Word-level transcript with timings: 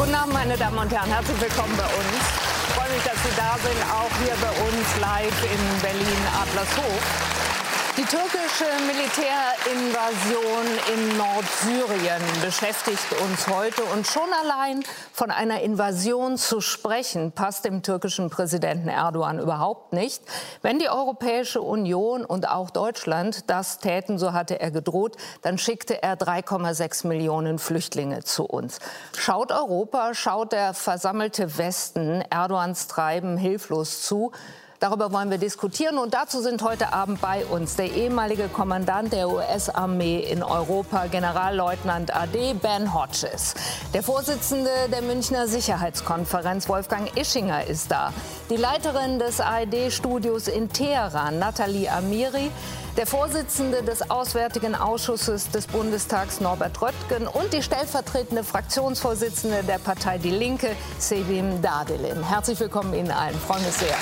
Guten 0.00 0.14
Abend, 0.14 0.32
meine 0.32 0.56
Damen 0.56 0.78
und 0.78 0.90
Herren. 0.90 1.12
Herzlich 1.12 1.38
willkommen 1.38 1.76
bei 1.76 1.84
uns. 1.84 2.24
Ich 2.68 2.74
freue 2.74 2.88
mich, 2.88 3.04
dass 3.04 3.20
Sie 3.20 3.36
da 3.36 3.52
sind, 3.60 3.76
auch 3.92 4.08
hier 4.24 4.32
bei 4.40 4.48
uns 4.64 4.88
live 4.96 5.44
in 5.44 5.60
Berlin-Adlershof. 5.82 7.59
Die 8.00 8.06
türkische 8.06 8.64
Militärinvasion 8.86 10.66
in 10.94 11.18
Nordsyrien 11.18 12.22
beschäftigt 12.42 13.12
uns 13.22 13.46
heute. 13.46 13.82
Und 13.84 14.06
schon 14.06 14.30
allein 14.42 14.82
von 15.12 15.30
einer 15.30 15.60
Invasion 15.60 16.38
zu 16.38 16.62
sprechen, 16.62 17.32
passt 17.32 17.66
dem 17.66 17.82
türkischen 17.82 18.30
Präsidenten 18.30 18.88
Erdogan 18.88 19.38
überhaupt 19.38 19.92
nicht. 19.92 20.22
Wenn 20.62 20.78
die 20.78 20.88
Europäische 20.88 21.60
Union 21.60 22.24
und 22.24 22.48
auch 22.48 22.70
Deutschland 22.70 23.50
das 23.50 23.76
täten, 23.80 24.18
so 24.18 24.32
hatte 24.32 24.58
er 24.58 24.70
gedroht, 24.70 25.18
dann 25.42 25.58
schickte 25.58 26.02
er 26.02 26.16
3,6 26.16 27.06
Millionen 27.06 27.58
Flüchtlinge 27.58 28.24
zu 28.24 28.46
uns. 28.46 28.78
Schaut 29.14 29.52
Europa, 29.52 30.14
schaut 30.14 30.52
der 30.52 30.72
versammelte 30.72 31.58
Westen 31.58 32.24
Erdogans 32.30 32.86
Treiben 32.86 33.36
hilflos 33.36 34.00
zu? 34.00 34.32
Darüber 34.80 35.12
wollen 35.12 35.30
wir 35.30 35.36
diskutieren 35.36 35.98
und 35.98 36.14
dazu 36.14 36.40
sind 36.40 36.62
heute 36.62 36.94
Abend 36.94 37.20
bei 37.20 37.44
uns 37.44 37.76
der 37.76 37.92
ehemalige 37.92 38.48
Kommandant 38.48 39.12
der 39.12 39.28
US-Armee 39.28 40.20
in 40.20 40.42
Europa, 40.42 41.04
Generalleutnant 41.04 42.16
AD 42.16 42.54
Ben 42.54 42.94
Hodges. 42.94 43.52
Der 43.92 44.02
Vorsitzende 44.02 44.70
der 44.90 45.02
Münchner 45.02 45.48
Sicherheitskonferenz, 45.48 46.66
Wolfgang 46.70 47.14
Ischinger, 47.14 47.66
ist 47.66 47.90
da. 47.90 48.14
Die 48.48 48.56
Leiterin 48.56 49.18
des 49.18 49.42
ARD-Studios 49.42 50.48
in 50.48 50.70
Teheran, 50.70 51.38
Nathalie 51.38 51.92
Amiri. 51.92 52.50
Der 52.96 53.06
Vorsitzende 53.06 53.82
des 53.82 54.10
Auswärtigen 54.10 54.74
Ausschusses 54.74 55.50
des 55.50 55.66
Bundestags, 55.66 56.40
Norbert 56.40 56.80
Röttgen, 56.80 57.26
und 57.26 57.52
die 57.52 57.62
stellvertretende 57.62 58.44
Fraktionsvorsitzende 58.44 59.62
der 59.62 59.78
Partei 59.78 60.16
Die 60.16 60.30
Linke, 60.30 60.74
Sevim 60.98 61.60
Dadelin. 61.60 62.26
Herzlich 62.26 62.58
willkommen 62.58 62.94
Ihnen 62.94 63.10
allen. 63.10 63.34
Ich 63.34 63.40
freue 63.40 63.60
mich 63.60 63.74
sehr. 63.74 63.96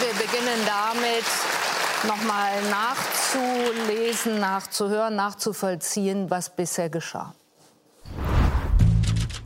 Wir 0.00 0.14
beginnen 0.14 0.60
damit, 0.64 1.26
nochmal 2.08 2.52
nachzulesen, 2.70 4.40
nachzuhören, 4.40 5.14
nachzuvollziehen, 5.14 6.30
was 6.30 6.48
bisher 6.48 6.88
geschah. 6.88 7.34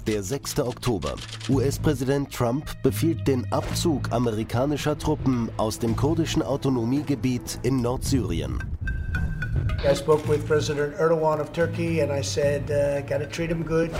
Der 0.06 0.22
6. 0.22 0.60
Oktober. 0.60 1.14
US-Präsident 1.48 2.32
Trump 2.32 2.70
befiehlt 2.84 3.26
den 3.26 3.50
Abzug 3.52 4.12
amerikanischer 4.12 4.96
Truppen 4.96 5.50
aus 5.56 5.80
dem 5.80 5.96
kurdischen 5.96 6.42
Autonomiegebiet 6.42 7.58
in 7.62 7.82
Nordsyrien. 7.82 8.62
I 9.82 9.94
spoke 9.96 10.28
with 10.28 10.46
President 10.46 10.94
Erdogan 11.00 11.40
of 11.40 11.50
Turkey 11.52 12.00
and 12.00 12.12
I 12.12 12.22
said, 12.22 12.70
uh, 12.70 13.00
gotta 13.08 13.26
treat 13.26 13.50
him 13.50 13.64
good. 13.64 13.90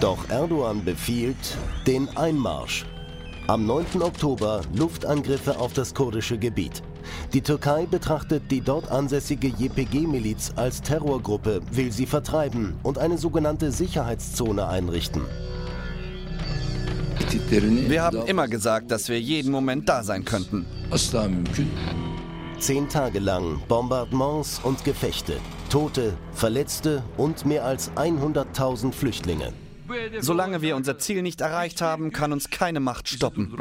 Doch 0.00 0.18
Erdogan 0.28 0.84
befiehlt 0.84 1.56
den 1.86 2.06
Einmarsch 2.18 2.84
am 3.48 3.64
9. 3.64 4.02
Oktober 4.02 4.62
Luftangriffe 4.74 5.58
auf 5.58 5.72
das 5.72 5.94
kurdische 5.94 6.38
Gebiet. 6.38 6.82
Die 7.32 7.40
Türkei 7.40 7.86
betrachtet 7.86 8.50
die 8.50 8.60
dort 8.60 8.90
ansässige 8.90 9.48
JPG-Miliz 9.48 10.52
als 10.56 10.82
Terrorgruppe, 10.82 11.60
will 11.70 11.92
sie 11.92 12.06
vertreiben 12.06 12.74
und 12.82 12.98
eine 12.98 13.18
sogenannte 13.18 13.70
Sicherheitszone 13.70 14.66
einrichten. 14.66 15.22
Wir 17.88 18.02
haben 18.02 18.26
immer 18.26 18.48
gesagt, 18.48 18.90
dass 18.90 19.08
wir 19.08 19.20
jeden 19.20 19.52
Moment 19.52 19.88
da 19.88 20.02
sein 20.02 20.24
könnten. 20.24 20.66
Zehn 22.58 22.88
Tage 22.88 23.18
lang 23.18 23.60
Bombardements 23.68 24.60
und 24.62 24.82
Gefechte, 24.84 25.34
Tote, 25.68 26.14
Verletzte 26.32 27.02
und 27.16 27.44
mehr 27.44 27.64
als 27.64 27.90
100.000 27.92 28.92
Flüchtlinge. 28.92 29.52
Solange 30.20 30.62
wir 30.62 30.76
unser 30.76 30.98
Ziel 30.98 31.22
nicht 31.22 31.40
erreicht 31.40 31.80
haben, 31.80 32.12
kann 32.12 32.32
uns 32.32 32.50
keine 32.50 32.80
Macht 32.80 33.08
stoppen. 33.08 33.54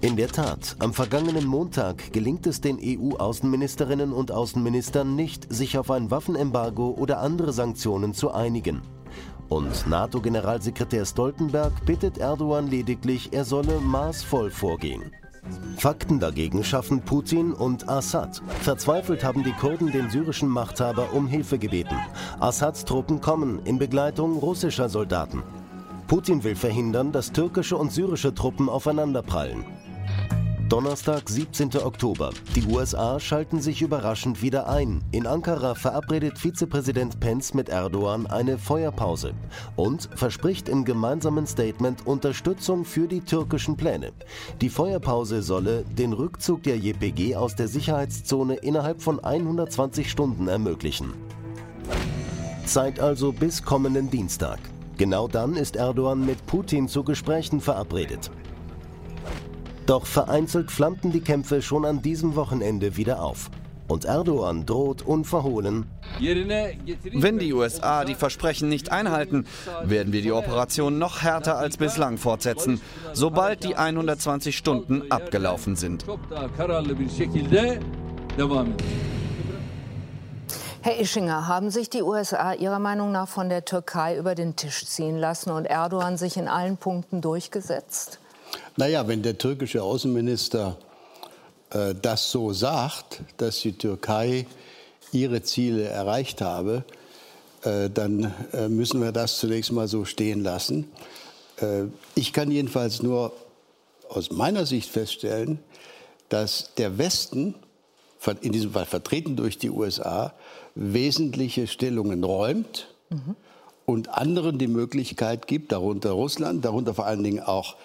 In 0.00 0.16
der 0.16 0.28
Tat, 0.28 0.76
am 0.78 0.94
vergangenen 0.94 1.46
Montag 1.46 2.12
gelingt 2.12 2.46
es 2.46 2.60
den 2.60 2.78
EU-Außenministerinnen 2.82 4.12
und 4.12 4.32
Außenministern 4.32 5.14
nicht, 5.14 5.52
sich 5.52 5.78
auf 5.78 5.90
ein 5.90 6.10
Waffenembargo 6.10 6.90
oder 6.90 7.20
andere 7.20 7.52
Sanktionen 7.52 8.14
zu 8.14 8.32
einigen. 8.32 8.82
Und 9.48 9.86
NATO-Generalsekretär 9.88 11.04
Stoltenberg 11.04 11.84
bittet 11.84 12.18
Erdogan 12.18 12.68
lediglich, 12.68 13.32
er 13.32 13.44
solle 13.44 13.80
maßvoll 13.80 14.50
vorgehen. 14.50 15.12
Fakten 15.76 16.20
dagegen 16.20 16.62
schaffen 16.64 17.00
Putin 17.00 17.52
und 17.52 17.88
Assad. 17.88 18.42
Verzweifelt 18.60 19.24
haben 19.24 19.42
die 19.42 19.52
Kurden 19.52 19.90
den 19.90 20.10
syrischen 20.10 20.48
Machthaber 20.48 21.12
um 21.12 21.26
Hilfe 21.26 21.58
gebeten. 21.58 21.96
Assads 22.38 22.84
Truppen 22.84 23.20
kommen 23.20 23.64
in 23.64 23.78
Begleitung 23.78 24.38
russischer 24.38 24.88
Soldaten. 24.88 25.42
Putin 26.06 26.44
will 26.44 26.56
verhindern, 26.56 27.12
dass 27.12 27.32
türkische 27.32 27.76
und 27.76 27.92
syrische 27.92 28.34
Truppen 28.34 28.68
aufeinanderprallen. 28.68 29.64
Donnerstag, 30.70 31.28
17. 31.28 31.78
Oktober. 31.82 32.30
Die 32.54 32.64
USA 32.64 33.18
schalten 33.18 33.60
sich 33.60 33.82
überraschend 33.82 34.40
wieder 34.40 34.68
ein. 34.68 35.02
In 35.10 35.26
Ankara 35.26 35.74
verabredet 35.74 36.38
Vizepräsident 36.38 37.18
Pence 37.18 37.54
mit 37.54 37.68
Erdogan 37.68 38.28
eine 38.28 38.56
Feuerpause 38.56 39.32
und 39.74 40.08
verspricht 40.14 40.68
im 40.68 40.84
gemeinsamen 40.84 41.48
Statement 41.48 42.06
Unterstützung 42.06 42.84
für 42.84 43.08
die 43.08 43.20
türkischen 43.20 43.76
Pläne. 43.76 44.12
Die 44.60 44.68
Feuerpause 44.68 45.42
solle 45.42 45.82
den 45.98 46.12
Rückzug 46.12 46.62
der 46.62 46.78
JPG 46.78 47.34
aus 47.34 47.56
der 47.56 47.66
Sicherheitszone 47.66 48.54
innerhalb 48.54 49.02
von 49.02 49.18
120 49.18 50.08
Stunden 50.08 50.46
ermöglichen. 50.46 51.14
Zeit 52.64 53.00
also 53.00 53.32
bis 53.32 53.64
kommenden 53.64 54.08
Dienstag. 54.08 54.60
Genau 54.98 55.26
dann 55.26 55.56
ist 55.56 55.74
Erdogan 55.74 56.24
mit 56.24 56.46
Putin 56.46 56.86
zu 56.86 57.02
Gesprächen 57.02 57.60
verabredet. 57.60 58.30
Doch 59.90 60.06
vereinzelt 60.06 60.70
flammten 60.70 61.10
die 61.10 61.20
Kämpfe 61.20 61.62
schon 61.62 61.84
an 61.84 62.00
diesem 62.00 62.36
Wochenende 62.36 62.96
wieder 62.96 63.24
auf. 63.24 63.50
Und 63.88 64.04
Erdogan 64.04 64.64
droht 64.64 65.02
unverhohlen. 65.02 65.84
Wenn 66.20 67.40
die 67.40 67.52
USA 67.52 68.04
die 68.04 68.14
Versprechen 68.14 68.68
nicht 68.68 68.92
einhalten, 68.92 69.48
werden 69.82 70.12
wir 70.12 70.22
die 70.22 70.30
Operation 70.30 71.00
noch 71.00 71.22
härter 71.22 71.58
als 71.58 71.76
bislang 71.76 72.18
fortsetzen, 72.18 72.80
sobald 73.14 73.64
die 73.64 73.74
120 73.74 74.56
Stunden 74.56 75.10
abgelaufen 75.10 75.74
sind. 75.74 76.04
Herr 80.82 81.00
Ischinger, 81.00 81.48
haben 81.48 81.70
sich 81.70 81.90
die 81.90 82.02
USA 82.02 82.52
Ihrer 82.52 82.78
Meinung 82.78 83.10
nach 83.10 83.26
von 83.26 83.48
der 83.48 83.64
Türkei 83.64 84.16
über 84.16 84.36
den 84.36 84.54
Tisch 84.54 84.86
ziehen 84.86 85.18
lassen 85.18 85.50
und 85.50 85.64
Erdogan 85.64 86.16
sich 86.16 86.36
in 86.36 86.46
allen 86.46 86.76
Punkten 86.76 87.20
durchgesetzt? 87.20 88.19
Naja, 88.80 89.06
wenn 89.06 89.20
der 89.20 89.36
türkische 89.36 89.82
Außenminister 89.82 90.78
äh, 91.68 91.94
das 92.00 92.30
so 92.30 92.54
sagt, 92.54 93.20
dass 93.36 93.60
die 93.60 93.74
Türkei 93.74 94.46
ihre 95.12 95.42
Ziele 95.42 95.84
erreicht 95.84 96.40
habe, 96.40 96.84
äh, 97.62 97.90
dann 97.90 98.32
äh, 98.54 98.70
müssen 98.70 99.02
wir 99.02 99.12
das 99.12 99.36
zunächst 99.36 99.70
mal 99.70 99.86
so 99.86 100.06
stehen 100.06 100.42
lassen. 100.42 100.90
Äh, 101.60 101.88
ich 102.14 102.32
kann 102.32 102.50
jedenfalls 102.50 103.02
nur 103.02 103.34
aus 104.08 104.30
meiner 104.30 104.64
Sicht 104.64 104.88
feststellen, 104.88 105.58
dass 106.30 106.72
der 106.78 106.96
Westen, 106.96 107.56
in 108.40 108.52
diesem 108.52 108.72
Fall 108.72 108.86
vertreten 108.86 109.36
durch 109.36 109.58
die 109.58 109.68
USA, 109.68 110.32
wesentliche 110.74 111.66
Stellungen 111.66 112.24
räumt 112.24 112.88
mhm. 113.10 113.36
und 113.84 114.08
anderen 114.08 114.56
die 114.56 114.68
Möglichkeit 114.68 115.46
gibt, 115.46 115.70
darunter 115.70 116.12
Russland, 116.12 116.64
darunter 116.64 116.94
vor 116.94 117.04
allen 117.04 117.22
Dingen 117.22 117.40
auch 117.40 117.76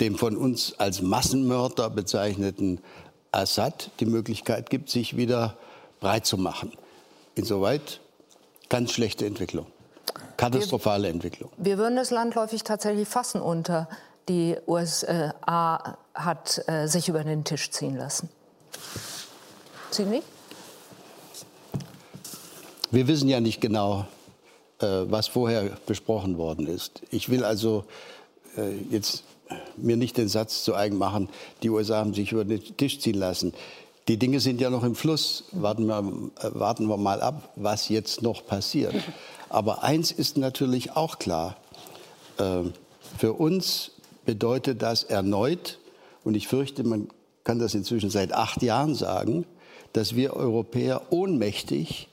dem 0.00 0.16
von 0.16 0.36
uns 0.36 0.74
als 0.78 1.02
Massenmörder 1.02 1.90
bezeichneten 1.90 2.80
Assad 3.32 3.90
die 4.00 4.06
Möglichkeit 4.06 4.70
gibt, 4.70 4.90
sich 4.90 5.16
wieder 5.16 5.56
breit 6.00 6.26
zu 6.26 6.36
machen. 6.36 6.72
Insoweit 7.34 8.00
ganz 8.68 8.92
schlechte 8.92 9.26
Entwicklung, 9.26 9.66
katastrophale 10.36 11.04
wir, 11.04 11.10
Entwicklung. 11.10 11.50
Wir 11.58 11.78
würden 11.78 11.96
das 11.96 12.10
landläufig 12.10 12.64
tatsächlich 12.64 13.08
fassen 13.08 13.40
unter. 13.40 13.88
Die 14.28 14.56
USA 14.66 15.96
hat 16.14 16.62
äh, 16.66 16.86
sich 16.86 17.08
über 17.08 17.24
den 17.24 17.44
Tisch 17.44 17.70
ziehen 17.70 17.96
lassen. 17.96 18.28
Sie 19.90 20.04
nicht? 20.04 20.26
Wir 22.90 23.06
wissen 23.06 23.28
ja 23.28 23.40
nicht 23.40 23.60
genau, 23.60 24.06
äh, 24.80 24.86
was 24.86 25.28
vorher 25.28 25.70
besprochen 25.86 26.38
worden 26.38 26.66
ist. 26.66 27.02
Ich 27.10 27.28
will 27.28 27.44
also 27.44 27.84
äh, 28.56 28.76
jetzt 28.90 29.24
mir 29.76 29.96
nicht 29.96 30.16
den 30.16 30.28
Satz 30.28 30.64
zu 30.64 30.74
eigen 30.74 30.98
machen, 30.98 31.28
die 31.62 31.70
USA 31.70 31.98
haben 31.98 32.14
sich 32.14 32.32
über 32.32 32.44
den 32.44 32.62
Tisch 32.76 33.00
ziehen 33.00 33.18
lassen. 33.18 33.52
Die 34.08 34.18
Dinge 34.18 34.40
sind 34.40 34.60
ja 34.60 34.70
noch 34.70 34.82
im 34.82 34.94
Fluss. 34.94 35.44
Warten 35.52 35.86
wir, 35.86 35.98
äh, 35.98 36.50
warten 36.58 36.86
wir 36.86 36.96
mal 36.96 37.20
ab, 37.20 37.50
was 37.56 37.88
jetzt 37.88 38.22
noch 38.22 38.44
passiert. 38.46 38.94
Aber 39.48 39.82
eins 39.82 40.10
ist 40.10 40.36
natürlich 40.36 40.96
auch 40.96 41.18
klar. 41.18 41.56
Äh, 42.38 42.62
für 43.18 43.34
uns 43.34 43.92
bedeutet 44.24 44.82
das 44.82 45.02
erneut, 45.04 45.78
und 46.24 46.34
ich 46.34 46.48
fürchte, 46.48 46.84
man 46.84 47.08
kann 47.44 47.58
das 47.58 47.74
inzwischen 47.74 48.10
seit 48.10 48.32
acht 48.32 48.62
Jahren 48.62 48.94
sagen, 48.94 49.46
dass 49.92 50.14
wir 50.14 50.34
Europäer 50.34 51.02
ohnmächtig 51.10 52.08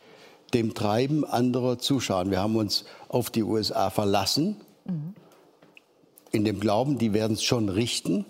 dem 0.54 0.74
Treiben 0.74 1.26
anderer 1.26 1.78
zuschauen. 1.78 2.32
Wir 2.32 2.40
haben 2.40 2.56
uns 2.56 2.86
auf 3.10 3.30
die 3.30 3.44
USA 3.44 3.90
verlassen, 3.90 4.56
mhm. 4.86 5.14
In 6.32 6.46
dem 6.46 6.60
Glauben, 6.60 6.98
die 6.98 7.14
werden 7.14 7.34
es 7.34 7.44
schon 7.44 7.70
richten. 7.70 8.26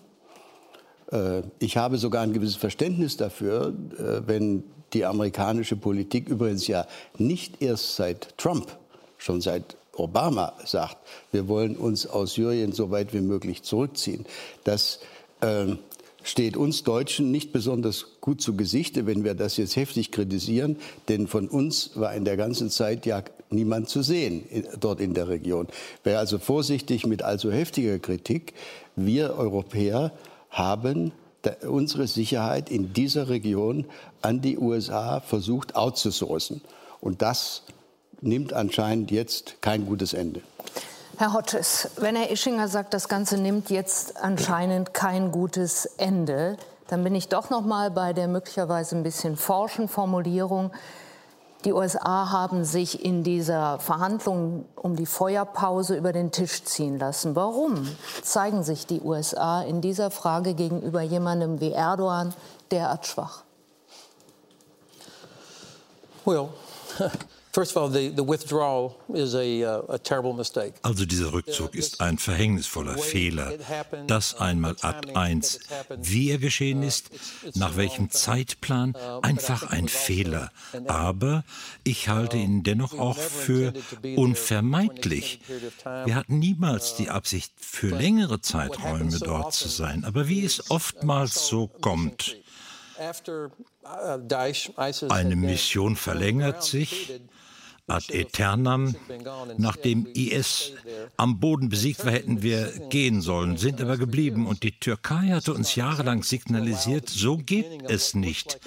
Äh, 1.11 1.41
ich 1.59 1.77
habe 1.77 1.97
sogar 1.97 2.23
ein 2.23 2.33
gewisses 2.33 2.55
Verständnis 2.55 3.17
dafür, 3.17 3.73
äh, 3.97 4.21
wenn 4.27 4.63
die 4.93 5.05
amerikanische 5.05 5.75
Politik 5.75 6.29
übrigens 6.29 6.67
ja 6.67 6.87
nicht 7.17 7.61
erst 7.61 7.95
seit 7.95 8.37
Trump, 8.37 8.77
schon 9.17 9.41
seit 9.41 9.75
Obama 9.93 10.53
sagt, 10.65 10.97
wir 11.31 11.47
wollen 11.47 11.75
uns 11.75 12.07
aus 12.07 12.35
Syrien 12.35 12.71
so 12.71 12.91
weit 12.91 13.13
wie 13.13 13.21
möglich 13.21 13.63
zurückziehen. 13.63 14.25
Das 14.63 14.99
äh, 15.41 15.75
steht 16.23 16.55
uns 16.55 16.83
Deutschen 16.83 17.31
nicht 17.31 17.51
besonders 17.51 18.05
gut 18.21 18.41
zu 18.41 18.55
Gesichte, 18.55 19.05
wenn 19.05 19.23
wir 19.23 19.33
das 19.33 19.57
jetzt 19.57 19.75
heftig 19.75 20.11
kritisieren, 20.11 20.77
denn 21.09 21.27
von 21.27 21.47
uns 21.47 21.91
war 21.95 22.13
in 22.13 22.25
der 22.25 22.37
ganzen 22.37 22.69
Zeit 22.69 23.05
ja 23.05 23.23
niemand 23.49 23.89
zu 23.89 24.01
sehen 24.01 24.43
dort 24.79 24.99
in 24.99 25.13
der 25.13 25.27
Region. 25.27 25.67
Wäre 26.03 26.19
also 26.19 26.37
vorsichtig 26.37 27.05
mit 27.05 27.23
allzu 27.23 27.51
heftiger 27.51 27.99
Kritik. 27.99 28.53
Wir 28.95 29.37
Europäer 29.37 30.11
haben 30.49 31.11
unsere 31.67 32.07
Sicherheit 32.07 32.69
in 32.69 32.93
dieser 32.93 33.29
Region 33.29 33.85
an 34.21 34.41
die 34.41 34.57
USA 34.57 35.21
versucht 35.21 35.75
outzusourcen. 35.75 36.61
Und 36.99 37.21
das 37.21 37.63
nimmt 38.21 38.53
anscheinend 38.53 39.11
jetzt 39.11 39.61
kein 39.61 39.85
gutes 39.85 40.13
Ende. 40.13 40.41
Herr 41.17 41.33
Hodges, 41.33 41.89
wenn 41.97 42.15
Herr 42.15 42.29
Ischinger 42.29 42.67
sagt, 42.67 42.93
das 42.93 43.07
Ganze 43.07 43.37
nimmt 43.37 43.69
jetzt 43.69 44.17
anscheinend 44.17 44.93
kein 44.93 45.31
gutes 45.31 45.85
Ende, 45.97 46.57
dann 46.89 47.03
bin 47.03 47.15
ich 47.15 47.27
doch 47.27 47.49
noch 47.49 47.65
mal 47.65 47.91
bei 47.91 48.13
der 48.13 48.27
möglicherweise 48.27 48.95
ein 48.95 49.03
bisschen 49.03 49.35
forschen 49.35 49.87
Formulierung. 49.87 50.71
Die 51.65 51.73
USA 51.73 52.31
haben 52.31 52.63
sich 52.63 53.03
in 53.03 53.23
dieser 53.23 53.79
Verhandlung 53.79 54.65
um 54.75 54.95
die 54.95 55.05
Feuerpause 55.05 55.97
über 55.97 56.13
den 56.13 56.31
Tisch 56.31 56.63
ziehen 56.63 56.99
lassen. 56.99 57.35
Warum 57.35 57.87
zeigen 58.21 58.63
sich 58.63 58.85
die 58.85 59.01
USA 59.01 59.61
in 59.63 59.81
dieser 59.81 60.11
Frage 60.11 60.53
gegenüber 60.53 61.01
jemandem 61.01 61.59
wie 61.59 61.71
Erdogan 61.71 62.33
derart 62.71 63.07
schwach? 63.07 63.43
Well, 66.25 66.49
Uh, 66.99 67.09
also 70.83 71.05
dieser 71.05 71.33
Rückzug 71.33 71.73
ist 71.73 72.01
ein 72.01 72.19
verhängnisvoller 72.19 72.97
Fehler. 72.99 73.53
Das 74.05 74.35
einmal 74.35 74.75
Akt 74.81 75.15
1. 75.15 75.61
Wie 75.97 76.29
er 76.29 76.37
geschehen 76.37 76.83
ist, 76.83 77.09
nach 77.55 77.75
welchem 77.75 78.11
Zeitplan, 78.11 78.95
einfach 79.23 79.71
ein 79.71 79.87
Fehler. 79.87 80.51
Aber 80.87 81.43
ich 81.83 82.09
halte 82.09 82.37
ihn 82.37 82.61
dennoch 82.61 82.97
auch 82.99 83.17
für 83.17 83.73
unvermeidlich. 84.15 85.39
Wir 86.05 86.13
hatten 86.13 86.37
niemals 86.37 86.95
die 86.95 87.09
Absicht, 87.09 87.53
für 87.59 87.89
längere 87.89 88.39
Zeiträume 88.39 89.17
dort 89.17 89.53
zu 89.53 89.67
sein. 89.67 90.05
Aber 90.05 90.27
wie 90.27 90.45
es 90.45 90.69
oftmals 90.69 91.47
so 91.47 91.67
kommt, 91.67 92.37
eine 95.09 95.35
Mission 95.35 95.95
verlängert 95.95 96.63
sich, 96.63 97.19
ad 97.87 98.11
aeternam. 98.11 98.95
Nachdem 99.57 100.05
IS 100.13 100.73
am 101.15 101.39
Boden 101.39 101.69
besiegt 101.69 102.05
war, 102.05 102.11
hätten 102.11 102.41
wir 102.41 102.71
gehen 102.89 103.21
sollen, 103.21 103.57
sind 103.57 103.81
aber 103.81 103.97
geblieben. 103.97 104.45
Und 104.45 104.63
die 104.63 104.77
Türkei 104.77 105.29
hatte 105.29 105.53
uns 105.53 105.75
jahrelang 105.75 106.23
signalisiert, 106.23 107.09
so 107.09 107.37
geht 107.37 107.83
es 107.89 108.13
nicht. 108.13 108.59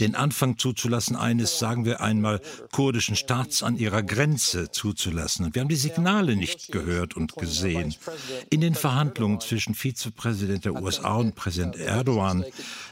Den 0.00 0.16
Anfang 0.16 0.58
zuzulassen 0.58 1.14
eines, 1.14 1.58
sagen 1.58 1.84
wir 1.84 2.00
einmal, 2.00 2.40
kurdischen 2.72 3.14
Staats 3.14 3.62
an 3.62 3.76
ihrer 3.76 4.02
Grenze 4.02 4.70
zuzulassen. 4.72 5.46
Und 5.46 5.54
wir 5.54 5.62
haben 5.62 5.68
die 5.68 5.76
Signale 5.76 6.34
nicht 6.34 6.72
gehört 6.72 7.16
und 7.16 7.36
gesehen. 7.36 7.94
In 8.50 8.60
den 8.60 8.74
Verhandlungen 8.74 9.40
zwischen 9.40 9.74
Vizepräsident 9.74 10.64
der 10.64 10.74
USA 10.82 11.14
und 11.14 11.36
Präsident 11.36 11.76
Erdogan, 11.76 12.44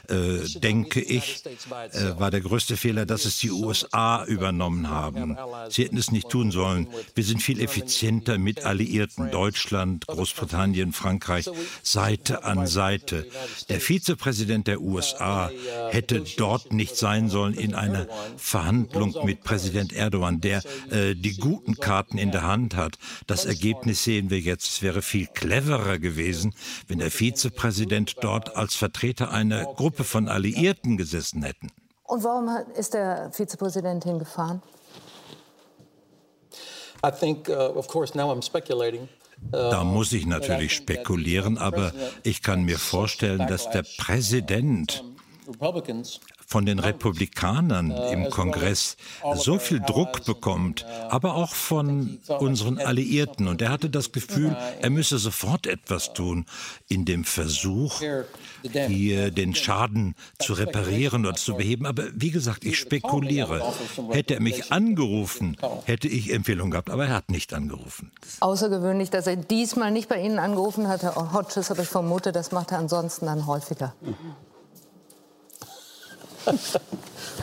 äh, 0.09 0.59
denke 0.59 0.99
ich, 0.99 1.43
äh, 1.45 2.19
war 2.19 2.29
der 2.29 2.41
größte 2.41 2.75
Fehler, 2.75 3.05
dass 3.05 3.23
es 3.23 3.37
die 3.37 3.51
USA 3.51 4.25
übernommen 4.25 4.89
haben. 4.89 5.37
Sie 5.69 5.83
hätten 5.83 5.97
es 5.97 6.11
nicht 6.11 6.27
tun 6.29 6.51
sollen. 6.51 6.87
Wir 7.15 7.23
sind 7.23 7.41
viel 7.41 7.61
effizienter 7.61 8.37
mit 8.37 8.65
Alliierten 8.65 9.31
Deutschland, 9.31 10.05
Großbritannien, 10.07 10.91
Frankreich, 10.91 11.49
Seite 11.83 12.43
an 12.43 12.67
Seite. 12.67 13.27
Der 13.69 13.79
Vizepräsident 13.79 14.67
der 14.67 14.81
USA 14.81 15.49
hätte 15.91 16.23
dort 16.37 16.73
nicht 16.73 16.97
sein 16.97 17.29
sollen 17.29 17.53
in 17.53 17.73
einer 17.73 18.07
Verhandlung 18.35 19.15
mit 19.23 19.43
Präsident 19.43 19.93
Erdogan, 19.93 20.41
der 20.41 20.63
äh, 20.91 21.15
die 21.15 21.37
guten 21.37 21.75
Karten 21.75 22.17
in 22.17 22.31
der 22.31 22.43
Hand 22.43 22.75
hat. 22.75 22.97
Das 23.25 23.45
Ergebnis 23.45 24.03
sehen 24.03 24.29
wir 24.29 24.39
jetzt. 24.39 24.67
Es 24.67 24.81
wäre 24.81 25.01
viel 25.01 25.27
cleverer 25.27 25.97
gewesen, 25.97 26.53
wenn 26.87 26.99
der 26.99 27.11
Vizepräsident 27.11 28.17
dort 28.19 28.57
als 28.57 28.75
Vertreter 28.75 29.31
einer 29.31 29.63
Gruppe 29.63 29.92
von 30.03 30.27
Alliierten 30.27 30.97
gesessen 30.97 31.43
hätten. 31.43 31.67
Und 32.03 32.23
warum 32.23 32.49
ist 32.75 32.93
der 32.93 33.31
Vizepräsident 33.31 34.03
hingefahren? 34.03 34.61
Da 39.51 39.83
muss 39.83 40.13
ich 40.13 40.25
natürlich 40.25 40.73
spekulieren, 40.73 41.57
aber 41.57 41.91
ich 42.23 42.41
kann 42.41 42.63
mir 42.63 42.79
vorstellen, 42.79 43.45
dass 43.47 43.69
der 43.69 43.83
Präsident 43.97 45.03
von 46.47 46.65
den 46.65 46.79
Republikanern 46.79 47.91
im 47.91 48.29
Kongress 48.29 48.97
so 49.35 49.59
viel 49.59 49.79
Druck 49.79 50.25
bekommt, 50.25 50.85
aber 51.09 51.35
auch 51.35 51.53
von 51.53 52.19
unseren 52.39 52.79
Alliierten. 52.79 53.47
Und 53.47 53.61
er 53.61 53.69
hatte 53.69 53.89
das 53.89 54.11
Gefühl, 54.11 54.55
er 54.81 54.89
müsse 54.89 55.17
sofort 55.17 55.67
etwas 55.67 56.13
tun 56.13 56.45
in 56.87 57.05
dem 57.05 57.23
Versuch, 57.23 58.01
hier 58.61 59.31
den 59.31 59.55
Schaden 59.55 60.15
zu 60.39 60.53
reparieren 60.53 61.25
oder 61.25 61.35
zu 61.35 61.55
beheben. 61.55 61.85
Aber 61.85 62.03
wie 62.13 62.31
gesagt, 62.31 62.65
ich 62.65 62.77
spekuliere. 62.77 63.61
Hätte 64.11 64.35
er 64.35 64.41
mich 64.41 64.71
angerufen, 64.71 65.57
hätte 65.85 66.07
ich 66.07 66.31
Empfehlung 66.31 66.71
gehabt, 66.71 66.89
aber 66.89 67.07
er 67.07 67.15
hat 67.15 67.29
nicht 67.29 67.53
angerufen. 67.53 68.11
Außergewöhnlich, 68.39 69.09
dass 69.09 69.27
er 69.27 69.35
diesmal 69.35 69.91
nicht 69.91 70.09
bei 70.09 70.21
Ihnen 70.21 70.39
angerufen 70.39 70.87
hat, 70.87 71.03
Herr 71.03 71.33
Hodges, 71.33 71.71
aber 71.71 71.81
ich 71.81 71.89
vermute, 71.89 72.31
das 72.31 72.51
macht 72.51 72.71
er 72.71 72.79
ansonsten 72.79 73.25
dann 73.25 73.47
häufiger. 73.47 73.93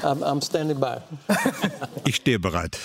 I'm, 0.02 0.23
I'm 0.23 0.41
standing 0.41 0.79
by. 0.79 1.00
ich 2.05 2.14
stehe 2.14 2.38
bereit. 2.38 2.79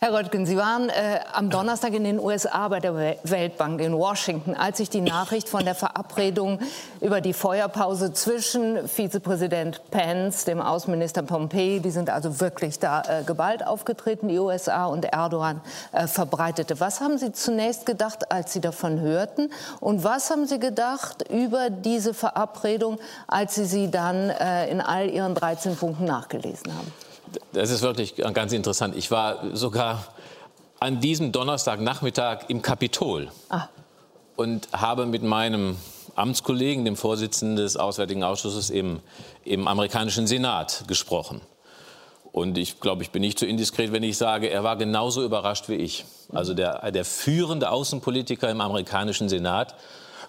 Herr 0.00 0.14
Röttgen, 0.14 0.46
Sie 0.46 0.56
waren 0.56 0.90
äh, 0.90 1.18
am 1.32 1.50
Donnerstag 1.50 1.92
in 1.92 2.04
den 2.04 2.20
USA 2.20 2.68
bei 2.68 2.78
der 2.78 2.94
Weltbank 2.94 3.80
in 3.80 3.92
Washington, 3.92 4.54
als 4.54 4.76
sich 4.76 4.88
die 4.88 5.00
Nachricht 5.00 5.48
von 5.48 5.64
der 5.64 5.74
Verabredung 5.74 6.60
über 7.00 7.20
die 7.20 7.32
Feuerpause 7.32 8.12
zwischen 8.12 8.86
Vizepräsident 8.86 9.82
Pence, 9.90 10.44
dem 10.44 10.60
Außenminister 10.60 11.24
Pompeo, 11.24 11.80
die 11.80 11.90
sind 11.90 12.10
also 12.10 12.38
wirklich 12.38 12.78
da 12.78 13.02
äh, 13.02 13.24
geballt 13.24 13.66
aufgetreten, 13.66 14.28
die 14.28 14.38
USA 14.38 14.86
und 14.86 15.04
Erdogan 15.04 15.60
äh, 15.90 16.06
verbreitete. 16.06 16.78
Was 16.78 17.00
haben 17.00 17.18
Sie 17.18 17.32
zunächst 17.32 17.84
gedacht, 17.84 18.30
als 18.30 18.52
Sie 18.52 18.60
davon 18.60 19.00
hörten? 19.00 19.50
Und 19.80 20.04
was 20.04 20.30
haben 20.30 20.46
Sie 20.46 20.60
gedacht 20.60 21.28
über 21.28 21.70
diese 21.70 22.14
Verabredung, 22.14 23.00
als 23.26 23.56
Sie 23.56 23.64
sie 23.64 23.90
dann 23.90 24.30
äh, 24.30 24.70
in 24.70 24.80
all 24.80 25.10
Ihren 25.10 25.34
13 25.34 25.74
Punkten 25.74 26.04
nachgelesen 26.04 26.72
haben? 26.72 27.07
Das 27.52 27.70
ist 27.70 27.82
wirklich 27.82 28.16
ganz 28.16 28.52
interessant. 28.52 28.96
Ich 28.96 29.10
war 29.10 29.56
sogar 29.56 30.04
an 30.80 31.00
diesem 31.00 31.32
Donnerstagnachmittag 31.32 32.44
im 32.48 32.62
Kapitol 32.62 33.28
ah. 33.48 33.68
und 34.36 34.68
habe 34.72 35.06
mit 35.06 35.22
meinem 35.22 35.76
Amtskollegen, 36.14 36.84
dem 36.84 36.96
Vorsitzenden 36.96 37.56
des 37.56 37.76
Auswärtigen 37.76 38.22
Ausschusses 38.24 38.70
im, 38.70 39.00
im 39.44 39.68
amerikanischen 39.68 40.26
Senat 40.26 40.84
gesprochen. 40.86 41.40
Und 42.32 42.58
ich 42.58 42.80
glaube, 42.80 43.02
ich 43.02 43.10
bin 43.10 43.22
nicht 43.22 43.38
zu 43.38 43.44
so 43.44 43.50
indiskret, 43.50 43.92
wenn 43.92 44.02
ich 44.02 44.16
sage, 44.16 44.48
er 44.48 44.62
war 44.62 44.76
genauso 44.76 45.24
überrascht 45.24 45.68
wie 45.68 45.74
ich. 45.74 46.04
Also 46.32 46.54
der, 46.54 46.90
der 46.92 47.04
führende 47.04 47.70
Außenpolitiker 47.70 48.50
im 48.50 48.60
amerikanischen 48.60 49.28
Senat 49.28 49.74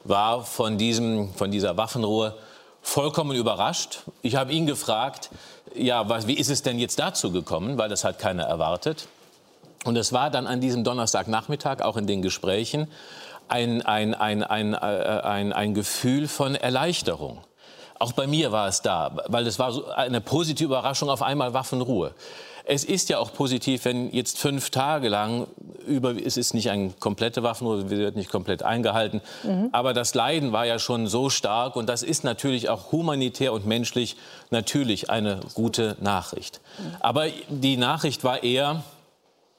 war 0.04 0.44
von, 0.44 0.78
diesem, 0.78 1.34
von 1.34 1.52
dieser 1.52 1.78
Waffenruhe 1.78 2.36
vollkommen 2.82 3.36
überrascht. 3.36 4.04
Ich 4.22 4.36
habe 4.36 4.54
ihn 4.54 4.66
gefragt, 4.66 5.30
ja, 5.80 6.08
was, 6.10 6.28
wie 6.28 6.34
ist 6.34 6.50
es 6.50 6.62
denn 6.62 6.80
jetzt 6.80 7.00
dazu 7.00 7.32
gekommen, 7.32 7.78
weil 7.78 7.90
das 7.90 8.04
hat 8.04 8.20
keiner 8.20 8.44
erwartet. 8.44 9.08
Und 9.86 9.96
es 9.96 10.12
war 10.12 10.30
dann 10.30 10.46
an 10.46 10.62
diesem 10.62 10.84
Donnerstagnachmittag, 10.84 11.82
auch 11.82 11.98
in 11.98 12.06
den 12.06 12.22
Gesprächen, 12.22 12.88
ein, 13.48 13.82
ein, 13.82 14.14
ein, 14.14 14.44
ein, 14.44 14.74
äh, 14.74 14.78
ein, 14.78 15.54
ein 15.54 15.74
Gefühl 15.74 16.28
von 16.28 16.56
Erleichterung. 16.56 17.40
Auch 17.98 18.14
bei 18.14 18.28
mir 18.28 18.52
war 18.52 18.68
es 18.68 18.82
da, 18.82 19.12
weil 19.28 19.46
es 19.48 19.60
war 19.60 19.72
so 19.72 19.90
eine 19.90 20.22
positive 20.22 20.66
Überraschung, 20.66 21.10
auf 21.10 21.22
einmal 21.22 21.54
Waffenruhe. 21.54 22.14
Es 22.72 22.84
ist 22.84 23.10
ja 23.10 23.18
auch 23.18 23.34
positiv, 23.34 23.86
wenn 23.86 24.12
jetzt 24.14 24.38
fünf 24.38 24.70
Tage 24.70 25.10
lang 25.10 25.48
über, 25.88 26.16
es 26.16 26.38
ist 26.38 26.54
nicht 26.54 26.70
eine 26.70 26.92
komplette 27.00 27.42
Waffenruhe, 27.42 27.90
wird 27.90 28.16
nicht 28.16 28.30
komplett 28.30 28.62
eingehalten, 28.62 29.22
mhm. 29.42 29.70
aber 29.72 29.96
das 29.96 30.14
Leiden 30.14 30.52
war 30.52 30.68
ja 30.68 30.78
schon 30.78 31.08
so 31.08 31.32
stark 31.32 31.76
und 31.76 31.90
das 31.90 32.04
ist 32.04 32.24
natürlich 32.24 32.70
auch 32.70 32.92
humanitär 32.92 33.54
und 33.54 33.66
menschlich 33.66 34.18
natürlich 34.52 35.10
eine 35.10 35.40
gute 35.56 35.98
Nachricht. 36.00 36.62
Mhm. 36.78 36.96
Aber 37.00 37.26
die 37.50 37.76
Nachricht 37.76 38.24
war 38.24 38.44
eher, 38.44 38.84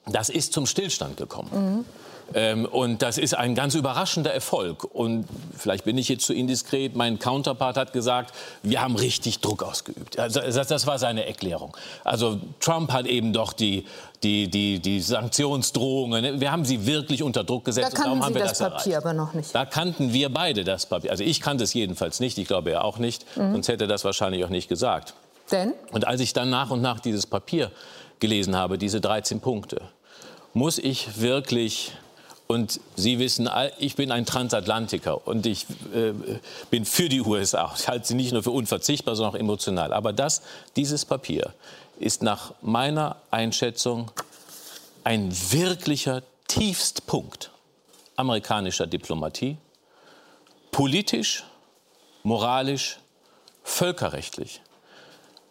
das 0.05 0.29
ist 0.29 0.53
zum 0.53 0.65
Stillstand 0.65 1.17
gekommen. 1.17 1.49
Mhm. 1.51 1.85
Ähm, 2.33 2.65
und 2.65 3.01
das 3.01 3.17
ist 3.17 3.35
ein 3.35 3.55
ganz 3.55 3.75
überraschender 3.75 4.33
Erfolg. 4.33 4.83
Und 4.83 5.25
vielleicht 5.57 5.85
bin 5.85 5.97
ich 5.97 6.09
jetzt 6.09 6.25
zu 6.25 6.33
indiskret. 6.33 6.95
Mein 6.95 7.19
Counterpart 7.19 7.77
hat 7.77 7.93
gesagt, 7.93 8.33
wir 8.63 8.81
haben 8.81 8.95
richtig 8.95 9.39
Druck 9.39 9.63
ausgeübt. 9.63 10.19
Also 10.19 10.41
das, 10.41 10.67
das 10.67 10.87
war 10.87 10.99
seine 10.99 11.25
Erklärung. 11.25 11.75
Also 12.03 12.39
Trump 12.59 12.91
hat 12.91 13.05
eben 13.05 13.33
doch 13.33 13.53
die, 13.53 13.85
die, 14.23 14.49
die, 14.49 14.79
die 14.79 14.99
Sanktionsdrohungen, 14.99 16.39
wir 16.39 16.51
haben 16.51 16.65
sie 16.65 16.85
wirklich 16.85 17.23
unter 17.23 17.43
Druck 17.43 17.65
gesetzt. 17.65 17.93
Da 17.93 18.03
kannten 18.03 18.33
Sie 18.33 18.39
das, 18.39 18.57
das 18.57 18.59
Papier 18.59 18.93
erreicht. 18.93 19.05
aber 19.05 19.13
noch 19.13 19.33
nicht. 19.33 19.53
Da 19.53 19.65
kannten 19.65 20.13
wir 20.13 20.29
beide 20.29 20.63
das 20.63 20.85
Papier. 20.85 21.11
Also 21.11 21.23
ich 21.23 21.41
kannte 21.41 21.63
es 21.63 21.73
jedenfalls 21.73 22.19
nicht, 22.19 22.37
ich 22.37 22.47
glaube 22.47 22.71
er 22.71 22.85
auch 22.85 22.97
nicht. 22.97 23.25
Mhm. 23.35 23.53
Sonst 23.53 23.67
hätte 23.67 23.85
er 23.85 23.87
das 23.87 24.05
wahrscheinlich 24.05 24.45
auch 24.45 24.49
nicht 24.49 24.69
gesagt. 24.69 25.13
Denn? 25.51 25.73
Und 25.91 26.07
als 26.07 26.21
ich 26.21 26.33
dann 26.33 26.49
nach 26.49 26.69
und 26.69 26.81
nach 26.81 26.99
dieses 26.99 27.25
Papier 27.25 27.71
gelesen 28.19 28.55
habe, 28.55 28.77
diese 28.77 29.01
13 29.01 29.41
Punkte, 29.41 29.81
muss 30.53 30.77
ich 30.77 31.19
wirklich 31.19 31.93
und 32.51 32.81
Sie 32.97 33.17
wissen, 33.17 33.49
ich 33.79 33.95
bin 33.95 34.11
ein 34.11 34.25
Transatlantiker 34.25 35.25
und 35.25 35.45
ich 35.45 35.65
äh, 35.93 36.11
bin 36.69 36.83
für 36.83 37.07
die 37.07 37.21
USA. 37.21 37.73
Ich 37.77 37.87
halte 37.87 38.07
sie 38.07 38.13
nicht 38.13 38.33
nur 38.33 38.43
für 38.43 38.51
unverzichtbar, 38.51 39.15
sondern 39.15 39.35
auch 39.35 39.39
emotional. 39.39 39.93
Aber 39.93 40.11
das, 40.11 40.41
dieses 40.75 41.05
Papier 41.05 41.53
ist 41.97 42.21
nach 42.23 42.53
meiner 42.61 43.15
Einschätzung 43.31 44.11
ein 45.05 45.31
wirklicher 45.51 46.23
Tiefstpunkt 46.47 47.51
amerikanischer 48.17 48.85
Diplomatie, 48.85 49.57
politisch, 50.71 51.45
moralisch, 52.23 52.99
völkerrechtlich. 53.63 54.61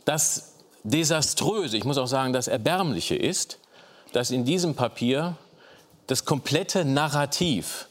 Das 0.04 0.52
Desaströse, 0.84 1.78
ich 1.78 1.84
muss 1.84 1.96
auch 1.96 2.06
sagen, 2.06 2.34
das 2.34 2.46
Erbärmliche 2.46 3.16
ist, 3.16 3.58
dass 4.12 4.30
in 4.30 4.44
diesem 4.44 4.74
Papier 4.74 5.38
das 6.10 6.24
komplette 6.24 6.84
Narrativ, 6.84 7.86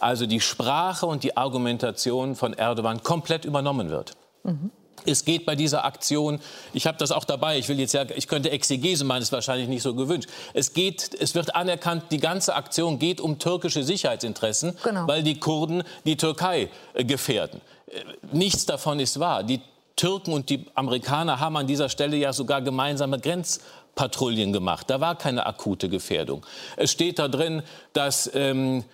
also 0.00 0.26
die 0.26 0.40
Sprache 0.40 1.06
und 1.06 1.22
die 1.22 1.36
Argumentation 1.36 2.34
von 2.34 2.52
Erdogan 2.52 3.02
komplett 3.02 3.44
übernommen 3.44 3.90
wird. 3.90 4.12
Mhm. 4.42 4.70
Es 5.06 5.24
geht 5.24 5.46
bei 5.46 5.56
dieser 5.56 5.84
Aktion, 5.84 6.40
ich 6.74 6.86
habe 6.86 6.98
das 6.98 7.10
auch 7.10 7.24
dabei, 7.24 7.58
ich 7.58 7.68
will 7.68 7.80
jetzt 7.80 7.94
ja, 7.94 8.04
ich 8.14 8.28
könnte 8.28 8.50
Exegese 8.50 9.04
meinen, 9.04 9.22
ist 9.22 9.32
wahrscheinlich 9.32 9.68
nicht 9.68 9.82
so 9.82 9.94
gewünscht. 9.94 10.28
Es 10.52 10.74
geht, 10.74 11.14
es 11.18 11.34
wird 11.34 11.54
anerkannt, 11.54 12.04
die 12.10 12.18
ganze 12.18 12.54
Aktion 12.54 12.98
geht 12.98 13.20
um 13.20 13.38
türkische 13.38 13.82
Sicherheitsinteressen, 13.82 14.76
genau. 14.82 15.06
weil 15.06 15.22
die 15.22 15.40
Kurden 15.40 15.84
die 16.04 16.16
Türkei 16.16 16.68
äh, 16.92 17.04
gefährden. 17.04 17.62
Äh, 17.86 18.02
nichts 18.32 18.66
davon 18.66 19.00
ist 19.00 19.20
wahr. 19.20 19.42
Die 19.42 19.60
Türken 19.96 20.32
und 20.32 20.48
die 20.48 20.66
Amerikaner 20.74 21.40
haben 21.40 21.56
an 21.56 21.66
dieser 21.66 21.88
Stelle 21.88 22.16
ja 22.16 22.32
sogar 22.32 22.62
gemeinsame 22.62 23.18
Grenz 23.18 23.60
Patrouillen 23.94 24.52
gemacht. 24.52 24.88
Da 24.88 25.00
war 25.00 25.16
keine 25.16 25.46
akute 25.46 25.88
Gefährdung. 25.88 26.44
Es 26.76 26.90
steht 26.90 27.18
da 27.18 27.28
drin, 27.28 27.62
dass 27.92 28.30
ähm, 28.34 28.84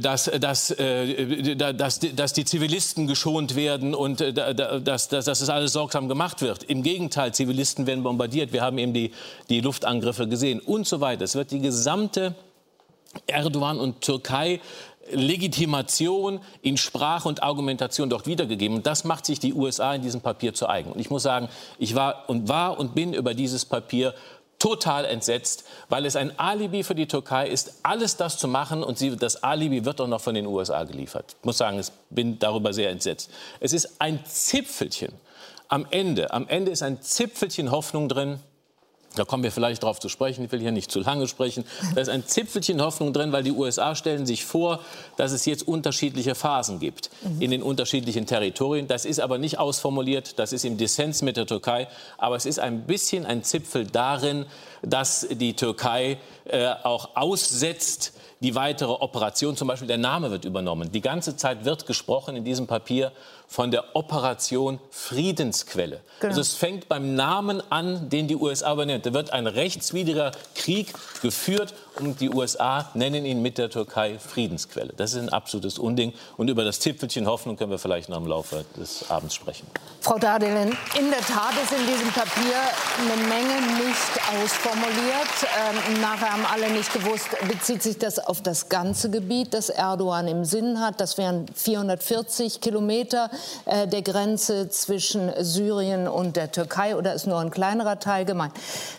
dass, 0.00 0.30
dass, 0.40 0.70
äh, 0.70 1.54
dass, 1.56 2.00
dass 2.00 2.32
die 2.32 2.44
Zivilisten 2.44 3.06
geschont 3.06 3.56
werden 3.56 3.94
und 3.94 4.20
äh, 4.20 4.32
dass, 4.32 5.08
dass, 5.08 5.24
dass 5.24 5.38
das 5.40 5.48
alles 5.48 5.72
sorgsam 5.72 6.08
gemacht 6.08 6.40
wird. 6.40 6.62
Im 6.64 6.82
Gegenteil, 6.82 7.34
Zivilisten 7.34 7.86
werden 7.86 8.02
bombardiert. 8.02 8.52
Wir 8.52 8.62
haben 8.62 8.78
eben 8.78 8.94
die, 8.94 9.12
die 9.50 9.60
Luftangriffe 9.60 10.28
gesehen 10.28 10.60
und 10.60 10.86
so 10.86 11.00
weiter. 11.00 11.24
Es 11.24 11.34
wird 11.34 11.50
die 11.50 11.60
gesamte 11.60 12.34
Erdogan 13.26 13.78
und 13.78 14.00
Türkei 14.00 14.60
Legitimation 15.10 16.40
in 16.62 16.76
Sprache 16.76 17.28
und 17.28 17.42
Argumentation 17.42 18.08
dort 18.08 18.26
wiedergegeben. 18.26 18.76
Und 18.76 18.86
das 18.86 19.04
macht 19.04 19.26
sich 19.26 19.40
die 19.40 19.54
USA 19.54 19.94
in 19.94 20.02
diesem 20.02 20.20
Papier 20.20 20.54
zu 20.54 20.68
eigen. 20.68 20.92
Und 20.92 21.00
ich 21.00 21.10
muss 21.10 21.22
sagen, 21.22 21.48
ich 21.78 21.94
war 21.94 22.28
und 22.28 22.48
war 22.48 22.78
und 22.78 22.94
bin 22.94 23.12
über 23.12 23.34
dieses 23.34 23.64
Papier 23.64 24.14
total 24.58 25.04
entsetzt, 25.06 25.64
weil 25.88 26.06
es 26.06 26.14
ein 26.14 26.38
Alibi 26.38 26.84
für 26.84 26.94
die 26.94 27.08
Türkei 27.08 27.48
ist, 27.48 27.80
alles 27.82 28.16
das 28.16 28.38
zu 28.38 28.46
machen 28.46 28.84
und 28.84 28.96
sie, 28.96 29.16
das 29.16 29.42
Alibi 29.42 29.84
wird 29.84 30.00
auch 30.00 30.06
noch 30.06 30.20
von 30.20 30.36
den 30.36 30.46
USA 30.46 30.84
geliefert. 30.84 31.34
Ich 31.40 31.44
muss 31.44 31.58
sagen, 31.58 31.80
ich 31.80 31.88
bin 32.10 32.38
darüber 32.38 32.72
sehr 32.72 32.90
entsetzt. 32.90 33.28
Es 33.58 33.72
ist 33.72 33.96
ein 33.98 34.24
Zipfelchen 34.24 35.12
am 35.66 35.84
Ende. 35.90 36.32
Am 36.32 36.46
Ende 36.46 36.70
ist 36.70 36.82
ein 36.82 37.02
Zipfelchen 37.02 37.72
Hoffnung 37.72 38.08
drin, 38.08 38.38
da 39.14 39.24
kommen 39.24 39.42
wir 39.42 39.52
vielleicht 39.52 39.82
darauf 39.82 40.00
zu 40.00 40.08
sprechen. 40.08 40.44
Ich 40.44 40.52
will 40.52 40.60
hier 40.60 40.72
nicht 40.72 40.90
zu 40.90 41.00
lange 41.00 41.28
sprechen. 41.28 41.64
Da 41.94 42.00
ist 42.00 42.08
ein 42.08 42.26
Zipfelchen 42.26 42.80
Hoffnung 42.80 43.12
drin, 43.12 43.32
weil 43.32 43.42
die 43.42 43.52
USA 43.52 43.94
stellen 43.94 44.26
sich 44.26 44.44
vor, 44.44 44.80
dass 45.16 45.32
es 45.32 45.44
jetzt 45.44 45.66
unterschiedliche 45.66 46.34
Phasen 46.34 46.78
gibt 46.78 47.10
in 47.40 47.50
den 47.50 47.62
unterschiedlichen 47.62 48.26
Territorien. 48.26 48.88
Das 48.88 49.04
ist 49.04 49.20
aber 49.20 49.38
nicht 49.38 49.58
ausformuliert. 49.58 50.38
Das 50.38 50.52
ist 50.52 50.64
im 50.64 50.76
Dissens 50.76 51.22
mit 51.22 51.36
der 51.36 51.46
Türkei. 51.46 51.88
Aber 52.18 52.36
es 52.36 52.46
ist 52.46 52.58
ein 52.58 52.86
bisschen 52.86 53.26
ein 53.26 53.42
Zipfel 53.42 53.86
darin, 53.86 54.46
dass 54.82 55.26
die 55.30 55.54
Türkei 55.54 56.18
äh, 56.44 56.68
auch 56.82 57.10
aussetzt, 57.14 58.14
die 58.40 58.56
weitere 58.56 58.90
Operation, 58.90 59.56
zum 59.56 59.68
Beispiel 59.68 59.86
der 59.86 59.98
Name 59.98 60.32
wird 60.32 60.44
übernommen. 60.44 60.90
Die 60.90 61.00
ganze 61.00 61.36
Zeit 61.36 61.64
wird 61.64 61.86
gesprochen 61.86 62.34
in 62.34 62.44
diesem 62.44 62.66
Papier 62.66 63.12
von 63.52 63.70
der 63.70 63.94
Operation 63.94 64.80
Friedensquelle. 64.90 66.00
Genau. 66.20 66.30
Also 66.30 66.40
es 66.40 66.54
fängt 66.54 66.88
beim 66.88 67.14
Namen 67.14 67.62
an, 67.70 68.08
den 68.08 68.26
die 68.26 68.36
USA 68.36 68.72
übernimmt. 68.72 69.04
Da 69.04 69.12
wird 69.12 69.30
ein 69.30 69.46
rechtswidriger 69.46 70.32
Krieg 70.54 70.94
geführt 71.20 71.74
und 72.00 72.22
die 72.22 72.30
USA 72.30 72.88
nennen 72.94 73.26
ihn 73.26 73.42
mit 73.42 73.58
der 73.58 73.68
Türkei 73.68 74.18
Friedensquelle. 74.18 74.94
Das 74.96 75.12
ist 75.12 75.18
ein 75.18 75.28
absolutes 75.28 75.78
Unding. 75.78 76.14
Und 76.38 76.48
über 76.48 76.64
das 76.64 76.80
Zipfelchen 76.80 77.26
Hoffnung 77.26 77.56
können 77.56 77.70
wir 77.70 77.78
vielleicht 77.78 78.08
noch 78.08 78.16
im 78.16 78.26
Laufe 78.26 78.64
des 78.78 79.10
Abends 79.10 79.34
sprechen. 79.34 79.66
Frau 80.00 80.18
Dadelin, 80.18 80.74
in 80.98 81.10
der 81.10 81.20
Tat 81.20 81.52
ist 81.62 81.72
in 81.72 81.86
diesem 81.86 82.08
Papier 82.08 82.56
eine 82.98 83.22
Menge 83.28 83.60
nicht 83.84 84.42
ausformuliert. 84.42 85.28
Ähm, 85.42 86.00
nachher 86.00 86.32
haben 86.32 86.46
alle 86.46 86.70
nicht 86.70 86.90
gewusst, 86.94 87.28
bezieht 87.46 87.82
sich 87.82 87.98
das 87.98 88.18
auf 88.18 88.40
das 88.40 88.70
ganze 88.70 89.10
Gebiet, 89.10 89.52
das 89.52 89.68
Erdogan 89.68 90.26
im 90.26 90.46
Sinn 90.46 90.80
hat. 90.80 91.00
Das 91.00 91.18
wären 91.18 91.46
440 91.54 92.62
Kilometer 92.62 93.30
äh, 93.64 93.86
der 93.86 94.02
Grenze 94.02 94.68
zwischen 94.68 95.32
Syrien 95.38 96.08
und 96.08 96.36
der 96.36 96.52
Türkei 96.52 96.96
oder 96.96 97.14
ist 97.14 97.26
nur 97.26 97.38
ein 97.38 97.50
kleinerer 97.50 97.98
Teil 97.98 98.24
gemeint. 98.24 98.52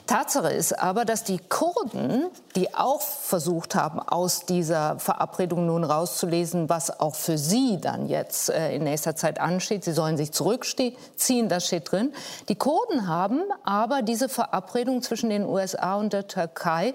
Tatsache 0.08 0.52
ist 0.52 0.80
aber, 0.80 1.06
dass 1.06 1.24
die 1.24 1.40
Kurden, 1.40 2.28
die 2.56 2.74
auch 2.76 3.02
versucht 3.02 3.76
haben, 3.76 4.00
aus 4.00 4.46
dieser 4.46 5.00
Verabredung 5.00 5.66
nun 5.66 5.84
rauszulesen, 5.84 6.70
was 6.70 7.00
auch 7.00 7.16
für 7.16 7.38
sie 7.38 7.80
dann 7.80 8.08
jetzt 8.08 8.50
äh, 8.50 8.76
in 8.76 8.84
nächster 8.84 9.16
Zeit 9.16 9.40
ansteht, 9.40 9.84
sie 9.84 9.94
sollen 9.94 10.18
sich 10.18 10.32
zurückziehen, 10.32 11.50
das 11.50 11.68
steht 11.68 11.92
drin. 11.92 12.14
Die 12.50 12.56
Kurden 12.56 13.08
haben 13.08 13.42
aber 13.64 14.02
diese 14.02 14.30
Verabredung 14.30 15.02
zwischen 15.02 15.30
den 15.30 15.46
USA 15.46 15.96
und 15.96 16.14
der 16.14 16.28
Türkei 16.28 16.94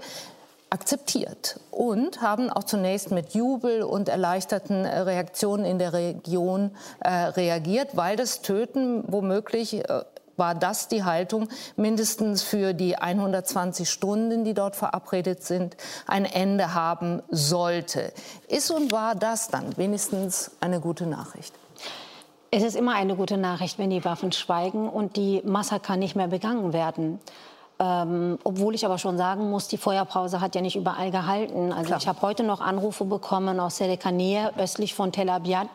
akzeptiert 0.71 1.61
und 1.71 2.21
haben 2.21 2.51
auch 2.51 2.65
zunächst 2.65 3.11
mit 3.11 3.35
Jubel 3.35 3.83
und 3.83 4.09
erleichterten 4.09 4.85
äh, 4.85 5.01
Reaktionen 5.01 5.65
in 5.65 5.79
der 5.79 5.93
Region 5.93 6.73
äh, 7.01 7.11
reagiert, 7.11 7.97
weil 7.97 8.17
das 8.17 8.43
Töten 8.43 9.05
womöglich 9.07 9.89
äh, 9.89 10.03
war 10.37 10.55
das 10.55 10.89
die 10.89 11.03
Haltung, 11.03 11.49
mindestens 11.77 12.43
für 12.43 12.73
die 12.73 12.97
120 12.97 13.91
Stunden, 13.91 14.45
die 14.45 14.55
dort 14.55 14.77
verabredet 14.77 15.43
sind, 15.43 15.77
ein 16.07 16.25
Ende 16.25 16.75
haben 16.75 17.23
sollte. 17.29 18.13
Ist 18.47 18.71
und 18.71 18.93
war 18.93 19.17
das 19.17 19.49
dann 19.49 19.77
wenigstens 19.77 20.53
eine 20.61 20.81
gute 20.81 21.07
Nachricht? 21.07 21.55
Es 22.51 22.63
ist 22.63 22.77
immer 22.77 22.95
eine 22.95 23.15
gute 23.15 23.37
Nachricht, 23.37 23.79
wenn 23.79 23.91
die 23.91 24.05
Waffen 24.05 24.33
schweigen 24.33 24.89
und 24.89 25.17
die 25.17 25.43
Massaker 25.45 25.97
nicht 25.97 26.17
mehr 26.17 26.29
begangen 26.29 26.73
werden. 26.73 27.21
Ähm, 27.81 28.39
obwohl 28.43 28.75
ich 28.75 28.85
aber 28.85 28.99
schon 28.99 29.17
sagen 29.17 29.51
muss, 29.51 29.69
die 29.69 29.77
Feuerpause 29.77 30.41
hat 30.41 30.55
ja 30.57 30.61
nicht 30.61 30.75
überall 30.75 31.13
gehalten. 31.13 31.73
Also 31.73 31.87
Klar. 31.87 31.99
ich 32.01 32.09
habe 32.09 32.23
heute 32.23 32.43
noch 32.43 32.61
Anrufe 32.61 33.05
bekommen 33.05 33.61
aus 33.61 33.77
Selekanea, 33.77 34.51
östlich 34.59 34.95
von 34.95 35.13
Tel 35.13 35.29
Abyad, 35.31 35.69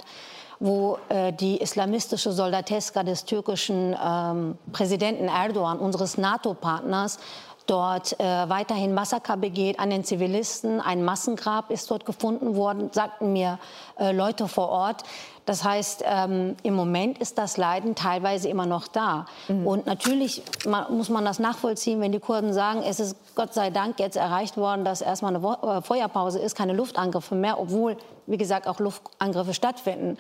wo 0.60 0.98
äh, 1.08 1.32
die 1.32 1.58
islamistische 1.58 2.34
Soldateska 2.34 3.04
des 3.04 3.24
türkischen 3.24 3.96
ähm, 4.04 4.58
Präsidenten 4.74 5.30
Erdogan, 5.30 5.80
unseres 5.80 6.18
NATO-Partners, 6.18 7.20
dort 7.68 8.20
äh, 8.20 8.50
weiterhin 8.50 8.94
Massaker 8.94 9.38
begeht 9.38 9.80
an 9.80 9.90
den 9.90 10.04
Zivilisten. 10.04 10.82
Ein 10.82 11.04
Massengrab 11.04 11.72
ist 11.72 11.90
dort 11.90 12.06
gefunden 12.06 12.56
worden, 12.56 12.90
sagten 12.92 13.32
mir 13.34 13.60
äh, 13.98 14.12
Leute 14.12 14.48
vor 14.48 14.70
Ort. 14.70 15.04
Das 15.46 15.64
heißt, 15.64 16.04
ähm, 16.06 16.56
im 16.64 16.74
Moment 16.74 17.18
ist 17.18 17.38
das 17.38 17.58
Leiden 17.58 17.96
teilweise 17.96 18.48
immer 18.48 18.66
noch 18.66 18.88
da. 18.88 19.26
Mhm. 19.48 19.68
Und 19.68 19.86
natürlich 19.86 20.42
muss 20.90 21.10
man 21.10 21.26
das 21.26 21.40
nachvollziehen, 21.40 22.00
wenn 22.00 22.12
die 22.12 22.20
Kurden 22.20 22.54
sagen, 22.54 22.82
es 22.84 23.00
ist 23.00 23.18
Gott 23.36 23.54
sei 23.54 23.70
Dank 23.70 24.00
jetzt 24.00 24.16
erreicht 24.16 24.56
worden, 24.56 24.86
dass 24.86 25.02
erstmal 25.02 25.36
eine 25.36 25.78
äh, 25.78 25.82
Feuerpause 25.82 26.40
ist, 26.40 26.56
keine 26.56 26.74
Luftangriffe 26.74 27.36
mehr, 27.36 27.60
obwohl, 27.60 27.98
wie 28.26 28.38
gesagt, 28.38 28.68
auch 28.68 28.80
Luftangriffe 28.80 29.54
stattfinden. 29.54 30.18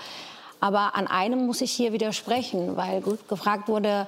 Aber 0.59 0.95
an 0.95 1.07
einem 1.07 1.45
muss 1.45 1.59
ich 1.59 1.71
hier 1.71 1.91
widersprechen, 1.91 2.77
weil 2.77 3.01
gut 3.01 3.27
gefragt 3.27 3.67
wurde, 3.67 4.07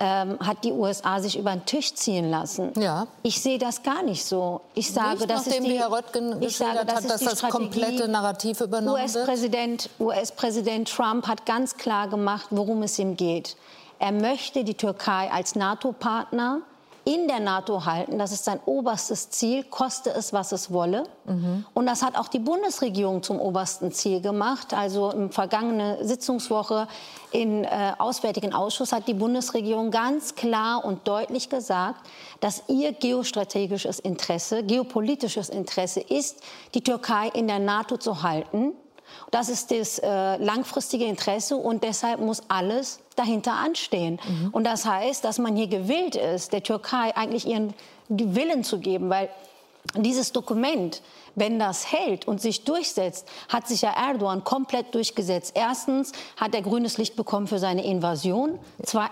ähm, 0.00 0.38
hat 0.40 0.64
die 0.64 0.72
USA 0.72 1.20
sich 1.20 1.38
über 1.38 1.52
den 1.52 1.64
Tisch 1.66 1.94
ziehen 1.94 2.30
lassen. 2.30 2.72
Ja. 2.78 3.06
Ich 3.22 3.40
sehe 3.40 3.58
das 3.58 3.82
gar 3.82 4.02
nicht 4.02 4.24
so. 4.24 4.60
Ich 4.74 4.92
sage, 4.92 5.18
nicht, 5.18 5.30
das 5.30 5.46
ist 5.46 5.62
die, 5.64 5.78
Herr 5.78 5.92
Röttgen 5.92 6.42
ich 6.42 6.56
sage, 6.56 6.84
das 6.84 6.96
hat, 6.96 7.10
dass 7.10 7.20
das 7.20 7.42
komplette 7.42 8.08
Narrativ 8.08 8.60
übernommen 8.60 9.00
US 9.00 9.16
-Präsident, 9.16 9.88
wird. 9.98 10.00
US-Präsident 10.00 10.88
Trump 10.88 11.26
hat 11.26 11.46
ganz 11.46 11.76
klar 11.76 12.08
gemacht, 12.08 12.46
worum 12.50 12.82
es 12.82 12.98
ihm 12.98 13.16
geht. 13.16 13.56
Er 13.98 14.12
möchte 14.12 14.64
die 14.64 14.74
Türkei 14.74 15.30
als 15.30 15.54
NATO-Partner 15.54 16.60
in 17.04 17.28
der 17.28 17.40
NATO 17.40 17.84
halten. 17.84 18.18
Das 18.18 18.32
ist 18.32 18.44
sein 18.44 18.60
oberstes 18.64 19.30
Ziel, 19.30 19.64
koste 19.64 20.10
es, 20.10 20.32
was 20.32 20.52
es 20.52 20.72
wolle. 20.72 21.04
Mhm. 21.26 21.64
Und 21.74 21.86
das 21.86 22.02
hat 22.02 22.16
auch 22.16 22.28
die 22.28 22.38
Bundesregierung 22.38 23.22
zum 23.22 23.40
obersten 23.40 23.92
Ziel 23.92 24.20
gemacht. 24.20 24.72
Also 24.72 25.10
im 25.10 25.30
vergangenen 25.30 26.06
Sitzungswoche 26.06 26.88
im 27.30 27.64
äh, 27.64 27.92
Auswärtigen 27.98 28.54
Ausschuss 28.54 28.92
hat 28.92 29.06
die 29.06 29.14
Bundesregierung 29.14 29.90
ganz 29.90 30.34
klar 30.34 30.84
und 30.84 31.06
deutlich 31.06 31.48
gesagt, 31.48 32.06
dass 32.40 32.64
ihr 32.68 32.92
geostrategisches 32.92 33.98
Interesse, 33.98 34.62
geopolitisches 34.62 35.48
Interesse 35.50 36.00
ist, 36.00 36.42
die 36.74 36.82
Türkei 36.82 37.28
in 37.28 37.48
der 37.48 37.58
NATO 37.58 37.96
zu 37.96 38.22
halten. 38.22 38.72
Das 39.30 39.48
ist 39.48 39.70
das 39.70 39.98
äh, 39.98 40.36
langfristige 40.36 41.04
Interesse 41.04 41.56
und 41.56 41.82
deshalb 41.82 42.20
muss 42.20 42.42
alles 42.48 43.00
dahinter 43.16 43.52
anstehen. 43.52 44.20
Mhm. 44.26 44.50
Und 44.52 44.64
das 44.64 44.86
heißt, 44.86 45.24
dass 45.24 45.38
man 45.38 45.56
hier 45.56 45.68
gewillt 45.68 46.16
ist, 46.16 46.52
der 46.52 46.62
Türkei 46.62 47.16
eigentlich 47.16 47.46
ihren 47.46 47.74
Willen 48.08 48.64
zu 48.64 48.78
geben, 48.78 49.10
weil 49.10 49.28
dieses 49.96 50.32
Dokument 50.32 51.02
wenn 51.34 51.58
das 51.58 51.90
hält 51.92 52.26
und 52.28 52.40
sich 52.40 52.64
durchsetzt, 52.64 53.26
hat 53.48 53.68
sich 53.68 53.82
ja 53.82 53.90
Erdogan 53.90 54.44
komplett 54.44 54.94
durchgesetzt. 54.94 55.52
Erstens 55.54 56.12
hat 56.36 56.54
er 56.54 56.62
grünes 56.62 56.98
Licht 56.98 57.16
bekommen 57.16 57.46
für 57.46 57.58
seine 57.58 57.84
Invasion, 57.84 58.58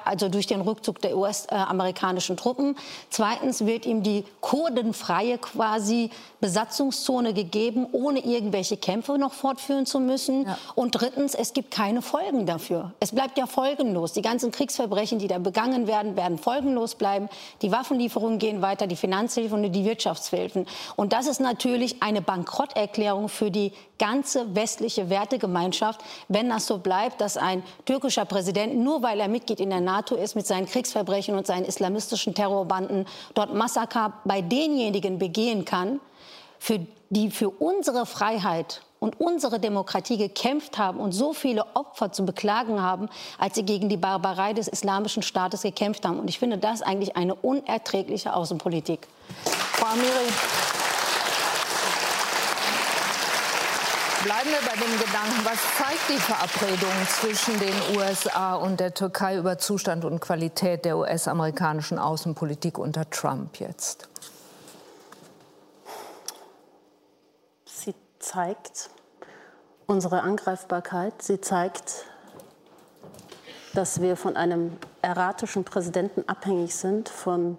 also 0.04 0.28
durch 0.28 0.46
den 0.46 0.60
Rückzug 0.60 1.00
der 1.00 1.16
US-amerikanischen 1.16 2.36
Truppen. 2.36 2.76
Zweitens 3.10 3.66
wird 3.66 3.86
ihm 3.86 4.02
die 4.02 4.24
kurdenfreie 4.40 5.38
quasi 5.38 6.10
Besatzungszone 6.40 7.34
gegeben, 7.34 7.86
ohne 7.92 8.20
irgendwelche 8.20 8.76
Kämpfe 8.76 9.18
noch 9.18 9.32
fortführen 9.32 9.86
zu 9.86 10.00
müssen. 10.00 10.46
Ja. 10.46 10.58
Und 10.74 10.92
drittens, 11.00 11.34
es 11.34 11.52
gibt 11.52 11.70
keine 11.70 12.02
Folgen 12.02 12.46
dafür. 12.46 12.92
Es 13.00 13.12
bleibt 13.12 13.38
ja 13.38 13.46
folgenlos. 13.46 14.12
Die 14.12 14.22
ganzen 14.22 14.50
Kriegsverbrechen, 14.50 15.18
die 15.18 15.28
da 15.28 15.38
begangen 15.38 15.86
werden, 15.86 16.16
werden 16.16 16.38
folgenlos 16.38 16.94
bleiben. 16.94 17.28
Die 17.62 17.72
Waffenlieferungen 17.72 18.38
gehen 18.38 18.62
weiter, 18.62 18.86
die 18.86 18.96
Finanzhilfen 18.96 19.64
und 19.64 19.72
die 19.72 19.84
Wirtschaftshilfen. 19.84 20.66
Und 20.96 21.12
das 21.12 21.26
ist 21.26 21.40
natürlich 21.40 22.02
ein 22.02 22.11
eine 22.12 22.22
Bankrotterklärung 22.22 23.28
für 23.28 23.50
die 23.50 23.72
ganze 23.98 24.54
westliche 24.54 25.10
Wertegemeinschaft, 25.10 26.00
wenn 26.28 26.48
das 26.48 26.66
so 26.66 26.78
bleibt, 26.78 27.20
dass 27.20 27.36
ein 27.36 27.62
türkischer 27.84 28.24
Präsident, 28.24 28.76
nur 28.76 29.02
weil 29.02 29.20
er 29.20 29.28
Mitglied 29.28 29.60
in 29.60 29.70
der 29.70 29.80
NATO 29.80 30.14
ist, 30.14 30.34
mit 30.34 30.46
seinen 30.46 30.66
Kriegsverbrechen 30.66 31.34
und 31.34 31.46
seinen 31.46 31.64
islamistischen 31.64 32.34
Terrorbanden 32.34 33.06
dort 33.34 33.54
Massaker 33.54 34.12
bei 34.24 34.42
denjenigen 34.42 35.18
begehen 35.18 35.64
kann, 35.64 36.00
für 36.58 36.80
die 37.10 37.30
für 37.30 37.50
unsere 37.50 38.06
Freiheit 38.06 38.82
und 39.02 39.20
unsere 39.20 39.58
Demokratie 39.58 40.16
gekämpft 40.16 40.78
haben 40.78 41.00
und 41.00 41.10
so 41.10 41.32
viele 41.32 41.66
Opfer 41.74 42.12
zu 42.12 42.24
beklagen 42.24 42.80
haben, 42.80 43.08
als 43.36 43.56
sie 43.56 43.64
gegen 43.64 43.88
die 43.88 43.96
Barbarei 43.96 44.52
des 44.52 44.68
Islamischen 44.68 45.24
Staates 45.24 45.62
gekämpft 45.62 46.06
haben. 46.06 46.20
Und 46.20 46.30
ich 46.30 46.38
finde 46.38 46.56
das 46.56 46.82
eigentlich 46.82 47.16
eine 47.16 47.34
unerträgliche 47.34 48.32
Außenpolitik. 48.32 49.08
Frau 49.44 49.86
Amiri, 49.86 50.28
Bleiben 54.24 54.50
wir 54.50 54.60
bei 54.60 54.76
dem 54.76 54.98
Gedanken, 55.00 55.44
was 55.44 55.58
zeigt 55.78 56.08
die 56.08 56.16
Verabredung 56.16 56.92
zwischen 57.08 57.58
den 57.58 57.96
USA 57.96 58.54
und 58.54 58.78
der 58.78 58.94
Türkei 58.94 59.36
über 59.36 59.58
Zustand 59.58 60.04
und 60.04 60.20
Qualität 60.20 60.84
der 60.84 60.96
US-amerikanischen 60.96 61.98
Außenpolitik 61.98 62.78
unter 62.78 63.10
Trump 63.10 63.58
jetzt? 63.58 64.08
Sie 67.64 67.96
zeigt 68.20 68.90
unsere 69.86 70.22
Angreifbarkeit. 70.22 71.20
Sie 71.20 71.40
zeigt, 71.40 72.04
dass 73.74 74.00
wir 74.00 74.16
von 74.16 74.36
einem 74.36 74.78
erratischen 75.00 75.64
Präsidenten 75.64 76.28
abhängig 76.28 76.76
sind, 76.76 77.08
von 77.08 77.58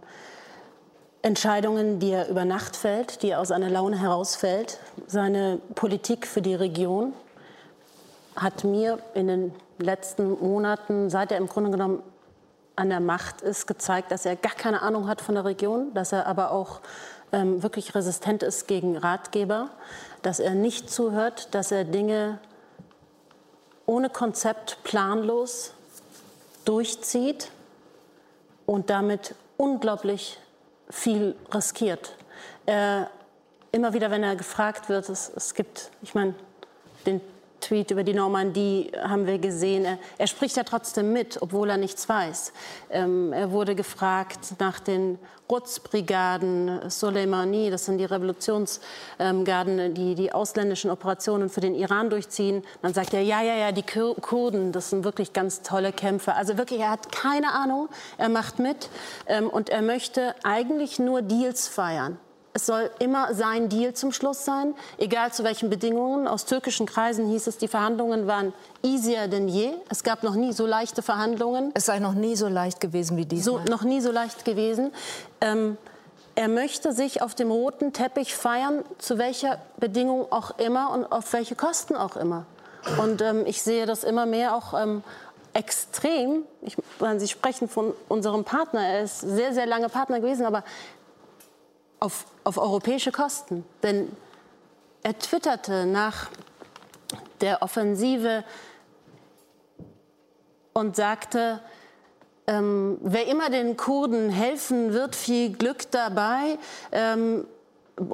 Entscheidungen, 1.23 1.99
die 1.99 2.11
er 2.11 2.27
über 2.27 2.43
Nacht 2.43 2.75
fällt, 2.75 3.23
die 3.23 3.29
er 3.29 3.39
aus 3.39 3.49
einer 3.49 3.69
Laune 3.69 3.97
herausfällt. 3.97 4.77
Seine 5.07 5.59
Politik 5.73 6.27
für 6.27 6.41
die 6.41 6.53
Region 6.53 7.13
hat 8.35 8.65
mir 8.65 8.99
in 9.13 9.27
den 9.27 9.55
letzten 9.77 10.31
Monaten, 10.31 11.09
seit 11.09 11.31
er 11.31 11.38
im 11.38 11.47
Grunde 11.47 11.71
genommen 11.71 12.03
an 12.75 12.89
der 12.89 12.99
Macht 12.99 13.41
ist, 13.41 13.67
gezeigt, 13.67 14.12
dass 14.12 14.25
er 14.25 14.36
gar 14.36 14.53
keine 14.53 14.81
Ahnung 14.81 15.07
hat 15.07 15.21
von 15.21 15.36
der 15.36 15.45
Region, 15.45 15.93
dass 15.93 16.12
er 16.12 16.27
aber 16.27 16.51
auch 16.51 16.81
ähm, 17.31 17.63
wirklich 17.63 17.95
resistent 17.95 18.43
ist 18.43 18.67
gegen 18.67 18.97
Ratgeber, 18.97 19.69
dass 20.23 20.41
er 20.41 20.55
nicht 20.55 20.89
zuhört, 20.89 21.55
dass 21.55 21.71
er 21.71 21.86
Dinge 21.86 22.39
ohne 23.86 24.09
Konzept 24.09 24.77
planlos 24.83 25.71
durchzieht 26.65 27.49
und 28.65 28.89
damit 28.89 29.36
unglaublich 29.55 30.39
viel 30.93 31.36
riskiert. 31.53 32.15
Äh, 32.65 33.03
immer 33.71 33.93
wieder, 33.93 34.12
wenn 34.12 34.23
er 34.23 34.36
gefragt 34.36 34.88
wird, 34.88 35.10
es, 35.10 35.32
es 35.36 35.53
gibt, 35.56 35.89
ich 36.01 36.13
meine, 36.13 36.36
den 37.06 37.19
Tweet 37.63 37.91
über 37.91 38.04
die 38.04 38.13
Normandie 38.13 38.91
haben 39.02 39.26
wir 39.26 39.39
gesehen. 39.39 39.86
Er, 39.86 39.97
er, 40.17 40.28
spricht 40.28 40.58
ja 40.58 40.63
trotzdem 40.63 41.13
mit, 41.13 41.41
obwohl 41.41 41.69
er 41.69 41.78
nichts 41.78 42.10
weiß. 42.10 42.52
Ähm, 42.89 43.32
er 43.32 43.52
wurde 43.52 43.73
gefragt 43.73 44.56
nach 44.60 44.80
den 44.80 45.17
Quds-Brigaden, 45.47 46.89
Soleimani, 46.89 47.69
das 47.69 47.86
sind 47.86 47.99
die 47.99 48.06
Revolutionsgarden, 48.06 49.93
die 49.93 50.15
die 50.15 50.32
ausländischen 50.32 50.89
Operationen 50.89 51.49
für 51.49 51.62
den 51.62 51.76
Iran 51.76 52.10
durchziehen. 52.10 52.63
Dann 52.82 52.93
sagt 52.93 53.13
er, 53.13 53.21
ja, 53.21 53.41
ja, 53.41 53.56
ja, 53.56 53.71
die 53.71 53.84
Kurden, 53.84 54.71
das 54.71 54.89
sind 54.89 55.04
wirklich 55.04 55.32
ganz 55.32 55.62
tolle 55.62 55.91
Kämpfer. 55.91 56.36
Also 56.36 56.58
wirklich, 56.58 56.80
er 56.80 56.91
hat 56.91 57.12
keine 57.12 57.54
Ahnung, 57.54 57.88
er 58.17 58.30
macht 58.30 58.60
mit 58.60 58.89
ähm, 59.28 59.49
und 59.49 59.69
er 59.69 59.82
möchte 59.82 60.36
eigentlich 60.43 60.99
nur 60.99 61.21
Deals 61.21 61.67
feiern. 61.67 62.17
Es 62.55 62.67
soll 62.67 62.91
immer 62.99 63.33
sein 63.33 63.67
Deal 63.67 63.95
zum 63.95 64.11
Schluss 64.11 64.45
sein, 64.45 64.75
egal 64.99 65.33
zu 65.33 65.43
welchen 65.43 65.71
Bedingungen. 65.71 66.27
Aus 66.27 66.45
türkischen 66.45 66.85
Kreisen 66.85 67.27
hieß 67.27 67.47
es, 67.47 67.57
die 67.57 67.67
Verhandlungen 67.67 68.27
waren 68.27 68.53
easier 68.83 69.27
denn 69.27 69.47
je. 69.47 69.71
Es 69.89 70.03
gab 70.03 70.21
noch 70.21 70.35
nie 70.35 70.53
so 70.53 70.67
leichte 70.67 71.01
Verhandlungen. 71.01 71.71
Es 71.73 71.87
sei 71.87 71.97
noch 71.97 72.13
nie 72.13 72.35
so 72.35 72.47
leicht 72.47 72.79
gewesen 72.79 73.17
wie 73.17 73.25
diesmal. 73.25 73.65
So, 73.65 73.71
noch 73.71 73.81
nie 73.81 74.01
so 74.01 74.11
leicht 74.11 74.45
gewesen. 74.45 74.91
Ähm, 75.41 75.77
er 76.35 76.47
möchte 76.47 76.93
sich 76.93 77.23
auf 77.23 77.33
dem 77.33 77.49
roten 77.49 77.91
Teppich 77.91 78.35
feiern, 78.35 78.83
zu 78.99 79.17
welcher 79.17 79.57
Bedingung 79.77 80.31
auch 80.31 80.57
immer 80.59 80.91
und 80.91 81.05
auf 81.05 81.33
welche 81.33 81.55
Kosten 81.55 81.95
auch 81.95 82.15
immer. 82.15 82.45
Und 83.01 83.23
ähm, 83.23 83.45
ich 83.47 83.63
sehe 83.63 83.87
das 83.87 84.03
immer 84.03 84.27
mehr 84.27 84.55
auch 84.55 84.79
ähm, 84.79 85.03
extrem. 85.53 86.43
Ich 86.61 86.75
meine, 86.99 87.19
Sie 87.19 87.27
sprechen 87.27 87.69
von 87.69 87.93
unserem 88.09 88.43
Partner. 88.43 88.85
Er 88.85 89.03
ist 89.03 89.21
sehr, 89.21 89.53
sehr 89.53 89.65
lange 89.65 89.89
Partner 89.89 90.19
gewesen, 90.19 90.45
aber 90.45 90.63
auf, 92.03 92.25
auf 92.43 92.57
europäische 92.57 93.11
Kosten. 93.11 93.63
Denn 93.81 94.11
er 95.03 95.17
twitterte 95.17 95.85
nach 95.85 96.29
der 97.39 97.61
Offensive 97.61 98.43
und 100.73 100.95
sagte, 100.95 101.61
ähm, 102.45 102.97
wer 103.01 103.27
immer 103.27 103.49
den 103.49 103.77
Kurden 103.77 104.29
helfen 104.29 104.91
wird, 104.91 105.15
viel 105.15 105.53
Glück 105.53 105.89
dabei. 105.91 106.57
Ähm, 106.91 107.45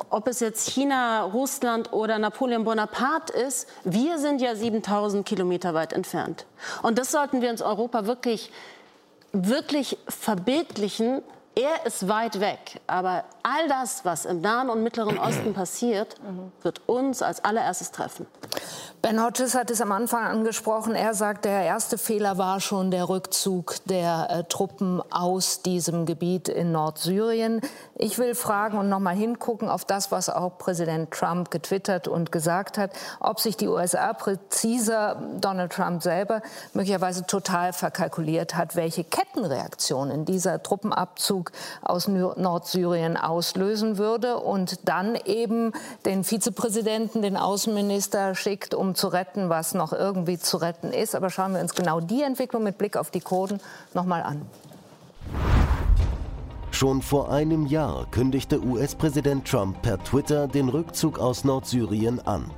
ob 0.09 0.27
es 0.27 0.39
jetzt 0.41 0.69
China, 0.69 1.23
Russland 1.23 1.91
oder 1.93 2.19
Napoleon 2.19 2.65
Bonaparte 2.65 3.33
ist, 3.33 3.67
wir 3.85 4.19
sind 4.19 4.41
ja 4.41 4.53
7000 4.53 5.25
Kilometer 5.25 5.73
weit 5.73 5.93
entfernt. 5.93 6.45
Und 6.83 6.99
das 6.99 7.11
sollten 7.11 7.41
wir 7.41 7.49
uns 7.49 7.61
Europa 7.61 8.05
wirklich, 8.05 8.51
wirklich 9.31 9.97
verbildlichen, 10.07 11.23
er 11.59 11.85
ist 11.85 12.07
weit 12.07 12.39
weg, 12.39 12.79
aber 12.87 13.25
all 13.43 13.67
das, 13.67 14.05
was 14.05 14.25
im 14.25 14.39
Nahen 14.39 14.69
und 14.69 14.81
Mittleren 14.81 15.17
Osten 15.17 15.53
passiert, 15.53 16.15
wird 16.61 16.81
uns 16.87 17.21
als 17.21 17.43
allererstes 17.43 17.91
treffen. 17.91 18.25
Ben 19.01 19.23
Hodges 19.23 19.55
hat 19.55 19.71
es 19.71 19.79
am 19.79 19.93
Anfang 19.93 20.25
angesprochen. 20.25 20.93
Er 20.93 21.13
sagt, 21.13 21.45
der 21.45 21.63
erste 21.63 21.97
Fehler 21.97 22.37
war 22.37 22.59
schon 22.59 22.91
der 22.91 23.07
Rückzug 23.07 23.75
der 23.85 24.27
äh, 24.29 24.43
Truppen 24.43 25.01
aus 25.09 25.61
diesem 25.61 26.05
Gebiet 26.05 26.49
in 26.49 26.73
Nordsyrien. 26.73 27.61
Ich 27.95 28.17
will 28.17 28.35
fragen 28.35 28.77
und 28.77 28.89
noch 28.89 28.99
mal 28.99 29.15
hingucken 29.15 29.69
auf 29.69 29.85
das, 29.85 30.11
was 30.11 30.29
auch 30.29 30.57
Präsident 30.57 31.11
Trump 31.11 31.49
getwittert 31.49 32.09
und 32.09 32.33
gesagt 32.33 32.77
hat, 32.77 32.91
ob 33.21 33.39
sich 33.39 33.55
die 33.55 33.69
USA 33.69 34.11
präziser 34.11 35.21
Donald 35.39 35.71
Trump 35.71 36.03
selber 36.03 36.41
möglicherweise 36.73 37.25
total 37.25 37.71
verkalkuliert 37.71 38.55
hat, 38.55 38.75
welche 38.75 39.05
Kettenreaktionen 39.05 40.25
dieser 40.25 40.61
Truppenabzug 40.61 41.53
aus 41.83 42.09
Nordsyrien 42.09 43.15
auslösen 43.15 43.97
würde 43.97 44.39
und 44.39 44.89
dann 44.89 45.15
eben 45.23 45.71
den 46.03 46.25
Vizepräsidenten, 46.25 47.21
den 47.21 47.37
Außenminister 47.37 48.35
schickt, 48.35 48.73
um 48.73 48.88
zu 48.95 49.07
retten, 49.07 49.49
was 49.49 49.73
noch 49.73 49.93
irgendwie 49.93 50.37
zu 50.37 50.57
retten 50.57 50.91
ist. 50.91 51.15
Aber 51.15 51.29
schauen 51.29 51.53
wir 51.53 51.61
uns 51.61 51.73
genau 51.73 51.99
die 51.99 52.23
Entwicklung 52.23 52.63
mit 52.63 52.77
Blick 52.77 52.97
auf 52.97 53.11
die 53.11 53.21
Kurden 53.21 53.59
noch 53.93 54.05
mal 54.05 54.21
an. 54.21 54.45
Schon 56.71 57.01
vor 57.01 57.31
einem 57.31 57.65
Jahr 57.65 58.05
kündigte 58.09 58.63
US-Präsident 58.63 59.45
Trump 59.45 59.81
per 59.81 60.01
Twitter 60.03 60.47
den 60.47 60.69
Rückzug 60.69 61.19
aus 61.19 61.43
Nordsyrien 61.43 62.25
an. 62.25 62.49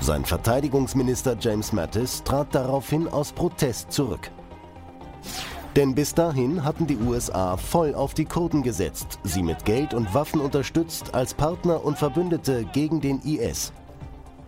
Sein 0.00 0.24
Verteidigungsminister 0.24 1.36
James 1.38 1.72
Mattis 1.72 2.22
trat 2.24 2.54
daraufhin 2.54 3.08
aus 3.08 3.32
Protest 3.32 3.92
zurück. 3.92 4.30
Denn 5.76 5.94
bis 5.94 6.14
dahin 6.14 6.64
hatten 6.64 6.86
die 6.86 6.96
USA 6.98 7.56
voll 7.56 7.94
auf 7.94 8.12
die 8.14 8.24
Kurden 8.24 8.62
gesetzt, 8.62 9.18
sie 9.22 9.42
mit 9.42 9.64
Geld 9.64 9.94
und 9.94 10.12
Waffen 10.12 10.40
unterstützt 10.40 11.14
als 11.14 11.32
Partner 11.32 11.84
und 11.84 11.96
Verbündete 11.96 12.64
gegen 12.72 13.00
den 13.00 13.20
IS. 13.20 13.72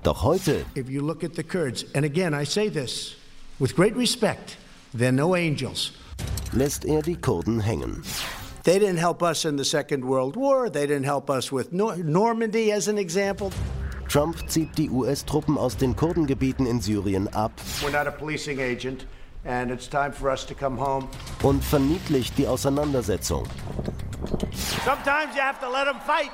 Doch 0.02 0.22
heute, 0.24 0.64
if 0.74 0.88
you 0.90 1.00
look 1.00 1.22
at 1.22 1.34
the 1.34 1.44
Kurds, 1.44 1.84
and 1.94 2.04
again 2.04 2.34
I 2.34 2.44
say 2.44 2.68
this 2.68 3.14
with 3.60 3.76
great 3.76 3.94
respect, 3.96 4.56
they're 4.92 5.12
no 5.12 5.36
angels. 5.36 5.92
lässt 6.52 6.84
er 6.84 7.02
die 7.02 7.16
Kurden 7.16 7.60
hängen. 7.60 8.02
They 8.64 8.78
didn't 8.78 8.98
help 8.98 9.22
us 9.22 9.44
in 9.44 9.56
the 9.56 9.64
Second 9.64 10.04
World 10.04 10.36
War. 10.36 10.70
They 10.70 10.86
didn't 10.86 11.04
help 11.06 11.30
us 11.30 11.50
with 11.52 11.72
Nor 11.72 11.96
Normandy 11.96 12.72
as 12.72 12.88
an 12.88 12.98
example. 12.98 13.50
Trump 14.08 14.36
zieht 14.48 14.76
die 14.76 14.90
US-Truppen 14.90 15.56
aus 15.56 15.76
den 15.76 15.94
Kurdengebieten 15.96 16.66
in 16.66 16.80
Syrien 16.80 17.28
ab 17.34 17.52
We're 17.80 17.90
not 17.92 18.06
a 18.06 18.10
policing 18.10 18.60
agent, 18.60 19.06
and 19.44 19.70
it's 19.70 19.88
time 19.88 20.12
for 20.12 20.30
us 20.30 20.44
to 20.46 20.54
come 20.54 20.76
home. 20.78 21.08
und 21.42 21.64
verniedlicht 21.64 22.36
die 22.38 22.46
Auseinandersetzung. 22.46 23.46
Sometimes 24.84 25.34
you 25.34 25.40
have 25.40 25.60
to 25.60 25.70
let 25.70 25.86
them 25.86 26.00
fight. 26.04 26.30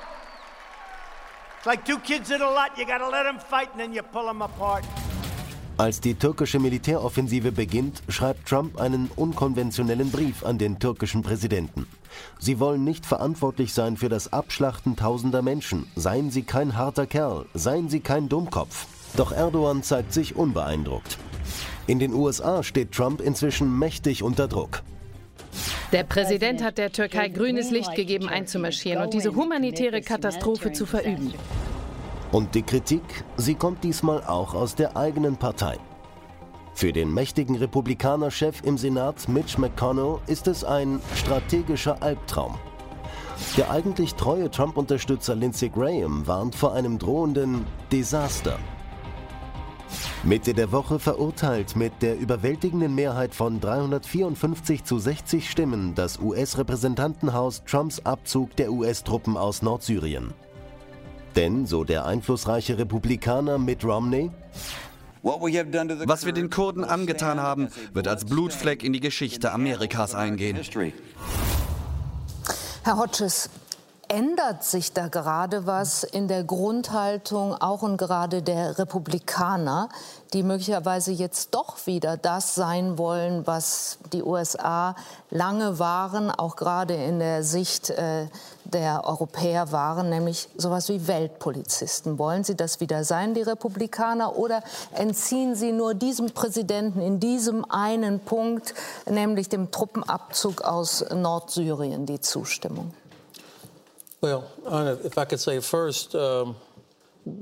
Like 1.69 1.85
two 1.85 1.99
kids 1.99 2.31
in 2.31 2.41
a 2.41 2.51
lot. 2.51 2.79
You 2.79 2.87
got 2.87 2.97
to 3.01 3.11
let 3.11 3.25
them 3.25 3.39
fight, 3.39 3.69
and 3.73 3.79
then 3.79 3.93
you 3.93 4.03
pull 4.03 4.25
them 4.25 4.41
apart. 4.41 4.85
Als 5.77 6.01
die 6.01 6.15
türkische 6.15 6.59
Militäroffensive 6.59 7.53
beginnt, 7.53 8.03
schreibt 8.09 8.49
Trump 8.49 8.81
einen 8.81 9.11
unkonventionellen 9.17 10.11
Brief 10.11 10.47
an 10.47 10.57
den 10.57 10.79
türkischen 10.79 11.21
Präsidenten. 11.21 11.87
Sie 12.39 12.59
wollen 12.59 12.85
nicht 12.85 13.05
verantwortlich 13.05 13.75
sein 13.75 13.99
für 13.99 14.09
das 14.09 14.33
Abschlachten 14.33 14.97
tausender 14.97 15.43
Menschen. 15.43 15.87
Seien 15.95 16.31
Sie 16.31 16.43
kein 16.43 16.75
harter 16.75 17.07
Kerl, 17.07 17.45
seien 17.53 17.91
Sie 17.91 18.01
kein 18.01 18.31
Dummkopf. 18.31 18.87
Doch 19.19 19.31
Erdogan 19.31 19.83
zeigt 19.83 20.15
sich 20.15 20.37
unbeeindruckt. 20.37 21.19
In 21.87 21.99
den 21.99 22.15
USA 22.15 22.63
steht 22.63 22.93
Trump 22.93 23.21
inzwischen 23.21 23.79
mächtig 23.79 24.23
unter 24.23 24.49
Druck. 24.49 24.83
Der 25.91 26.05
Präsident 26.05 26.63
hat 26.63 26.77
der 26.77 26.93
Türkei 26.93 27.29
grünes 27.29 27.71
Licht 27.71 27.95
gegeben, 27.95 28.29
einzumarschieren 28.29 29.03
und 29.03 29.15
diese 29.15 29.35
humanitäre 29.35 30.03
Katastrophe 30.03 30.73
zu 30.73 30.85
verüben. 30.85 31.33
Und 32.31 32.55
die 32.55 32.63
Kritik, 32.63 33.03
sie 33.39 33.55
kommt 33.55 33.83
diesmal 33.85 34.23
auch 34.25 34.53
aus 34.53 34.75
der 34.75 34.99
eigenen 34.99 35.39
Partei. 35.39 35.79
Für 36.75 36.93
den 36.93 37.13
mächtigen 37.13 37.57
Republikanerchef 37.57 38.63
im 38.65 38.77
Senat 38.77 39.29
Mitch 39.31 39.59
McConnell 39.59 40.19
ist 40.27 40.47
es 40.47 40.63
ein 40.63 41.01
strategischer 41.17 42.03
Albtraum. 42.03 42.59
Der 43.57 43.71
eigentlich 43.71 44.15
treue 44.15 44.51
Trump-Unterstützer 44.51 45.35
Lindsey 45.35 45.71
Graham 45.71 46.27
warnt 46.27 46.55
vor 46.55 46.75
einem 46.75 46.99
drohenden 46.99 47.65
Desaster. 47.91 48.59
Mitte 50.23 50.55
der 50.55 50.73
Woche 50.73 50.99
verurteilt 50.99 51.77
mit 51.77 51.93
der 52.03 52.19
überwältigenden 52.19 52.95
Mehrheit 52.95 53.35
von 53.35 53.61
354 53.61 54.85
zu 54.85 54.99
60 54.99 55.51
Stimmen 55.51 55.95
das 55.95 56.19
US-Repräsentantenhaus 56.19 57.63
Trumps 57.65 58.01
Abzug 58.01 58.57
der 58.57 58.73
US-Truppen 58.73 59.37
aus 59.37 59.63
Nordsyrien. 59.63 60.35
Denn, 61.37 61.67
so 61.67 61.85
der 61.85 62.07
einflussreiche 62.07 62.79
Republikaner 62.79 63.59
Mitt 63.59 63.85
Romney, 63.85 64.31
Was 65.23 66.27
wir 66.27 66.33
den 66.33 66.51
Kurden 66.51 66.85
angetan 66.85 67.41
haben, 67.41 67.69
wird 67.93 68.09
als 68.09 68.25
Blutfleck 68.25 68.83
in 68.83 68.93
die 68.93 69.01
Geschichte 69.01 69.53
Amerikas 69.53 70.15
eingehen. 70.15 70.59
Herr 72.85 72.97
Hodges, 72.97 73.51
ändert 74.09 74.65
sich 74.65 74.93
da 74.93 75.09
gerade 75.09 75.67
was 75.67 76.03
in 76.03 76.29
der 76.29 76.43
Grundhaltung 76.43 77.55
auch 77.55 77.83
und 77.83 77.99
gerade 77.99 78.43
der 78.43 78.79
Republikaner, 78.79 79.89
die 80.33 80.43
möglicherweise 80.43 81.13
jetzt 81.13 81.55
doch 81.55 81.87
wieder 81.87 82.17
das 82.17 82.55
sein 82.55 82.99
wollen, 82.99 83.47
was 83.47 83.99
die 84.13 84.23
USA 84.23 84.97
lange 85.31 85.79
waren, 85.79 86.31
auch 86.31 86.57
gerade 86.57 86.95
in 86.95 87.19
der 87.19 87.43
Sicht 87.45 87.91
äh, 87.91 88.27
der 88.65 89.07
Europäer 89.07 89.73
waren, 89.73 90.11
nämlich 90.11 90.49
sowas 90.57 90.89
wie 90.89 91.07
Weltpolizisten. 91.07 92.19
Wollen 92.19 92.45
Sie 92.45 92.55
das 92.55 92.81
wieder 92.81 93.05
sein, 93.05 93.35
die 93.35 93.43
Republikaner, 93.43 94.37
oder 94.37 94.63
entziehen 94.93 95.55
Sie 95.55 95.73
nur 95.73 95.95
diesem 95.95 96.31
Präsidenten 96.31 97.01
in 97.01 97.21
diesem 97.21 97.65
einen 97.71 98.21
Punkt, 98.21 98.75
nämlich 99.09 99.49
dem 99.49 99.71
Truppenabzug 99.71 100.63
aus 100.63 101.05
Nordsyrien, 101.11 102.07
die 102.07 102.21
Zustimmung? 102.21 102.93
Well, 104.21 104.45
if 105.05 105.17
I 105.17 105.25
could 105.25 105.41
say 105.41 105.61
first, 105.61 106.15
um, 106.15 106.57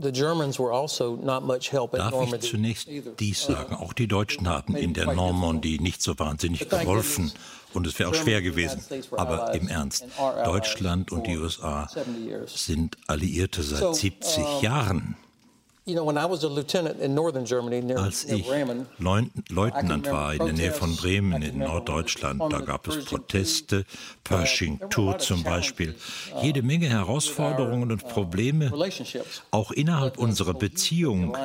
the 0.01 0.13
Germans 0.13 0.59
were 0.59 0.73
also 0.73 1.17
not 1.17 1.43
much 1.43 1.71
help 1.71 1.95
at 1.95 2.13
Darf 2.13 2.33
ich 2.33 2.41
zunächst 2.41 2.89
dies 3.19 3.43
sagen? 3.43 3.75
Auch 3.75 3.93
die 3.93 4.07
Deutschen 4.07 4.49
haben 4.49 4.77
in 4.77 4.93
der 4.93 5.13
Normandie 5.15 5.79
nicht 5.79 6.03
so 6.03 6.19
wahnsinnig 6.19 6.69
geholfen. 6.69 7.33
Und 7.73 7.87
es 7.87 7.99
wäre 7.99 8.11
auch 8.11 8.15
schwer 8.15 8.43
gewesen. 8.43 8.83
Aber 9.17 9.55
im 9.55 9.69
Ernst, 9.69 10.07
Deutschland 10.45 11.13
und 11.13 11.27
die 11.27 11.37
USA 11.37 11.89
sind 12.47 12.97
Alliierte 13.07 13.63
seit 13.63 13.95
70 13.95 14.63
Jahren. 14.63 15.17
Als 15.89 15.95
ich 18.25 18.45
Leutnant 19.49 20.11
war 20.11 20.35
in 20.35 20.45
der 20.45 20.53
Nähe 20.53 20.73
von 20.73 20.97
Bremen 20.97 21.41
in 21.43 21.59
Norddeutschland, 21.59 22.43
da 22.51 22.59
gab 22.59 22.89
es 22.89 23.05
Proteste, 23.05 23.85
Pershing 24.25 24.81
Tour 24.91 25.19
zum 25.19 25.45
Beispiel, 25.45 25.95
jede 26.43 26.63
Menge 26.63 26.89
Herausforderungen 26.89 27.93
und 27.93 28.09
Probleme, 28.09 28.73
auch 29.53 29.71
innerhalb 29.71 30.19
unserer 30.19 30.55
Beziehung. 30.55 31.37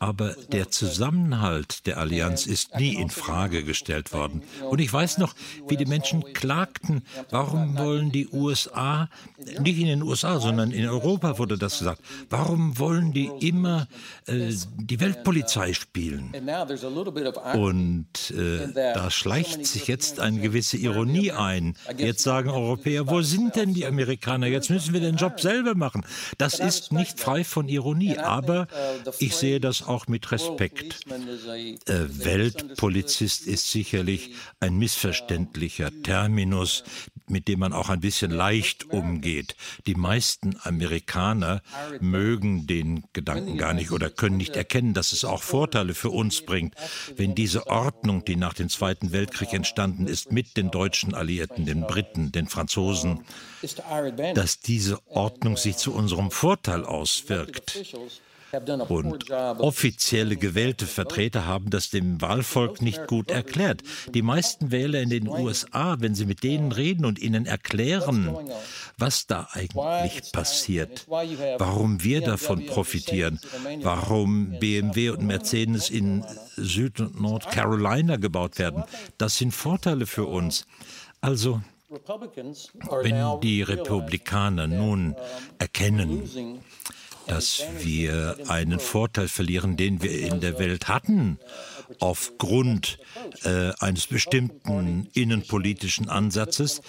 Aber 0.00 0.34
der 0.50 0.72
Zusammenhalt 0.72 1.86
der 1.86 1.98
Allianz 1.98 2.46
ist 2.46 2.74
nie 2.74 2.96
in 2.96 3.10
Frage 3.10 3.62
gestellt 3.62 4.12
worden. 4.12 4.42
Und 4.68 4.80
ich 4.80 4.92
weiß 4.92 5.18
noch, 5.18 5.36
wie 5.68 5.76
die 5.76 5.86
Menschen 5.86 6.24
klagten, 6.32 7.04
warum 7.30 7.78
wollen 7.78 8.10
die 8.10 8.26
USA, 8.28 9.08
nicht 9.60 9.78
in 9.78 9.86
den 9.86 10.02
USA, 10.02 10.40
sondern 10.40 10.72
in 10.72 10.88
Europa 10.88 11.38
wurde 11.38 11.58
das 11.58 11.78
gesagt, 11.78 12.02
warum 12.28 12.76
wollen 12.76 13.12
die 13.12 13.30
immer 13.38 13.83
äh, 14.26 14.52
die 14.76 15.00
Weltpolizei 15.00 15.72
spielen? 15.72 16.32
Und 17.54 18.30
äh, 18.30 18.72
da 18.72 19.10
schleicht 19.10 19.66
sich 19.66 19.86
jetzt 19.86 20.20
eine 20.20 20.40
gewisse 20.40 20.76
Ironie 20.76 21.32
ein. 21.32 21.76
Jetzt 21.96 22.22
sagen 22.22 22.50
Europäer, 22.50 23.08
wo 23.08 23.22
sind 23.22 23.56
denn 23.56 23.74
die 23.74 23.86
Amerikaner? 23.86 24.46
Jetzt 24.46 24.70
müssen 24.70 24.92
wir 24.92 25.00
den 25.00 25.16
Job 25.16 25.40
selber 25.40 25.74
machen. 25.74 26.04
Das 26.38 26.58
ist 26.58 26.92
nicht 26.92 27.20
frei 27.20 27.44
von 27.44 27.68
Ironie, 27.68 28.18
aber 28.18 28.68
ich 29.18 29.36
sehe 29.36 29.60
das 29.60 29.82
auch 29.82 30.06
mit 30.08 30.30
Respekt. 30.32 31.00
Äh, 31.06 32.04
Weltpolizist 32.08 33.46
ist 33.46 33.70
sicherlich 33.70 34.32
ein 34.60 34.76
missverständlicher 34.76 35.90
Terminus, 36.02 36.84
mit 37.26 37.48
dem 37.48 37.60
man 37.60 37.72
auch 37.72 37.88
ein 37.88 38.00
bisschen 38.00 38.30
leicht 38.30 38.90
umgeht. 38.90 39.56
Die 39.86 39.94
meisten 39.94 40.56
Amerikaner 40.62 41.62
mögen 42.00 42.66
den 42.66 43.04
Gedanken 43.12 43.56
gar 43.56 43.72
nicht 43.72 43.90
oder 43.90 44.10
können 44.10 44.36
nicht 44.36 44.56
erkennen, 44.56 44.94
dass 44.94 45.12
es 45.12 45.24
auch 45.24 45.42
Vorteile 45.42 45.94
für 45.94 46.10
uns 46.10 46.42
bringt, 46.42 46.74
wenn 47.16 47.34
diese 47.34 47.66
Ordnung, 47.66 48.24
die 48.24 48.36
nach 48.36 48.54
dem 48.54 48.68
Zweiten 48.68 49.12
Weltkrieg 49.12 49.52
entstanden 49.52 50.06
ist, 50.06 50.32
mit 50.32 50.56
den 50.56 50.70
deutschen 50.70 51.14
Alliierten, 51.14 51.66
den 51.66 51.82
Briten, 51.82 52.32
den 52.32 52.46
Franzosen, 52.46 53.20
dass 54.34 54.60
diese 54.60 55.06
Ordnung 55.08 55.56
sich 55.56 55.76
zu 55.76 55.94
unserem 55.94 56.30
Vorteil 56.30 56.84
auswirkt. 56.84 57.82
Und 58.88 59.30
offizielle 59.30 60.36
gewählte 60.36 60.86
Vertreter 60.86 61.46
haben 61.46 61.70
das 61.70 61.90
dem 61.90 62.20
Wahlvolk 62.20 62.82
nicht 62.82 63.06
gut 63.06 63.30
erklärt. 63.30 63.82
Die 64.12 64.22
meisten 64.22 64.70
Wähler 64.70 65.00
in 65.00 65.10
den 65.10 65.28
USA, 65.28 65.96
wenn 66.00 66.14
sie 66.14 66.26
mit 66.26 66.42
denen 66.42 66.72
reden 66.72 67.04
und 67.04 67.18
ihnen 67.18 67.46
erklären, 67.46 68.36
was 68.98 69.26
da 69.26 69.48
eigentlich 69.52 70.32
passiert, 70.32 71.06
warum 71.08 72.02
wir 72.02 72.20
davon 72.20 72.66
profitieren, 72.66 73.40
warum 73.82 74.58
BMW 74.58 75.10
und 75.10 75.22
Mercedes 75.22 75.90
in 75.90 76.24
Süd- 76.56 77.00
und 77.00 77.20
Nordcarolina 77.20 78.16
gebaut 78.16 78.58
werden, 78.58 78.84
das 79.18 79.38
sind 79.38 79.52
Vorteile 79.52 80.06
für 80.06 80.26
uns. 80.26 80.66
Also, 81.20 81.60
wenn 83.02 83.40
die 83.40 83.62
Republikaner 83.62 84.66
nun 84.66 85.14
erkennen, 85.58 86.60
dass 87.26 87.64
wir 87.78 88.36
einen 88.48 88.80
Vorteil 88.80 89.28
verlieren, 89.28 89.76
den 89.76 90.02
wir 90.02 90.10
in 90.10 90.40
der 90.40 90.58
Welt 90.58 90.88
hatten, 90.88 91.38
aufgrund 92.00 92.98
äh, 93.44 93.72
eines 93.78 94.06
bestimmten 94.06 95.08
innenpolitischen 95.12 96.08
Ansatzes. 96.08 96.80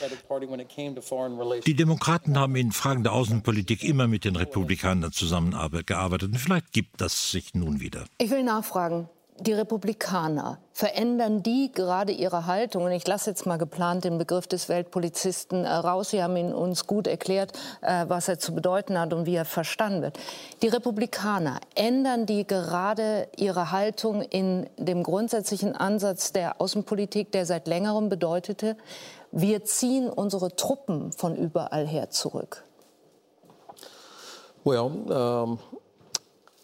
Die 1.65 1.75
Demokraten 1.75 2.37
haben 2.37 2.55
in 2.55 2.71
Fragen 2.71 3.03
der 3.03 3.13
Außenpolitik 3.13 3.83
immer 3.83 4.07
mit 4.07 4.25
den 4.25 4.35
Republikanern 4.35 5.11
zusammengearbeitet. 5.11 6.31
Und 6.31 6.37
vielleicht 6.37 6.71
gibt 6.71 7.01
das 7.01 7.31
sich 7.31 7.53
nun 7.53 7.79
wieder. 7.79 8.05
Ich 8.17 8.29
will 8.29 8.43
nachfragen. 8.43 9.09
Die 9.39 9.53
Republikaner, 9.53 10.59
verändern 10.71 11.43
die 11.43 11.71
gerade 11.71 12.11
ihre 12.11 12.45
Haltung? 12.45 12.83
Und 12.85 12.91
ich 12.91 13.05
lasse 13.05 13.29
jetzt 13.29 13.45
mal 13.45 13.57
geplant 13.57 14.03
den 14.03 14.17
Begriff 14.17 14.47
des 14.47 14.69
Weltpolizisten 14.69 15.65
äh, 15.65 15.69
raus. 15.69 16.11
Sie 16.11 16.23
haben 16.23 16.37
ihn 16.37 16.53
uns 16.53 16.87
gut 16.87 17.07
erklärt, 17.07 17.51
äh, 17.81 18.05
was 18.07 18.27
er 18.27 18.39
zu 18.39 18.53
bedeuten 18.53 18.99
hat 18.99 19.13
und 19.13 19.25
wie 19.25 19.35
er 19.35 19.45
verstanden 19.45 20.01
wird. 20.01 20.17
Die 20.61 20.67
Republikaner, 20.67 21.59
ändern 21.75 22.25
die 22.25 22.47
gerade 22.47 23.27
ihre 23.35 23.71
Haltung 23.71 24.21
in 24.21 24.69
dem 24.77 25.03
grundsätzlichen 25.03 25.75
Ansatz 25.75 26.31
der 26.31 26.61
Außenpolitik, 26.61 27.31
der 27.31 27.45
seit 27.45 27.67
längerem 27.67 28.09
bedeutete, 28.09 28.77
wir 29.31 29.65
ziehen 29.65 30.09
unsere 30.09 30.55
Truppen 30.55 31.11
von 31.11 31.35
überall 31.35 31.85
her 31.85 32.09
zurück? 32.09 32.63
Well, 34.63 34.89
um, 35.09 35.59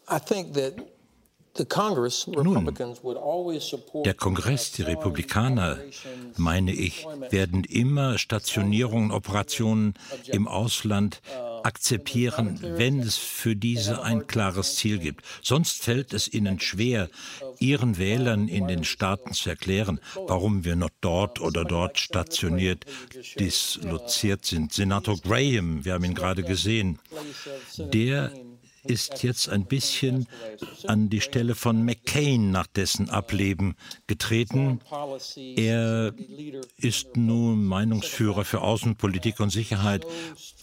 I 0.10 0.20
think 0.20 0.54
that 0.54 0.74
nun, 2.28 2.74
der 4.06 4.14
Kongress, 4.14 4.72
die 4.72 4.84
Republikaner, 4.84 5.80
meine 6.38 6.72
ich, 6.72 7.06
werden 7.30 7.66
immer 7.66 8.18
Stationierungen, 8.18 9.12
Operationen 9.12 9.96
im 10.28 10.48
Ausland 10.48 11.22
akzeptieren, 11.64 12.60
wenn 12.62 13.00
es 13.02 13.18
für 13.18 13.56
diese 13.56 14.02
ein 14.02 14.28
klares 14.28 14.76
Ziel 14.76 14.98
gibt. 14.98 15.26
Sonst 15.42 15.84
fällt 15.84 16.14
es 16.14 16.32
ihnen 16.34 16.60
schwer, 16.60 17.10
ihren 17.60 17.98
Wählern 17.98 18.48
in 18.48 18.68
den 18.68 18.84
Staaten 18.84 19.34
zu 19.34 19.50
erklären, 19.50 20.00
warum 20.28 20.64
wir 20.64 20.76
noch 20.76 20.90
dort 21.02 21.42
oder 21.42 21.66
dort 21.66 22.00
stationiert, 22.00 22.86
disloziert 23.38 24.46
sind. 24.46 24.74
Senator 24.74 25.18
Graham, 25.18 25.86
wir 25.86 25.94
haben 25.94 26.04
ihn 26.04 26.16
gerade 26.16 26.44
gesehen, 26.44 27.00
der 27.78 28.32
ist 28.84 29.24
jetzt 29.24 29.50
ein 29.50 29.66
bisschen 29.66 30.28
an 30.88 31.10
die 31.10 31.22
Stelle 31.22 31.56
von 31.56 31.84
McCain 31.84 32.52
nach 32.52 32.68
dessen 32.68 33.10
Ableben 33.10 33.76
getreten. 34.08 34.80
Er 35.56 36.14
ist 36.78 37.16
nun 37.16 37.66
Meinungsführer 37.66 38.46
für 38.46 38.62
Außenpolitik 38.62 39.40
und 39.40 39.50
Sicherheit 39.52 40.06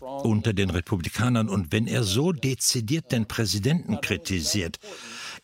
unter 0.01 0.53
den 0.53 0.71
Republikanern. 0.71 1.49
Und 1.49 1.73
wenn 1.73 1.87
er 1.87 2.03
so 2.03 2.33
dezidiert 2.33 3.13
den 3.13 3.27
Präsidenten 3.27 4.01
kritisiert, 4.01 4.79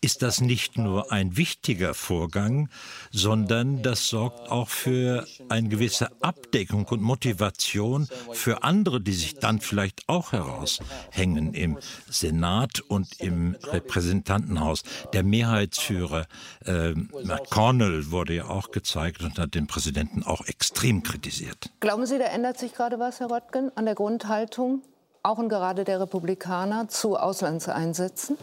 ist 0.05 0.21
das 0.21 0.43
nicht 0.43 0.77
nur 0.77 1.13
ein 1.13 1.39
wichtiger 1.39 1.95
Vorgang, 1.95 2.69
sondern 3.11 3.83
das 3.83 4.09
sorgt 4.09 4.51
auch 4.51 4.69
für 4.69 5.27
eine 5.49 5.71
gewisse 5.71 6.11
Abdeckung 6.21 6.85
und 6.89 7.01
Motivation 7.01 8.07
für 8.33 8.65
andere, 8.65 9.01
die 9.01 9.15
sich 9.15 9.37
dann 9.37 9.61
vielleicht 9.61 10.07
auch 10.07 10.33
heraushängen 10.33 11.55
im 11.55 11.79
Senat 12.11 12.81
und 12.81 13.19
im 13.19 13.57
Repräsentantenhaus. 13.63 14.83
Der 15.15 15.23
Mehrheitsführer 15.23 16.27
äh, 16.67 16.91
McConnell 16.91 18.11
wurde 18.11 18.35
ja 18.35 18.49
auch 18.51 18.73
gezeigt 18.73 19.23
und 19.23 19.39
hat 19.39 19.55
den 19.55 19.67
Präsidenten 19.67 20.23
auch 20.23 20.47
extrem 20.47 21.03
kritisiert. 21.03 21.71
Glauben 21.81 22.05
Sie, 22.05 22.19
da 22.19 22.27
ändert 22.27 22.59
sich 22.59 22.75
gerade 22.75 22.99
was, 22.99 23.21
Herr 23.21 23.31
Röttgen, 23.31 23.73
an 23.75 23.87
der 23.87 23.95
Grundhaltung, 23.95 24.83
auch 25.23 25.39
und 25.39 25.49
gerade 25.49 25.85
der 25.85 25.99
Republikaner, 25.99 26.89
zu 26.89 27.17
Auslandseinsätzen? 27.17 28.37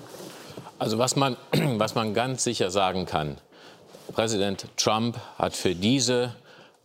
Also 0.82 0.98
was 0.98 1.15
man, 1.15 1.38
was 1.78 1.94
man 1.94 2.15
ganz 2.15 2.44
sicher 2.44 2.72
sagen 2.72 3.06
kann, 3.06 3.38
Präsident 4.15 4.65
Trump 4.78 5.20
hat 5.38 5.56
für 5.56 5.76
diese 5.76 6.36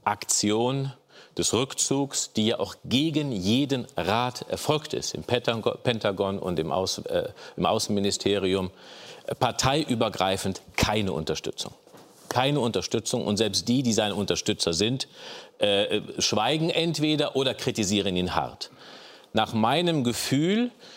Aktion 0.04 0.92
des 1.38 1.54
Rückzugs, 1.54 2.30
die 2.34 2.48
ja 2.48 2.58
auch 2.58 2.74
gegen 2.84 3.32
jeden 3.32 3.86
Rat 3.96 4.44
erfolgt 4.50 4.92
ist, 4.92 5.14
im 5.14 5.22
Pentagon 5.22 6.38
und 6.38 6.58
im, 6.58 6.72
Aus, 6.72 6.98
äh, 6.98 7.30
im 7.56 7.64
Außenministerium, 7.64 8.70
äh, 9.28 9.34
parteiübergreifend 9.34 10.60
keine 10.76 11.14
Unterstützung. 11.14 11.72
Keine 12.28 12.60
Unterstützung. 12.60 13.26
Und 13.26 13.38
selbst 13.38 13.66
die, 13.66 13.82
die 13.82 13.94
seine 13.94 14.14
Unterstützer 14.14 14.74
sind, 14.74 15.08
äh, 15.58 16.02
schweigen 16.18 16.68
entweder 16.68 17.34
oder 17.34 17.54
kritisieren 17.54 18.14
ihn 18.14 18.34
hart. 18.34 18.70
Nach 19.32 19.54
meinem 19.54 20.04
Gefühl 20.04 20.66
äh, 20.66 20.95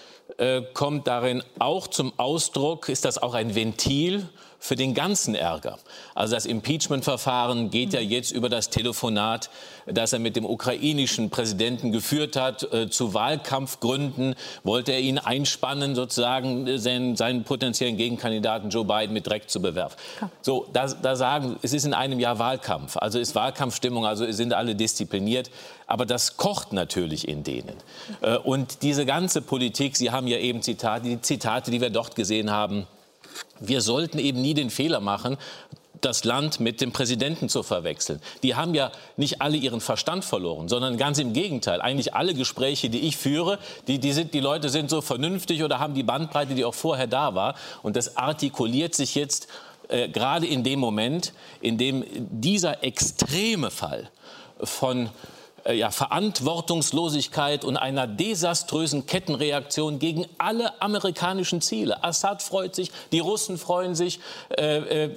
kommt 0.73 1.07
darin 1.07 1.43
auch 1.57 1.87
zum 1.87 2.13
Ausdruck, 2.17 2.89
ist 2.89 3.05
das 3.05 3.17
auch 3.17 3.33
ein 3.33 3.55
Ventil 3.55 4.29
für 4.59 4.75
den 4.75 4.93
ganzen 4.93 5.35
Ärger. 5.35 5.79
Also 6.15 6.35
das 6.35 6.45
Impeachment-Verfahren 6.45 7.69
geht 7.69 7.93
ja 7.93 8.01
jetzt 8.01 8.31
über 8.31 8.49
das 8.49 8.69
Telefonat, 8.69 9.49
das 9.85 10.11
er 10.11 10.19
mit 10.19 10.35
dem 10.35 10.45
ukrainischen 10.45 11.29
Präsidenten 11.29 11.91
geführt 11.91 12.35
hat. 12.35 12.71
Äh, 12.73 12.89
zu 12.89 13.13
Wahlkampfgründen 13.13 14.35
wollte 14.63 14.91
er 14.91 14.99
ihn 14.99 15.17
einspannen, 15.17 15.95
sozusagen 15.95 16.67
äh, 16.67 16.77
seinen, 16.77 17.15
seinen 17.15 17.45
potenziellen 17.45 17.95
Gegenkandidaten 17.95 18.69
Joe 18.69 18.83
Biden 18.83 19.13
mit 19.13 19.27
Dreck 19.27 19.49
zu 19.49 19.61
bewerfen. 19.61 19.95
So, 20.41 20.67
da, 20.73 20.87
da 20.87 21.15
sagen, 21.15 21.57
es 21.61 21.73
ist 21.73 21.85
in 21.85 21.93
einem 21.93 22.19
Jahr 22.19 22.37
Wahlkampf, 22.37 22.97
also 22.97 23.17
ist 23.17 23.35
Wahlkampfstimmung, 23.35 24.05
also 24.05 24.29
sind 24.31 24.53
alle 24.53 24.75
diszipliniert. 24.75 25.49
Aber 25.87 26.05
das 26.05 26.37
kocht 26.37 26.71
natürlich 26.71 27.27
in 27.27 27.43
denen. 27.43 27.75
Äh, 28.21 28.37
und 28.37 28.83
diese 28.83 29.05
ganze 29.05 29.41
Politik, 29.41 29.95
Sie 29.95 30.11
haben 30.11 30.27
ja 30.27 30.37
eben 30.37 30.61
Zitate, 30.61 31.05
die 31.05 31.21
Zitate, 31.21 31.71
die 31.71 31.81
wir 31.81 31.89
dort 31.89 32.15
gesehen 32.15 32.51
haben, 32.51 32.85
wir 33.59 33.81
sollten 33.81 34.19
eben 34.19 34.41
nie 34.41 34.53
den 34.53 34.69
Fehler 34.69 34.99
machen, 34.99 35.37
das 36.01 36.23
Land 36.23 36.59
mit 36.59 36.81
dem 36.81 36.91
Präsidenten 36.91 37.49
zu 37.49 37.63
verwechseln. 37.63 38.21
Die 38.43 38.55
haben 38.55 38.73
ja 38.73 38.91
nicht 39.17 39.41
alle 39.41 39.57
ihren 39.57 39.81
Verstand 39.81 40.23
verloren, 40.23 40.69
sondern 40.69 40.97
ganz 40.97 41.19
im 41.19 41.33
Gegenteil. 41.33 41.81
Eigentlich 41.81 42.13
alle 42.13 42.33
Gespräche, 42.33 42.89
die 42.89 42.99
ich 42.99 43.17
führe, 43.17 43.59
die, 43.87 43.99
die, 43.99 44.13
sind, 44.13 44.33
die 44.33 44.39
Leute 44.39 44.69
sind 44.69 44.89
so 44.89 45.01
vernünftig 45.01 45.63
oder 45.63 45.79
haben 45.79 45.93
die 45.93 46.03
Bandbreite, 46.03 46.55
die 46.55 46.65
auch 46.65 46.73
vorher 46.73 47.07
da 47.07 47.35
war. 47.35 47.55
Und 47.83 47.95
das 47.95 48.17
artikuliert 48.17 48.95
sich 48.95 49.15
jetzt 49.15 49.47
äh, 49.89 50.07
gerade 50.07 50.47
in 50.47 50.63
dem 50.63 50.79
Moment, 50.79 51.33
in 51.61 51.77
dem 51.77 52.05
dieser 52.15 52.83
extreme 52.83 53.71
Fall 53.71 54.09
von 54.61 55.09
äh, 55.65 55.73
ja, 55.73 55.91
Verantwortungslosigkeit 55.91 57.63
und 57.63 57.77
einer 57.77 58.07
desaströsen 58.07 59.05
Kettenreaktion 59.05 59.99
gegen 59.99 60.25
alle 60.37 60.81
amerikanischen 60.81 61.61
Ziele. 61.61 62.03
Assad 62.03 62.41
freut 62.41 62.75
sich, 62.75 62.91
die 63.11 63.19
Russen 63.19 63.57
freuen 63.57 63.95
sich. 63.95 64.19
Äh, 64.49 65.05
äh, 65.05 65.09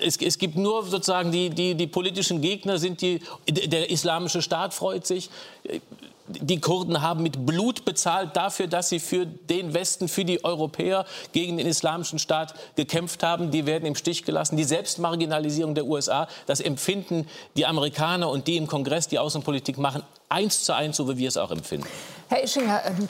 es, 0.00 0.16
es, 0.16 0.38
gibt 0.38 0.56
nur 0.56 0.84
sozusagen 0.84 1.32
die, 1.32 1.50
die, 1.50 1.74
die 1.74 1.86
politischen 1.86 2.40
Gegner, 2.40 2.78
sind 2.78 3.00
die, 3.00 3.20
der 3.48 3.90
islamische 3.90 4.42
Staat 4.42 4.74
freut 4.74 5.06
sich 5.06 5.30
die 6.28 6.60
Kurden 6.60 7.02
haben 7.02 7.22
mit 7.22 7.46
Blut 7.46 7.84
bezahlt 7.84 8.36
dafür, 8.36 8.66
dass 8.66 8.88
sie 8.88 9.00
für 9.00 9.26
den 9.26 9.74
Westen, 9.74 10.08
für 10.08 10.24
die 10.24 10.44
Europäer 10.44 11.04
gegen 11.32 11.56
den 11.56 11.66
Islamischen 11.66 12.18
Staat 12.18 12.54
gekämpft 12.76 13.22
haben. 13.22 13.50
Die 13.50 13.66
werden 13.66 13.86
im 13.86 13.94
Stich 13.94 14.24
gelassen. 14.24 14.56
Die 14.56 14.64
Selbstmarginalisierung 14.64 15.74
der 15.74 15.86
USA, 15.86 16.28
das 16.46 16.60
empfinden 16.60 17.26
die 17.56 17.66
Amerikaner 17.66 18.28
und 18.28 18.46
die 18.46 18.56
im 18.56 18.66
Kongress 18.66 19.08
die 19.08 19.18
Außenpolitik 19.18 19.78
machen, 19.78 20.02
eins 20.28 20.64
zu 20.64 20.74
eins, 20.74 20.96
so 20.96 21.08
wie 21.08 21.16
wir 21.16 21.28
es 21.28 21.36
auch 21.36 21.50
empfinden. 21.50 21.86
Herr 22.28 22.42
Ischinger, 22.42 22.82
ähm, 22.84 23.08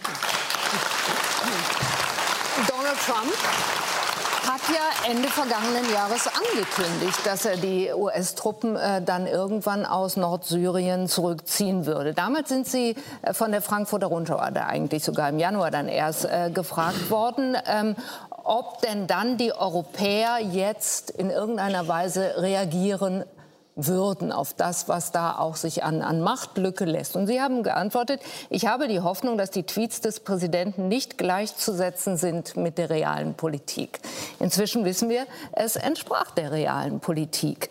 Donald 2.68 2.98
Trump 3.04 3.34
ja 4.68 5.10
Ende 5.10 5.28
vergangenen 5.28 5.90
Jahres 5.92 6.26
angekündigt, 6.26 7.18
dass 7.24 7.44
er 7.44 7.56
die 7.56 7.90
US-Truppen 7.92 8.76
äh, 8.76 9.02
dann 9.02 9.26
irgendwann 9.26 9.86
aus 9.86 10.16
Nordsyrien 10.16 11.08
zurückziehen 11.08 11.86
würde. 11.86 12.14
Damals 12.14 12.48
sind 12.48 12.66
Sie 12.66 12.96
äh, 13.22 13.32
von 13.34 13.50
der 13.50 13.62
Frankfurter 13.62 14.08
Rundschau, 14.08 14.36
oder 14.36 14.66
eigentlich 14.66 15.04
sogar 15.04 15.28
im 15.28 15.38
Januar 15.38 15.70
dann 15.70 15.88
erst, 15.88 16.24
äh, 16.24 16.50
gefragt 16.52 17.10
worden, 17.10 17.56
ähm, 17.66 17.96
ob 18.44 18.80
denn 18.82 19.06
dann 19.06 19.36
die 19.36 19.52
Europäer 19.52 20.38
jetzt 20.40 21.10
in 21.10 21.30
irgendeiner 21.30 21.86
Weise 21.88 22.34
reagieren 22.36 23.24
würden 23.78 24.32
auf 24.32 24.54
das, 24.54 24.88
was 24.88 25.12
da 25.12 25.38
auch 25.38 25.54
sich 25.54 25.84
an, 25.84 26.02
an 26.02 26.20
Machtlücke 26.20 26.84
lässt. 26.84 27.14
Und 27.14 27.28
Sie 27.28 27.40
haben 27.40 27.62
geantwortet, 27.62 28.20
ich 28.50 28.66
habe 28.66 28.88
die 28.88 29.00
Hoffnung, 29.00 29.38
dass 29.38 29.52
die 29.52 29.62
Tweets 29.62 30.00
des 30.00 30.20
Präsidenten 30.20 30.88
nicht 30.88 31.16
gleichzusetzen 31.16 32.16
sind 32.16 32.56
mit 32.56 32.76
der 32.76 32.90
realen 32.90 33.34
Politik. 33.34 34.00
Inzwischen 34.40 34.84
wissen 34.84 35.08
wir, 35.08 35.26
es 35.52 35.76
entsprach 35.76 36.32
der 36.32 36.50
realen 36.50 36.98
Politik. 36.98 37.70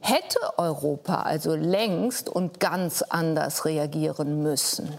Hätte 0.00 0.38
Europa 0.56 1.22
also 1.22 1.54
längst 1.54 2.30
und 2.30 2.58
ganz 2.58 3.02
anders 3.02 3.66
reagieren 3.66 4.42
müssen? 4.42 4.98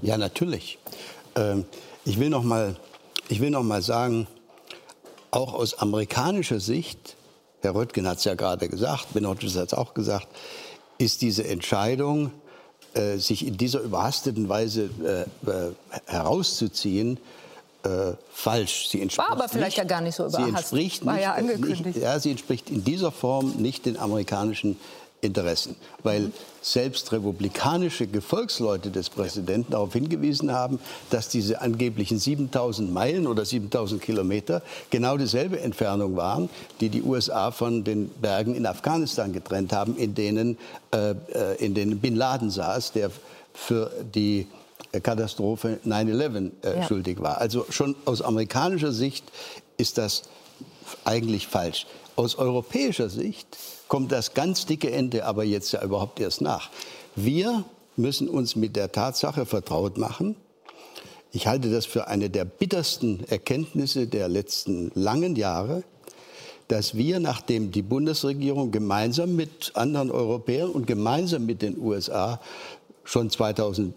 Ja, 0.00 0.16
natürlich. 0.16 0.78
Ähm, 1.34 1.64
ich 2.04 2.20
will 2.20 2.30
noch 2.30 2.44
mal, 2.44 2.76
ich 3.28 3.40
will 3.40 3.50
noch 3.50 3.64
mal 3.64 3.82
sagen, 3.82 4.28
auch 5.32 5.54
aus 5.54 5.78
amerikanischer 5.78 6.60
Sicht 6.60 7.16
Herr 7.62 7.74
Röttgen 7.74 8.06
hat 8.06 8.18
es 8.18 8.24
ja 8.24 8.34
gerade 8.34 8.68
gesagt, 8.68 9.12
Benottis 9.14 9.56
hat 9.56 9.68
es 9.68 9.74
auch 9.74 9.94
gesagt, 9.94 10.28
ist 10.98 11.22
diese 11.22 11.46
Entscheidung, 11.46 12.32
äh, 12.94 13.18
sich 13.18 13.46
in 13.46 13.56
dieser 13.56 13.80
überhasteten 13.80 14.48
Weise 14.48 14.90
äh, 15.04 15.50
äh 15.50 15.72
herauszuziehen, 16.06 17.18
äh, 17.84 18.12
falsch. 18.32 18.88
Sie 18.88 19.00
entspricht 19.00 19.28
War 19.28 19.36
aber 19.36 19.48
vielleicht 19.48 19.76
nicht, 19.76 19.78
ja 19.78 19.84
gar 19.84 20.00
nicht 20.00 20.16
so 20.16 20.26
überhastet. 20.26 20.44
Sie 20.44 20.56
entspricht, 20.56 21.06
War 21.06 21.14
nicht, 21.14 21.22
ja, 21.22 21.34
angekündigt. 21.34 21.86
Nicht, 21.86 21.98
ja, 21.98 22.18
sie 22.18 22.30
entspricht 22.30 22.70
in 22.70 22.84
dieser 22.84 23.12
Form 23.12 23.54
nicht 23.58 23.86
den 23.86 23.96
amerikanischen 23.98 24.78
Interessen, 25.20 25.74
weil 26.04 26.30
selbst 26.62 27.10
republikanische 27.10 28.06
Gefolgsleute 28.06 28.90
des 28.90 29.10
Präsidenten 29.10 29.72
darauf 29.72 29.92
hingewiesen 29.92 30.52
haben, 30.52 30.78
dass 31.10 31.28
diese 31.28 31.60
angeblichen 31.60 32.18
7000 32.18 32.92
Meilen 32.92 33.26
oder 33.26 33.44
7000 33.44 34.00
Kilometer 34.00 34.62
genau 34.90 35.16
dieselbe 35.16 35.58
Entfernung 35.60 36.16
waren, 36.16 36.48
die 36.80 36.88
die 36.88 37.02
USA 37.02 37.50
von 37.50 37.82
den 37.82 38.10
Bergen 38.10 38.54
in 38.54 38.64
Afghanistan 38.64 39.32
getrennt 39.32 39.72
haben, 39.72 39.96
in 39.96 40.14
denen, 40.14 40.56
äh, 40.92 41.10
äh 41.10 41.56
in 41.58 41.74
denen 41.74 41.98
Bin 41.98 42.14
Laden 42.14 42.50
saß, 42.50 42.92
der 42.92 43.10
für 43.54 43.90
die 44.14 44.46
Katastrophe 45.02 45.80
9-11 45.84 46.50
äh, 46.62 46.76
ja. 46.76 46.86
schuldig 46.86 47.20
war. 47.20 47.38
Also 47.38 47.66
schon 47.70 47.96
aus 48.04 48.22
amerikanischer 48.22 48.92
Sicht 48.92 49.24
ist 49.76 49.98
das 49.98 50.22
eigentlich 51.04 51.48
falsch. 51.48 51.86
Aus 52.16 52.36
europäischer 52.36 53.08
Sicht 53.08 53.56
kommt 53.88 54.12
das 54.12 54.34
ganz 54.34 54.66
dicke 54.66 54.90
Ende 54.90 55.24
aber 55.24 55.44
jetzt 55.44 55.72
ja 55.72 55.82
überhaupt 55.82 56.20
erst 56.20 56.40
nach. 56.40 56.70
Wir 57.16 57.64
müssen 57.96 58.28
uns 58.28 58.54
mit 58.54 58.76
der 58.76 58.92
Tatsache 58.92 59.44
vertraut 59.44 59.98
machen. 59.98 60.36
Ich 61.32 61.46
halte 61.46 61.70
das 61.70 61.84
für 61.84 62.06
eine 62.08 62.30
der 62.30 62.44
bittersten 62.44 63.24
Erkenntnisse 63.28 64.06
der 64.06 64.28
letzten 64.28 64.90
langen 64.94 65.36
Jahre, 65.36 65.82
dass 66.68 66.96
wir, 66.96 67.18
nachdem 67.18 67.70
die 67.70 67.82
Bundesregierung 67.82 68.70
gemeinsam 68.70 69.36
mit 69.36 69.72
anderen 69.74 70.10
Europäern 70.10 70.70
und 70.70 70.86
gemeinsam 70.86 71.46
mit 71.46 71.62
den 71.62 71.78
USA 71.78 72.40
schon 73.04 73.30
2011, 73.30 73.94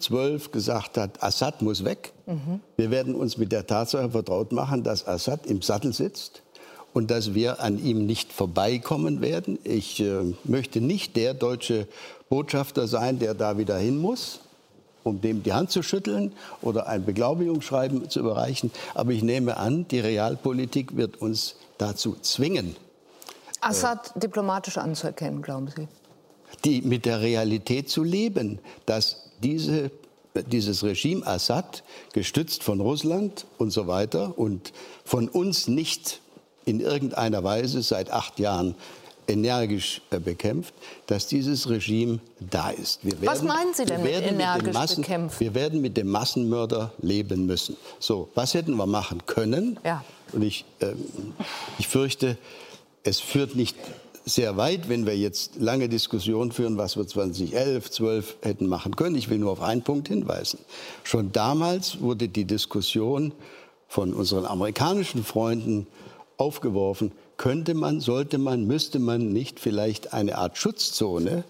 12 0.00 0.52
gesagt 0.52 0.98
hat, 0.98 1.22
Assad 1.22 1.62
muss 1.62 1.84
weg. 1.84 2.12
Mhm. 2.26 2.60
Wir 2.76 2.90
werden 2.90 3.14
uns 3.14 3.38
mit 3.38 3.52
der 3.52 3.66
Tatsache 3.66 4.10
vertraut 4.10 4.52
machen, 4.52 4.82
dass 4.82 5.06
Assad 5.06 5.46
im 5.46 5.62
Sattel 5.62 5.92
sitzt 5.92 6.42
und 6.94 7.10
dass 7.10 7.34
wir 7.34 7.60
an 7.60 7.84
ihm 7.84 8.06
nicht 8.06 8.32
vorbeikommen 8.32 9.20
werden. 9.20 9.58
Ich 9.64 10.00
äh, 10.00 10.32
möchte 10.44 10.80
nicht 10.80 11.16
der 11.16 11.34
deutsche 11.34 11.86
Botschafter 12.30 12.86
sein, 12.86 13.18
der 13.18 13.34
da 13.34 13.58
wieder 13.58 13.76
hin 13.76 13.98
muss, 13.98 14.40
um 15.02 15.20
dem 15.20 15.42
die 15.42 15.52
Hand 15.52 15.70
zu 15.70 15.82
schütteln 15.82 16.32
oder 16.62 16.86
ein 16.86 17.04
Beglaubigungsschreiben 17.04 18.08
zu 18.08 18.20
überreichen. 18.20 18.70
Aber 18.94 19.10
ich 19.10 19.22
nehme 19.22 19.58
an, 19.58 19.86
die 19.88 20.00
Realpolitik 20.00 20.96
wird 20.96 21.20
uns 21.20 21.56
dazu 21.76 22.16
zwingen. 22.22 22.76
Assad 23.60 24.16
äh, 24.16 24.20
diplomatisch 24.20 24.78
anzuerkennen, 24.78 25.42
glauben 25.42 25.68
Sie? 25.76 25.88
Die, 26.64 26.80
mit 26.80 27.04
der 27.04 27.20
Realität 27.20 27.90
zu 27.90 28.04
leben, 28.04 28.60
dass 28.86 29.30
diese 29.42 29.90
dieses 30.42 30.82
Regime 30.82 31.24
Assad, 31.26 31.84
gestützt 32.12 32.64
von 32.64 32.80
Russland 32.80 33.46
und 33.56 33.70
so 33.70 33.86
weiter 33.86 34.36
und 34.36 34.72
von 35.04 35.28
uns 35.28 35.68
nicht 35.68 36.20
in 36.64 36.80
irgendeiner 36.80 37.44
Weise 37.44 37.82
seit 37.82 38.10
acht 38.10 38.38
Jahren 38.38 38.74
energisch 39.26 40.02
äh, 40.10 40.18
bekämpft, 40.18 40.74
dass 41.06 41.26
dieses 41.26 41.68
Regime 41.68 42.20
da 42.40 42.70
ist. 42.70 43.04
Werden, 43.04 43.18
Was 43.22 43.42
meinen 43.42 43.74
Sie 43.74 43.84
denn 43.84 44.02
mit 44.02 44.12
energisch 44.12 44.64
mit 44.64 44.74
Massen, 44.74 45.02
bekämpft? 45.02 45.40
Wir 45.40 45.54
werden 45.54 45.80
mit 45.80 45.96
dem 45.96 46.08
Massenmörder 46.08 46.92
leben 47.00 47.46
müssen. 47.46 47.76
So, 47.98 48.28
was 48.34 48.54
hätten 48.54 48.76
wir 48.76 48.86
machen 48.86 49.22
können? 49.26 49.78
Ja. 49.84 50.04
Und 50.32 50.42
ich, 50.42 50.64
äh, 50.80 50.92
ich 51.78 51.88
fürchte, 51.88 52.36
es 53.02 53.20
führt 53.20 53.56
nicht 53.56 53.76
sehr 54.26 54.56
weit, 54.56 54.88
wenn 54.88 55.04
wir 55.06 55.16
jetzt 55.16 55.56
lange 55.56 55.88
Diskussionen 55.88 56.50
führen, 56.50 56.78
was 56.78 56.96
wir 56.96 57.06
2011, 57.06 57.90
12 57.90 58.36
hätten 58.42 58.66
machen 58.66 58.96
können. 58.96 59.16
Ich 59.16 59.28
will 59.28 59.38
nur 59.38 59.52
auf 59.52 59.60
einen 59.60 59.82
Punkt 59.82 60.08
hinweisen. 60.08 60.58
Schon 61.02 61.32
damals 61.32 62.00
wurde 62.00 62.28
die 62.28 62.46
Diskussion 62.46 63.32
von 63.86 64.14
unseren 64.14 64.46
amerikanischen 64.46 65.24
Freunden 65.24 65.86
aufgeworfen, 66.36 67.12
könnte 67.36 67.74
man, 67.74 68.00
sollte 68.00 68.38
man, 68.38 68.66
müsste 68.66 68.98
man 68.98 69.32
nicht 69.32 69.60
vielleicht 69.60 70.12
eine 70.12 70.38
Art 70.38 70.56
Schutzzone 70.58 71.44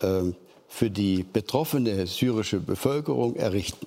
äh, 0.00 0.22
für 0.68 0.90
die 0.90 1.22
betroffene 1.22 2.06
syrische 2.06 2.60
Bevölkerung 2.60 3.36
errichten. 3.36 3.86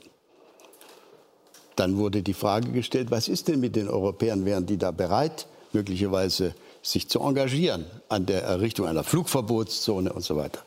Dann 1.75 1.97
wurde 1.97 2.23
die 2.23 2.33
Frage 2.33 2.71
gestellt, 2.71 3.11
was 3.11 3.27
ist 3.27 3.47
denn 3.47 3.59
mit 3.59 3.75
den 3.75 3.87
Europäern, 3.87 4.45
wären 4.45 4.65
die 4.65 4.77
da 4.77 4.91
bereit, 4.91 5.47
möglicherweise 5.73 6.55
sich 6.81 7.07
zu 7.07 7.19
engagieren 7.19 7.85
an 8.09 8.25
der 8.25 8.43
Errichtung 8.43 8.87
einer 8.87 9.03
Flugverbotszone 9.03 10.11
und 10.11 10.23
so 10.23 10.37
weiter. 10.37 10.61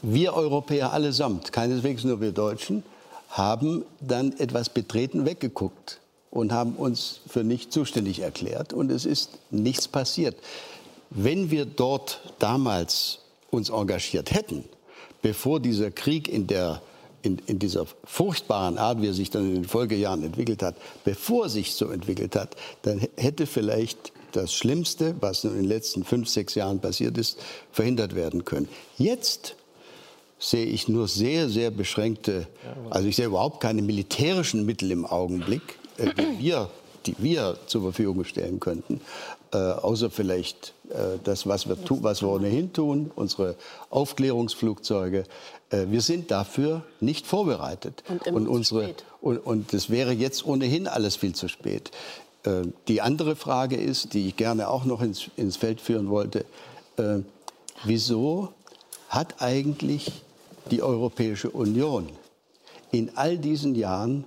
Wir 0.00 0.34
Europäer 0.34 0.92
allesamt, 0.92 1.52
keineswegs 1.52 2.04
nur 2.04 2.20
wir 2.20 2.32
Deutschen, 2.32 2.84
haben 3.28 3.84
dann 4.00 4.32
etwas 4.38 4.68
betreten 4.68 5.26
weggeguckt 5.26 6.00
und 6.34 6.52
haben 6.52 6.74
uns 6.74 7.20
für 7.28 7.44
nicht 7.44 7.72
zuständig 7.72 8.20
erklärt. 8.20 8.72
Und 8.72 8.90
es 8.90 9.06
ist 9.06 9.30
nichts 9.50 9.88
passiert. 9.88 10.36
Wenn 11.10 11.50
wir 11.50 11.64
dort 11.64 12.20
damals 12.40 13.20
uns 13.50 13.70
engagiert 13.70 14.32
hätten, 14.32 14.64
bevor 15.22 15.60
dieser 15.60 15.92
Krieg 15.92 16.28
in, 16.28 16.48
der, 16.48 16.82
in, 17.22 17.40
in 17.46 17.60
dieser 17.60 17.86
furchtbaren 18.04 18.78
Art, 18.78 19.00
wie 19.00 19.06
er 19.06 19.14
sich 19.14 19.30
dann 19.30 19.48
in 19.48 19.54
den 19.54 19.64
Folgejahren 19.64 20.24
entwickelt 20.24 20.62
hat, 20.62 20.74
bevor 21.04 21.48
sich 21.48 21.74
so 21.74 21.88
entwickelt 21.90 22.34
hat, 22.34 22.56
dann 22.82 23.00
hätte 23.16 23.46
vielleicht 23.46 24.12
das 24.32 24.52
Schlimmste, 24.52 25.14
was 25.20 25.44
in 25.44 25.54
den 25.54 25.64
letzten 25.64 26.02
fünf, 26.02 26.28
sechs 26.28 26.56
Jahren 26.56 26.80
passiert 26.80 27.16
ist, 27.16 27.38
verhindert 27.70 28.16
werden 28.16 28.44
können. 28.44 28.68
Jetzt 28.98 29.54
sehe 30.40 30.66
ich 30.66 30.88
nur 30.88 31.06
sehr, 31.06 31.48
sehr 31.48 31.70
beschränkte, 31.70 32.48
also 32.90 33.06
ich 33.06 33.14
sehe 33.14 33.26
überhaupt 33.26 33.60
keine 33.60 33.82
militärischen 33.82 34.66
Mittel 34.66 34.90
im 34.90 35.06
Augenblick, 35.06 35.78
äh, 35.98 36.12
die, 36.14 36.38
wir, 36.38 36.70
die 37.06 37.16
wir 37.18 37.56
zur 37.66 37.82
Verfügung 37.82 38.24
stellen 38.24 38.60
könnten, 38.60 39.00
äh, 39.52 39.56
außer 39.56 40.10
vielleicht 40.10 40.74
äh, 40.90 41.18
das, 41.22 41.46
was 41.46 41.68
wir, 41.68 41.82
tu, 41.82 42.02
was 42.02 42.22
wir 42.22 42.28
ohnehin 42.28 42.72
tun, 42.72 43.10
unsere 43.14 43.56
Aufklärungsflugzeuge. 43.90 45.24
Äh, 45.70 45.86
wir 45.88 46.00
sind 46.00 46.30
dafür 46.30 46.82
nicht 47.00 47.26
vorbereitet. 47.26 48.02
Und, 48.08 48.26
und 48.26 48.48
unsere, 48.48 48.94
und, 49.20 49.38
und 49.38 49.72
das 49.72 49.90
wäre 49.90 50.12
jetzt 50.12 50.44
ohnehin 50.44 50.88
alles 50.88 51.16
viel 51.16 51.34
zu 51.34 51.48
spät. 51.48 51.90
Äh, 52.44 52.62
die 52.88 53.00
andere 53.00 53.36
Frage 53.36 53.76
ist, 53.76 54.14
die 54.14 54.28
ich 54.28 54.36
gerne 54.36 54.68
auch 54.68 54.84
noch 54.84 55.02
ins, 55.02 55.30
ins 55.36 55.56
Feld 55.56 55.80
führen 55.80 56.10
wollte, 56.10 56.44
äh, 56.96 57.18
wieso 57.84 58.52
hat 59.08 59.40
eigentlich 59.40 60.24
die 60.70 60.82
Europäische 60.82 61.50
Union 61.50 62.08
in 62.90 63.16
all 63.16 63.38
diesen 63.38 63.74
Jahren 63.74 64.24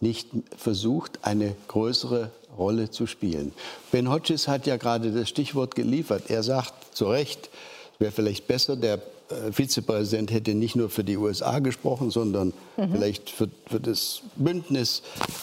nicht 0.00 0.28
versucht, 0.56 1.20
eine 1.22 1.54
größere 1.68 2.30
Rolle 2.58 2.90
zu 2.90 3.06
spielen. 3.06 3.52
Ben 3.92 4.10
Hodges 4.10 4.48
hat 4.48 4.66
ja 4.66 4.76
gerade 4.76 5.10
das 5.12 5.28
Stichwort 5.28 5.74
geliefert. 5.74 6.24
Er 6.28 6.42
sagt 6.42 6.96
zu 6.96 7.06
Recht, 7.06 7.50
es 7.94 8.00
wäre 8.00 8.12
vielleicht 8.12 8.46
besser, 8.46 8.76
der 8.76 9.00
äh, 9.28 9.52
Vizepräsident 9.52 10.30
hätte 10.30 10.54
nicht 10.54 10.76
nur 10.76 10.90
für 10.90 11.04
die 11.04 11.16
USA 11.16 11.58
gesprochen, 11.58 12.10
sondern 12.10 12.52
mhm. 12.76 12.92
vielleicht 12.92 13.30
für, 13.30 13.48
für, 13.66 13.80
das 13.80 14.22
Bündnis 14.36 15.02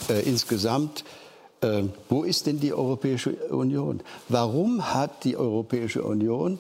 äh, 0.10 0.22
insgesamt. 0.28 1.04
Äh, 1.62 1.84
wo 2.10 2.24
ist 2.24 2.48
denn 2.48 2.60
die 2.60 2.74
Europäische 2.74 3.32
Union? 3.50 4.02
Warum 4.30 4.94
hat 4.94 5.24
die 5.24 5.38
Europäische 5.38 6.04
Union 6.04 6.60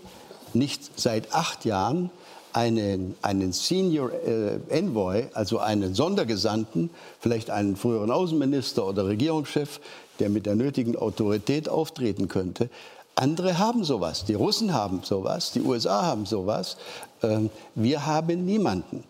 nicht 0.53 0.99
seit 0.99 1.33
acht 1.33 1.65
Jahren 1.65 2.09
einen, 2.53 3.15
einen 3.21 3.51
Senior 3.51 4.11
äh, 4.11 4.59
Envoy, 4.69 5.25
also 5.33 5.59
einen 5.59 5.93
Sondergesandten, 5.93 6.89
vielleicht 7.19 7.49
einen 7.49 7.75
früheren 7.75 8.11
Außenminister 8.11 8.87
oder 8.87 9.07
Regierungschef, 9.07 9.79
der 10.19 10.29
mit 10.29 10.45
der 10.45 10.55
nötigen 10.55 10.95
Autorität 10.95 11.67
auftreten 11.67 12.27
könnte. 12.27 12.69
Andere 13.15 13.59
haben 13.59 13.83
sowas. 13.83 14.25
Die 14.25 14.33
Russen 14.33 14.73
haben 14.73 15.01
sowas, 15.03 15.51
die 15.51 15.61
USA 15.61 16.03
haben 16.03 16.25
sowas. 16.25 16.77
Ähm, 17.21 17.49
wir 17.75 18.05
haben 18.05 18.45
niemanden. 18.45 19.03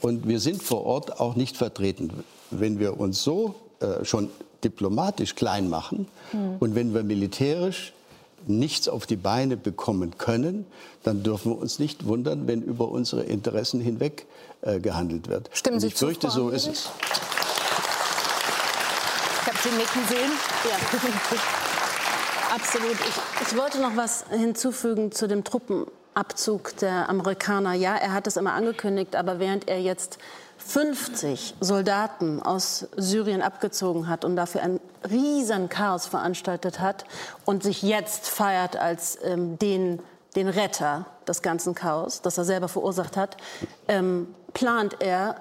Und 0.00 0.26
wir 0.26 0.40
sind 0.40 0.62
vor 0.62 0.84
Ort 0.84 1.20
auch 1.20 1.36
nicht 1.36 1.56
vertreten. 1.56 2.24
Wenn 2.50 2.78
wir 2.78 2.98
uns 2.98 3.22
so 3.22 3.54
äh, 3.80 4.04
schon 4.04 4.28
diplomatisch 4.62 5.34
klein 5.34 5.68
machen 5.68 6.08
mhm. 6.32 6.56
und 6.58 6.74
wenn 6.74 6.94
wir 6.94 7.04
militärisch 7.04 7.92
nichts 8.48 8.88
auf 8.88 9.06
die 9.06 9.16
Beine 9.16 9.56
bekommen 9.56 10.18
können, 10.18 10.66
dann 11.02 11.22
dürfen 11.22 11.52
wir 11.52 11.58
uns 11.58 11.78
nicht 11.78 12.06
wundern, 12.06 12.46
wenn 12.46 12.62
über 12.62 12.88
unsere 12.88 13.22
Interessen 13.22 13.80
hinweg 13.80 14.26
äh, 14.62 14.80
gehandelt 14.80 15.28
wird. 15.28 15.50
Stimmen 15.52 15.80
Sie 15.80 15.88
ich 15.88 15.96
zu, 15.96 16.06
fürchte, 16.06 16.30
so 16.30 16.50
ist 16.50 16.66
es. 16.66 16.90
Ich 19.40 19.46
habe 19.46 19.58
Sie 19.62 19.70
nicken 19.70 20.08
sehen. 20.08 20.32
Ja. 20.64 20.76
Absolut. 22.54 22.92
Ich, 22.92 23.48
ich 23.48 23.56
wollte 23.58 23.80
noch 23.80 23.96
was 23.96 24.24
hinzufügen 24.30 25.10
zu 25.10 25.26
dem 25.26 25.42
Truppenabzug 25.42 26.76
der 26.76 27.08
Amerikaner. 27.08 27.74
Ja, 27.74 27.96
er 27.96 28.12
hat 28.12 28.26
es 28.26 28.36
immer 28.36 28.52
angekündigt, 28.52 29.16
aber 29.16 29.40
während 29.40 29.68
er 29.68 29.80
jetzt 29.80 30.18
50 30.58 31.56
Soldaten 31.60 32.42
aus 32.42 32.86
Syrien 32.96 33.42
abgezogen 33.42 34.08
hat 34.08 34.24
und 34.24 34.36
dafür 34.36 34.62
ein 34.62 34.80
riesen 35.08 35.68
Chaos 35.68 36.06
veranstaltet 36.06 36.80
hat 36.80 37.04
und 37.44 37.62
sich 37.62 37.82
jetzt 37.82 38.28
feiert 38.28 38.76
als 38.76 39.18
ähm, 39.22 39.58
den, 39.58 40.00
den 40.36 40.48
Retter 40.48 41.06
des 41.28 41.42
ganzen 41.42 41.74
Chaos, 41.74 42.22
das 42.22 42.38
er 42.38 42.44
selber 42.44 42.68
verursacht 42.68 43.16
hat, 43.16 43.36
ähm, 43.88 44.34
plant 44.52 45.00
er 45.00 45.36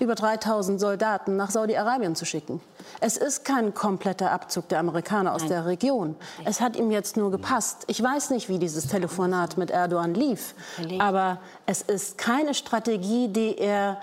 über 0.00 0.14
3000 0.14 0.80
Soldaten 0.80 1.36
nach 1.36 1.50
Saudi-Arabien 1.50 2.16
zu 2.16 2.24
schicken. 2.24 2.60
Es 3.00 3.16
ist 3.16 3.44
kein 3.44 3.74
kompletter 3.74 4.30
Abzug 4.32 4.68
der 4.68 4.78
Amerikaner 4.78 5.34
aus 5.34 5.42
Nein. 5.42 5.50
der 5.50 5.66
Region. 5.66 6.16
Es 6.44 6.60
hat 6.60 6.76
ihm 6.76 6.90
jetzt 6.90 7.16
nur 7.16 7.30
gepasst. 7.30 7.84
Ich 7.86 8.02
weiß 8.02 8.30
nicht, 8.30 8.48
wie 8.48 8.58
dieses 8.58 8.86
Telefonat 8.86 9.58
mit 9.58 9.70
Erdogan 9.70 10.14
lief, 10.14 10.54
aber 10.98 11.38
es 11.66 11.82
ist 11.82 12.16
keine 12.16 12.54
Strategie, 12.54 13.28
die 13.28 13.58
er 13.58 13.98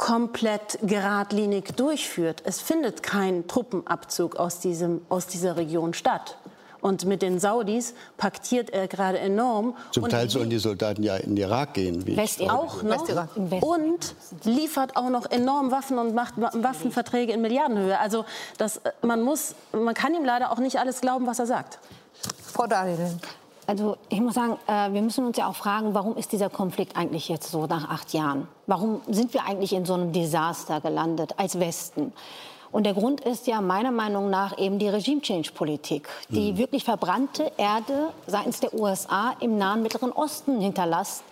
komplett 0.00 0.78
geradlinig 0.82 1.76
durchführt. 1.76 2.42
Es 2.46 2.58
findet 2.58 3.02
kein 3.02 3.46
Truppenabzug 3.46 4.36
aus, 4.36 4.58
diesem, 4.58 5.02
aus 5.10 5.26
dieser 5.26 5.56
Region 5.56 5.92
statt. 5.92 6.38
Und 6.80 7.04
mit 7.04 7.20
den 7.20 7.38
Saudis 7.38 7.92
paktiert 8.16 8.70
er 8.70 8.88
gerade 8.88 9.18
enorm. 9.18 9.76
Zum 9.92 10.08
Teil 10.08 10.30
sollen 10.30 10.48
die 10.48 10.58
Soldaten 10.58 11.02
ja 11.02 11.16
in 11.16 11.36
den 11.36 11.44
Irak 11.44 11.74
gehen. 11.74 12.06
Wie 12.06 12.16
West 12.16 12.40
auch 12.40 12.82
noch. 12.82 13.06
Und 13.60 14.14
liefert 14.44 14.96
auch 14.96 15.10
noch 15.10 15.30
enorm 15.30 15.70
Waffen 15.70 15.98
und 15.98 16.14
macht 16.14 16.32
Waffenverträge 16.38 17.34
in 17.34 17.42
Milliardenhöhe. 17.42 17.98
Also 17.98 18.24
das, 18.56 18.80
man, 19.02 19.20
muss, 19.20 19.54
man 19.72 19.92
kann 19.92 20.14
ihm 20.14 20.24
leider 20.24 20.50
auch 20.50 20.60
nicht 20.60 20.78
alles 20.78 21.02
glauben, 21.02 21.26
was 21.26 21.38
er 21.38 21.46
sagt. 21.46 21.78
Frau 22.42 22.66
Dahlin. 22.66 23.20
Also 23.66 23.96
ich 24.08 24.20
muss 24.20 24.34
sagen, 24.34 24.56
äh, 24.66 24.92
wir 24.92 25.02
müssen 25.02 25.24
uns 25.24 25.36
ja 25.36 25.48
auch 25.48 25.54
fragen, 25.54 25.94
warum 25.94 26.16
ist 26.16 26.32
dieser 26.32 26.50
Konflikt 26.50 26.96
eigentlich 26.96 27.28
jetzt 27.28 27.50
so 27.50 27.66
nach 27.66 27.88
acht 27.88 28.12
Jahren? 28.12 28.48
Warum 28.66 29.00
sind 29.08 29.32
wir 29.34 29.44
eigentlich 29.44 29.72
in 29.72 29.84
so 29.84 29.94
einem 29.94 30.12
Desaster 30.12 30.80
gelandet 30.80 31.34
als 31.36 31.60
Westen? 31.60 32.12
Und 32.72 32.84
der 32.84 32.94
Grund 32.94 33.20
ist 33.20 33.46
ja 33.46 33.60
meiner 33.60 33.90
Meinung 33.90 34.30
nach 34.30 34.56
eben 34.58 34.78
die 34.78 34.88
Regime-Change-Politik, 34.88 36.08
die 36.28 36.52
mhm. 36.52 36.58
wirklich 36.58 36.84
verbrannte 36.84 37.50
Erde 37.56 38.12
seitens 38.26 38.60
der 38.60 38.74
USA 38.74 39.34
im 39.40 39.58
Nahen 39.58 39.82
Mittleren 39.82 40.12
Osten 40.12 40.60
hinterlässt 40.60 41.24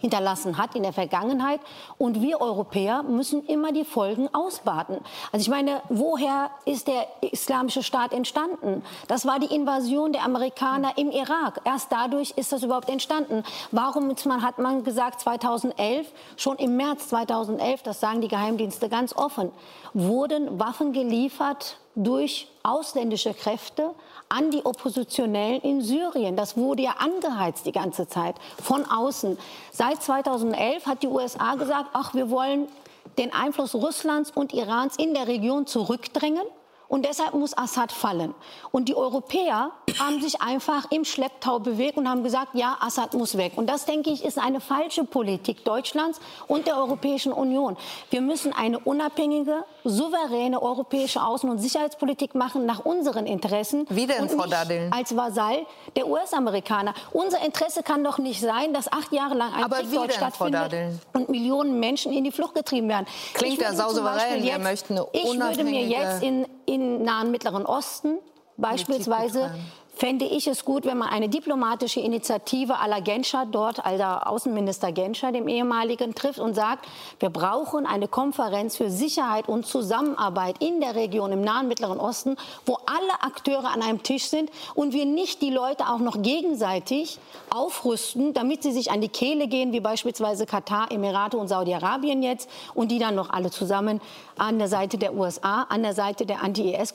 hinterlassen 0.00 0.58
hat 0.58 0.74
in 0.74 0.82
der 0.82 0.92
Vergangenheit. 0.92 1.60
Und 1.98 2.22
wir 2.22 2.40
Europäer 2.40 3.02
müssen 3.02 3.44
immer 3.46 3.72
die 3.72 3.84
Folgen 3.84 4.28
ausbaden. 4.34 4.98
Also 5.32 5.42
ich 5.42 5.48
meine, 5.48 5.82
woher 5.88 6.50
ist 6.64 6.88
der 6.88 7.06
islamische 7.20 7.82
Staat 7.82 8.12
entstanden? 8.12 8.82
Das 9.08 9.26
war 9.26 9.38
die 9.38 9.54
Invasion 9.54 10.12
der 10.12 10.24
Amerikaner 10.24 10.96
im 10.96 11.10
Irak. 11.10 11.60
Erst 11.64 11.92
dadurch 11.92 12.32
ist 12.36 12.52
das 12.52 12.62
überhaupt 12.62 12.88
entstanden. 12.88 13.42
Warum 13.70 14.14
hat 14.42 14.58
man 14.58 14.84
gesagt 14.84 15.20
2011, 15.20 16.06
schon 16.36 16.56
im 16.56 16.76
März 16.76 17.08
2011, 17.08 17.82
das 17.82 18.00
sagen 18.00 18.20
die 18.20 18.28
Geheimdienste 18.28 18.88
ganz 18.88 19.14
offen, 19.14 19.50
wurden 19.94 20.58
Waffen 20.58 20.92
geliefert 20.92 21.78
durch 21.94 22.48
ausländische 22.62 23.32
Kräfte 23.32 23.94
an 24.28 24.50
die 24.50 24.64
Oppositionellen 24.64 25.60
in 25.62 25.82
Syrien. 25.82 26.36
Das 26.36 26.56
wurde 26.56 26.82
ja 26.82 26.96
angeheizt 26.98 27.66
die 27.66 27.72
ganze 27.72 28.08
Zeit 28.08 28.36
von 28.62 28.84
außen. 28.84 29.38
Seit 29.72 30.02
2011 30.02 30.86
hat 30.86 31.02
die 31.02 31.08
USA 31.08 31.54
gesagt, 31.54 31.90
ach, 31.92 32.14
wir 32.14 32.30
wollen 32.30 32.68
den 33.18 33.32
Einfluss 33.32 33.74
Russlands 33.74 34.30
und 34.34 34.52
Irans 34.52 34.96
in 34.96 35.14
der 35.14 35.28
Region 35.28 35.66
zurückdrängen. 35.66 36.44
Und 36.88 37.04
deshalb 37.04 37.34
muss 37.34 37.56
Assad 37.56 37.90
fallen. 37.90 38.34
Und 38.70 38.88
die 38.88 38.94
Europäer 38.94 39.72
haben 39.98 40.20
sich 40.20 40.40
einfach 40.40 40.90
im 40.90 41.04
Schlepptau 41.04 41.58
bewegt 41.58 41.96
und 41.96 42.08
haben 42.08 42.22
gesagt, 42.22 42.54
ja, 42.54 42.76
Assad 42.80 43.14
muss 43.14 43.36
weg. 43.36 43.52
Und 43.56 43.68
das, 43.68 43.86
denke 43.86 44.10
ich, 44.10 44.24
ist 44.24 44.38
eine 44.38 44.60
falsche 44.60 45.04
Politik 45.04 45.64
Deutschlands 45.64 46.20
und 46.46 46.66
der 46.66 46.76
Europäischen 46.76 47.32
Union. 47.32 47.76
Wir 48.10 48.20
müssen 48.20 48.52
eine 48.52 48.78
unabhängige, 48.78 49.64
souveräne 49.84 50.62
europäische 50.62 51.20
Außen- 51.20 51.48
und 51.48 51.58
Sicherheitspolitik 51.58 52.34
machen 52.34 52.66
nach 52.66 52.84
unseren 52.84 53.26
Interessen. 53.26 53.86
Wie 53.88 54.06
denn, 54.06 54.28
Frau 54.28 54.46
Dadel? 54.46 54.90
Als 54.92 55.16
Vasall 55.16 55.66
der 55.96 56.06
US-Amerikaner. 56.06 56.94
Unser 57.12 57.44
Interesse 57.44 57.82
kann 57.82 58.04
doch 58.04 58.18
nicht 58.18 58.40
sein, 58.40 58.72
dass 58.72 58.90
acht 58.92 59.12
Jahre 59.12 59.34
lang 59.34 59.52
ein 59.54 59.64
Aber 59.64 59.76
Krieg 59.76 59.92
dort 59.92 60.10
denn, 60.10 60.16
stattfindet 60.16 61.00
und 61.12 61.28
Millionen 61.28 61.80
Menschen 61.80 62.12
in 62.12 62.24
die 62.24 62.32
Flucht 62.32 62.54
getrieben 62.54 62.88
werden. 62.88 63.06
Klingt 63.34 63.60
ja 63.60 63.72
sausouverän. 63.72 64.42
Wir 64.42 64.58
möchten 64.58 64.94
eine 64.94 65.06
Ich 65.12 65.38
würde 65.38 65.64
mir 65.64 65.84
jetzt 65.84 66.22
in, 66.22 66.46
in 66.66 67.02
Nahen 67.02 67.30
Mittleren 67.30 67.64
Osten 67.64 68.18
beispielsweise 68.56 69.54
fände 69.96 70.26
ich 70.26 70.46
es 70.46 70.64
gut, 70.64 70.84
wenn 70.84 70.98
man 70.98 71.08
eine 71.08 71.28
diplomatische 71.28 72.00
Initiative 72.00 72.74
la 72.86 73.00
Genscher 73.00 73.46
dort, 73.50 73.84
also 73.84 74.04
Außenminister 74.04 74.92
Genscher, 74.92 75.32
dem 75.32 75.48
ehemaligen, 75.48 76.14
trifft 76.14 76.38
und 76.38 76.54
sagt, 76.54 76.86
wir 77.18 77.30
brauchen 77.30 77.86
eine 77.86 78.06
Konferenz 78.06 78.76
für 78.76 78.90
Sicherheit 78.90 79.48
und 79.48 79.66
Zusammenarbeit 79.66 80.62
in 80.62 80.80
der 80.80 80.94
Region 80.94 81.32
im 81.32 81.40
Nahen 81.40 81.66
Mittleren 81.68 81.98
Osten, 81.98 82.36
wo 82.66 82.74
alle 82.86 83.22
Akteure 83.22 83.72
an 83.72 83.82
einem 83.82 84.02
Tisch 84.02 84.24
sind 84.24 84.50
und 84.74 84.92
wir 84.92 85.06
nicht 85.06 85.40
die 85.40 85.50
Leute 85.50 85.88
auch 85.88 85.98
noch 85.98 86.20
gegenseitig 86.20 87.18
aufrüsten, 87.48 88.34
damit 88.34 88.62
sie 88.62 88.72
sich 88.72 88.90
an 88.90 89.00
die 89.00 89.08
Kehle 89.08 89.48
gehen, 89.48 89.72
wie 89.72 89.80
beispielsweise 89.80 90.44
Katar, 90.44 90.92
Emirate 90.92 91.38
und 91.38 91.48
Saudi-Arabien 91.48 92.22
jetzt, 92.22 92.50
und 92.74 92.90
die 92.90 92.98
dann 92.98 93.14
noch 93.14 93.30
alle 93.30 93.50
zusammen 93.50 94.02
an 94.36 94.58
der 94.58 94.68
Seite 94.68 94.98
der 94.98 95.14
USA, 95.14 95.62
an 95.62 95.82
der 95.82 95.94
Seite 95.94 96.26
der 96.26 96.42
Anti-IS 96.42 96.94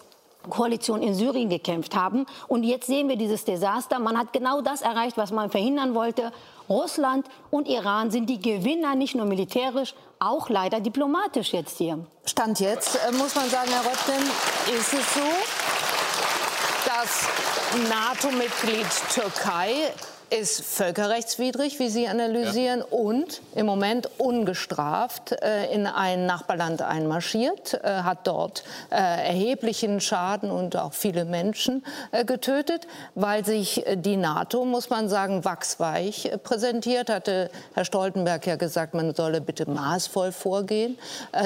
Koalition 0.49 1.01
in 1.01 1.13
Syrien 1.13 1.49
gekämpft 1.49 1.95
haben. 1.95 2.25
Und 2.47 2.63
jetzt 2.63 2.87
sehen 2.87 3.09
wir 3.09 3.15
dieses 3.15 3.45
Desaster. 3.45 3.99
Man 3.99 4.17
hat 4.17 4.33
genau 4.33 4.61
das 4.61 4.81
erreicht, 4.81 5.17
was 5.17 5.31
man 5.31 5.49
verhindern 5.49 5.93
wollte. 5.93 6.31
Russland 6.69 7.25
und 7.49 7.67
Iran 7.67 8.11
sind 8.11 8.29
die 8.29 8.39
Gewinner, 8.39 8.95
nicht 8.95 9.15
nur 9.15 9.25
militärisch, 9.25 9.93
auch 10.19 10.49
leider 10.49 10.79
diplomatisch 10.79 11.53
jetzt 11.53 11.77
hier. 11.77 11.99
Stand 12.25 12.59
jetzt, 12.59 12.95
äh, 12.95 13.11
muss 13.11 13.35
man 13.35 13.49
sagen, 13.49 13.69
Herr 13.69 13.85
Röttgen, 13.85 14.25
ist 14.77 14.93
es 14.93 15.13
so, 15.13 15.21
dass 16.85 17.27
NATO-Mitglied 17.89 18.87
Türkei 19.13 19.91
ist 20.31 20.61
völkerrechtswidrig, 20.61 21.79
wie 21.79 21.89
Sie 21.89 22.07
analysieren, 22.07 22.79
ja. 22.79 22.85
und 22.85 23.41
im 23.53 23.65
Moment 23.65 24.09
ungestraft 24.17 25.33
äh, 25.33 25.71
in 25.73 25.85
ein 25.85 26.25
Nachbarland 26.25 26.81
einmarschiert, 26.81 27.73
äh, 27.83 28.03
hat 28.03 28.25
dort 28.27 28.63
äh, 28.89 28.95
erheblichen 28.95 29.99
Schaden 29.99 30.49
und 30.49 30.77
auch 30.77 30.93
viele 30.93 31.25
Menschen 31.25 31.83
äh, 32.11 32.23
getötet, 32.23 32.87
weil 33.13 33.43
sich 33.43 33.85
äh, 33.85 33.97
die 33.97 34.15
NATO, 34.15 34.63
muss 34.63 34.89
man 34.89 35.09
sagen, 35.09 35.43
wachsweich 35.43 36.25
äh, 36.25 36.37
präsentiert. 36.37 37.09
Hatte 37.09 37.51
Herr 37.73 37.83
Stoltenberg 37.83 38.47
ja 38.47 38.55
gesagt, 38.55 38.93
man 38.93 39.13
solle 39.13 39.41
bitte 39.41 39.69
maßvoll 39.69 40.31
vorgehen. 40.31 40.97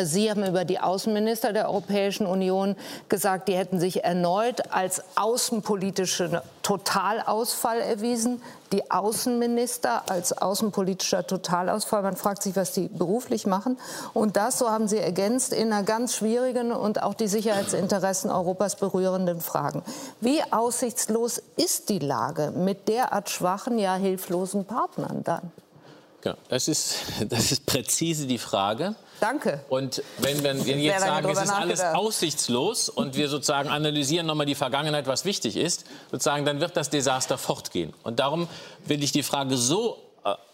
Sie 0.03 0.29
haben 0.29 0.45
über 0.45 0.63
die 0.63 0.79
Außenminister 0.79 1.53
der 1.53 1.69
Europäischen 1.69 2.27
Union 2.27 2.75
gesagt, 3.09 3.47
die 3.47 3.55
hätten 3.55 3.79
sich 3.79 4.03
erneut 4.03 4.71
als 4.71 5.03
außenpolitische 5.15 6.43
Totalausfall 6.65 7.79
erwiesen 7.79 8.41
die 8.71 8.89
Außenminister 8.89 10.09
als 10.09 10.35
außenpolitischer 10.35 11.27
Totalausfall. 11.27 12.01
Man 12.01 12.15
fragt 12.15 12.41
sich, 12.41 12.55
was 12.55 12.71
die 12.71 12.87
beruflich 12.87 13.45
machen. 13.45 13.77
Und 14.15 14.35
das, 14.35 14.57
so 14.57 14.71
haben 14.71 14.87
Sie 14.87 14.97
ergänzt, 14.97 15.53
in 15.53 15.71
einer 15.71 15.83
ganz 15.83 16.15
schwierigen 16.15 16.71
und 16.71 17.03
auch 17.03 17.13
die 17.13 17.27
Sicherheitsinteressen 17.27 18.31
Europas 18.31 18.77
berührenden 18.77 19.41
Fragen. 19.41 19.83
Wie 20.21 20.41
aussichtslos 20.51 21.39
ist 21.55 21.89
die 21.89 21.99
Lage 21.99 22.49
mit 22.49 22.87
derart 22.87 23.29
schwachen, 23.29 23.77
ja 23.77 23.93
hilflosen 23.93 24.65
Partnern 24.65 25.23
dann? 25.23 25.51
Genau, 26.25 26.37
das 26.49 26.67
ist, 26.67 26.97
das 27.29 27.51
ist 27.51 27.67
präzise 27.67 28.25
die 28.25 28.39
Frage. 28.39 28.95
Danke. 29.19 29.63
Und 29.69 30.01
wenn, 30.17 30.43
wenn 30.43 30.65
wir 30.65 30.75
jetzt 30.77 31.01
sagen, 31.01 31.29
es 31.29 31.41
ist 31.41 31.49
alles 31.51 31.81
aussichtslos 31.81 32.89
und 32.89 33.15
wir 33.15 33.29
sozusagen 33.29 33.69
analysieren 33.69 34.25
nochmal 34.25 34.47
die 34.47 34.55
Vergangenheit, 34.55 35.05
was 35.05 35.23
wichtig 35.23 35.55
ist, 35.55 35.85
sozusagen, 36.11 36.43
dann 36.43 36.59
wird 36.59 36.75
das 36.75 36.89
Desaster 36.89 37.37
fortgehen. 37.37 37.93
Und 38.03 38.19
darum 38.19 38.47
will 38.85 39.03
ich 39.03 39.11
die 39.11 39.21
Frage 39.21 39.55
so 39.55 39.97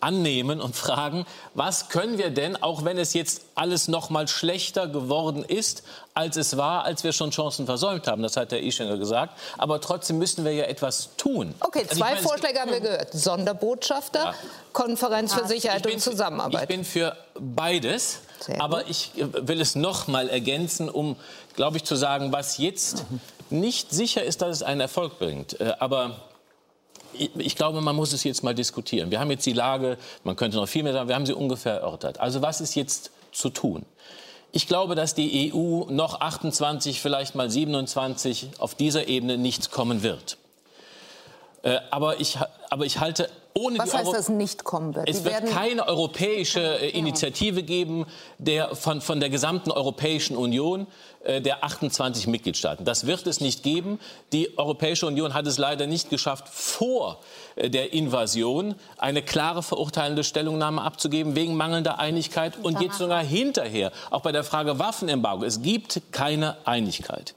annehmen 0.02 0.60
und 0.60 0.76
fragen, 0.76 1.26
was 1.54 1.88
können 1.88 2.18
wir 2.18 2.30
denn, 2.30 2.62
auch 2.62 2.84
wenn 2.84 2.98
es 2.98 3.14
jetzt 3.14 3.44
alles 3.56 3.88
noch 3.88 4.10
mal 4.10 4.28
schlechter 4.28 4.88
geworden 4.88 5.46
ist, 5.46 5.84
als 6.14 6.36
es 6.36 6.58
war, 6.58 6.84
als 6.84 7.06
wir 7.06 7.14
schon 7.14 7.32
Chancen 7.32 7.66
versäumt 7.66 8.08
haben, 8.08 8.22
das 8.22 8.36
hat 8.36 8.52
Herr 8.52 8.60
Ischinger 8.60 8.98
gesagt, 8.98 9.38
aber 9.58 9.80
trotzdem 9.80 10.18
müssen 10.18 10.44
wir 10.44 10.52
ja 10.52 10.66
etwas 10.66 11.16
tun. 11.16 11.56
Okay, 11.62 11.86
also 11.88 11.96
zwei 11.96 12.16
meine, 12.16 12.22
Vorschläge 12.22 12.60
haben 12.60 12.72
wir 12.72 12.82
gehört. 12.82 13.14
Sonderbotschafter, 13.14 14.24
ja. 14.26 14.36
Konferenz 14.74 15.34
für 15.34 15.48
Sicherheit 15.48 15.88
und 15.88 16.02
Zusammenarbeit. 16.02 16.64
Ich 16.64 16.68
bin 16.68 16.84
für 16.84 17.16
beides. 17.40 18.20
Aber 18.58 18.88
ich 18.88 19.12
äh, 19.18 19.48
will 19.48 19.62
es 19.62 19.76
noch 19.76 20.08
mal 20.08 20.28
ergänzen, 20.28 20.90
um, 20.90 21.16
glaube 21.56 21.78
ich, 21.78 21.84
zu 21.84 21.96
sagen, 21.96 22.32
was 22.32 22.58
jetzt 22.58 23.06
nicht 23.52 23.92
sicher 23.92 24.24
ist, 24.24 24.42
dass 24.42 24.50
es 24.50 24.64
einen 24.64 24.82
Erfolg 24.82 25.20
bringt. 25.20 25.62
Äh, 25.62 25.74
aber 25.80 26.16
ich 27.14 27.56
glaube, 27.56 27.82
man 27.82 27.96
muss 27.96 28.14
es 28.14 28.24
jetzt 28.24 28.44
mal 28.44 28.56
diskutieren. 28.56 29.12
Wir 29.12 29.20
haben 29.20 29.32
jetzt 29.32 29.46
die 29.46 29.54
Lage, 29.54 29.98
man 30.24 30.36
könnte 30.36 30.58
noch 30.58 30.68
viel 30.68 30.84
mehr 30.84 30.94
sagen, 30.94 31.08
wir 31.08 31.16
haben 31.16 31.26
sie 31.26 31.34
ungefähr 31.34 31.82
erörtert. 31.82 32.20
Also 32.20 32.42
was 32.42 32.62
ist 32.62 32.76
jetzt 32.76 33.12
zu 33.32 33.50
tun? 33.50 33.86
Ich 34.52 34.68
glaube, 34.68 34.96
dass 34.96 35.16
die 35.16 35.54
EU 35.54 35.86
noch 35.90 36.20
28, 36.20 37.00
vielleicht 37.00 37.36
mal 37.36 37.50
27 37.50 38.50
auf 38.60 38.76
dieser 38.76 39.08
Ebene 39.08 39.38
nichts 39.38 39.72
kommen 39.72 40.04
wird. 40.04 40.38
Äh, 41.64 41.80
aber 41.90 42.20
ich, 42.20 42.38
aber 42.70 42.86
ich 42.86 43.00
halte 43.00 43.30
ohne 43.54 43.80
Was 43.80 43.94
heißt, 43.94 44.06
Euro 44.06 44.16
dass 44.16 44.30
nicht 44.30 44.64
kommen 44.64 44.96
wird? 44.96 45.10
es 45.10 45.24
wird 45.24 45.48
keine 45.48 45.88
europäische 45.88 46.62
äh, 46.62 46.90
Initiative 46.90 47.64
geben 47.64 48.06
der, 48.38 48.76
von, 48.76 49.02
von 49.02 49.20
der 49.20 49.30
gesamten 49.30 49.72
Europäischen 49.72 50.38
Union 50.38 50.88
äh, 51.24 51.42
der 51.42 51.64
28 51.64 52.28
Mitgliedstaaten. 52.28 52.86
Das 52.86 53.06
wird 53.08 53.28
es 53.28 53.42
nicht 53.42 53.64
geben. 53.64 54.00
Die 54.32 54.58
Europäische 54.58 55.06
Union 55.06 55.34
hat 55.34 55.48
es 55.48 55.58
leider 55.58 55.86
nicht 55.86 56.10
geschafft, 56.10 56.48
vor 56.50 57.20
äh, 57.56 57.70
der 57.70 57.94
Invasion 57.94 58.76
eine 58.98 59.22
klare 59.22 59.64
verurteilende 59.64 60.24
Stellungnahme 60.24 60.82
abzugeben 60.82 61.36
wegen 61.36 61.56
mangelnder 61.56 62.00
Einigkeit 62.00 62.54
und 62.64 62.82
jetzt 62.82 62.98
sogar 62.98 63.24
hinterher, 63.24 63.92
auch 64.10 64.22
bei 64.22 64.32
der 64.32 64.44
Frage 64.44 64.80
Waffenembargo. 64.80 65.44
Es 65.44 65.62
gibt 65.62 66.02
keine 66.12 66.58
Einigkeit. 66.66 67.36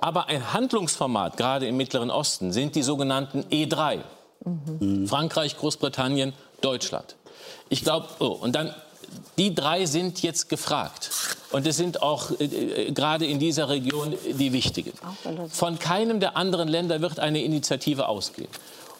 Aber 0.00 0.28
ein 0.28 0.52
Handlungsformat, 0.54 1.36
gerade 1.36 1.66
im 1.66 1.76
Mittleren 1.76 2.10
Osten, 2.10 2.52
sind 2.52 2.74
die 2.74 2.82
sogenannten 2.82 3.42
E3. 3.50 4.00
Frankreich, 5.06 5.56
Großbritannien, 5.56 6.32
Deutschland. 6.60 7.16
Ich 7.68 7.82
glaube, 7.82 8.08
oh, 8.18 8.26
und 8.26 8.54
dann, 8.54 8.74
die 9.38 9.54
drei 9.54 9.86
sind 9.86 10.22
jetzt 10.22 10.48
gefragt. 10.48 11.10
Und 11.50 11.66
es 11.66 11.76
sind 11.76 12.02
auch 12.02 12.30
äh, 12.38 12.44
äh, 12.44 12.92
gerade 12.92 13.26
in 13.26 13.38
dieser 13.38 13.68
Region 13.68 14.14
die 14.32 14.52
wichtigen. 14.52 14.92
Von 15.50 15.78
keinem 15.78 16.20
der 16.20 16.36
anderen 16.36 16.68
Länder 16.68 17.00
wird 17.00 17.18
eine 17.18 17.42
Initiative 17.42 18.08
ausgehen. 18.08 18.48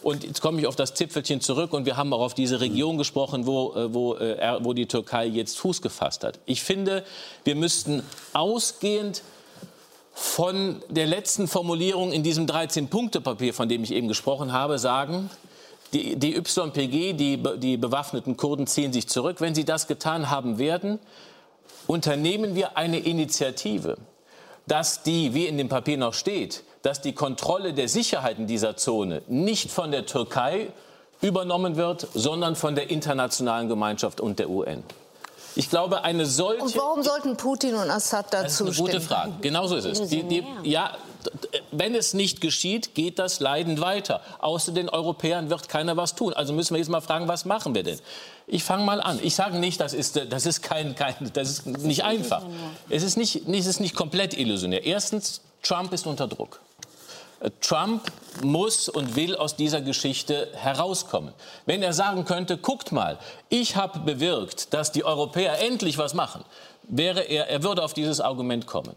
Und 0.02 0.24
jetzt 0.24 0.40
komme 0.40 0.60
ich 0.60 0.66
auf 0.66 0.76
das 0.76 0.94
Zipfelchen 0.94 1.40
zurück 1.40 1.74
und 1.74 1.84
wir 1.84 1.96
haben 1.96 2.12
auch 2.12 2.20
auf 2.20 2.34
diese 2.34 2.60
Region 2.60 2.96
gesprochen, 2.96 3.46
wo, 3.46 3.74
äh, 3.74 3.92
wo, 3.92 4.14
äh, 4.16 4.58
wo 4.60 4.72
die 4.72 4.86
Türkei 4.86 5.26
jetzt 5.26 5.58
Fuß 5.58 5.82
gefasst 5.82 6.24
hat. 6.24 6.38
Ich 6.46 6.62
finde, 6.62 7.04
wir 7.44 7.54
müssten 7.54 8.02
ausgehend 8.32 9.22
von 10.20 10.82
der 10.90 11.06
letzten 11.06 11.48
Formulierung 11.48 12.12
in 12.12 12.22
diesem 12.22 12.44
13-Punkte-Papier, 12.46 13.54
von 13.54 13.70
dem 13.70 13.82
ich 13.82 13.92
eben 13.92 14.06
gesprochen 14.06 14.52
habe, 14.52 14.78
sagen, 14.78 15.30
die, 15.94 16.14
die 16.16 16.36
YPG, 16.36 17.14
die, 17.14 17.42
die 17.56 17.78
bewaffneten 17.78 18.36
Kurden 18.36 18.66
ziehen 18.66 18.92
sich 18.92 19.08
zurück. 19.08 19.40
Wenn 19.40 19.54
sie 19.54 19.64
das 19.64 19.86
getan 19.86 20.28
haben 20.28 20.58
werden, 20.58 20.98
unternehmen 21.86 22.54
wir 22.54 22.76
eine 22.76 22.98
Initiative, 22.98 23.96
dass 24.66 25.02
die, 25.02 25.32
wie 25.32 25.46
in 25.46 25.56
dem 25.56 25.70
Papier 25.70 25.96
noch 25.96 26.12
steht, 26.12 26.64
dass 26.82 27.00
die 27.00 27.14
Kontrolle 27.14 27.72
der 27.72 27.88
Sicherheit 27.88 28.38
in 28.38 28.46
dieser 28.46 28.76
Zone 28.76 29.22
nicht 29.26 29.70
von 29.70 29.90
der 29.90 30.04
Türkei 30.04 30.68
übernommen 31.22 31.76
wird, 31.76 32.06
sondern 32.12 32.56
von 32.56 32.74
der 32.74 32.90
internationalen 32.90 33.70
Gemeinschaft 33.70 34.20
und 34.20 34.38
der 34.38 34.50
UN. 34.50 34.84
Ich 35.56 35.70
glaube, 35.70 36.02
eine 36.04 36.26
solche 36.26 36.62
und 36.62 36.76
warum 36.76 37.02
sollten 37.02 37.36
Putin 37.36 37.74
und 37.74 37.90
Assad 37.90 38.32
das 38.32 38.52
ist 38.52 38.60
dazu 38.60 38.64
eine 38.66 38.74
gute? 38.74 39.00
Frage. 39.00 39.32
Genauso 39.40 39.76
ist 39.76 39.84
es. 39.84 40.08
Die, 40.08 40.22
die, 40.22 40.44
ja, 40.62 40.96
wenn 41.70 41.94
es 41.94 42.14
nicht 42.14 42.40
geschieht, 42.40 42.94
geht 42.94 43.18
das 43.18 43.40
Leiden 43.40 43.80
weiter. 43.80 44.20
Außer 44.38 44.72
den 44.72 44.88
Europäern 44.88 45.50
wird 45.50 45.68
keiner 45.68 45.96
was 45.96 46.14
tun. 46.14 46.32
Also 46.32 46.52
müssen 46.52 46.74
wir 46.74 46.78
jetzt 46.78 46.88
mal 46.88 47.00
fragen, 47.00 47.28
was 47.28 47.44
machen 47.44 47.74
wir 47.74 47.82
denn? 47.82 47.98
Ich 48.46 48.64
fange 48.64 48.84
mal 48.84 49.00
an. 49.00 49.18
Ich 49.22 49.34
sage 49.34 49.58
nicht, 49.58 49.80
das 49.80 49.92
ist, 49.92 50.20
das 50.30 50.46
ist, 50.46 50.62
kein, 50.62 50.94
kein, 50.94 51.14
das 51.32 51.50
ist 51.50 51.66
nicht 51.66 52.04
einfach. 52.04 52.42
Es 52.88 53.02
ist 53.02 53.16
nicht, 53.16 53.46
es 53.48 53.66
ist 53.66 53.80
nicht 53.80 53.94
komplett 53.94 54.36
illusionär. 54.36 54.84
Erstens, 54.84 55.40
Trump 55.62 55.92
ist 55.92 56.06
unter 56.06 56.26
Druck. 56.26 56.60
Trump 57.60 58.02
muss 58.42 58.88
und 58.88 59.16
will 59.16 59.34
aus 59.34 59.56
dieser 59.56 59.80
Geschichte 59.80 60.48
herauskommen. 60.54 61.32
Wenn 61.66 61.82
er 61.82 61.92
sagen 61.92 62.24
könnte, 62.24 62.58
guckt 62.58 62.92
mal, 62.92 63.18
ich 63.48 63.76
habe 63.76 64.00
bewirkt, 64.00 64.74
dass 64.74 64.92
die 64.92 65.04
Europäer 65.04 65.60
endlich 65.60 65.96
was 65.96 66.14
machen, 66.14 66.44
wäre 66.82 67.20
er, 67.20 67.48
er 67.48 67.62
würde 67.62 67.82
auf 67.82 67.94
dieses 67.94 68.20
Argument 68.20 68.66
kommen. 68.66 68.94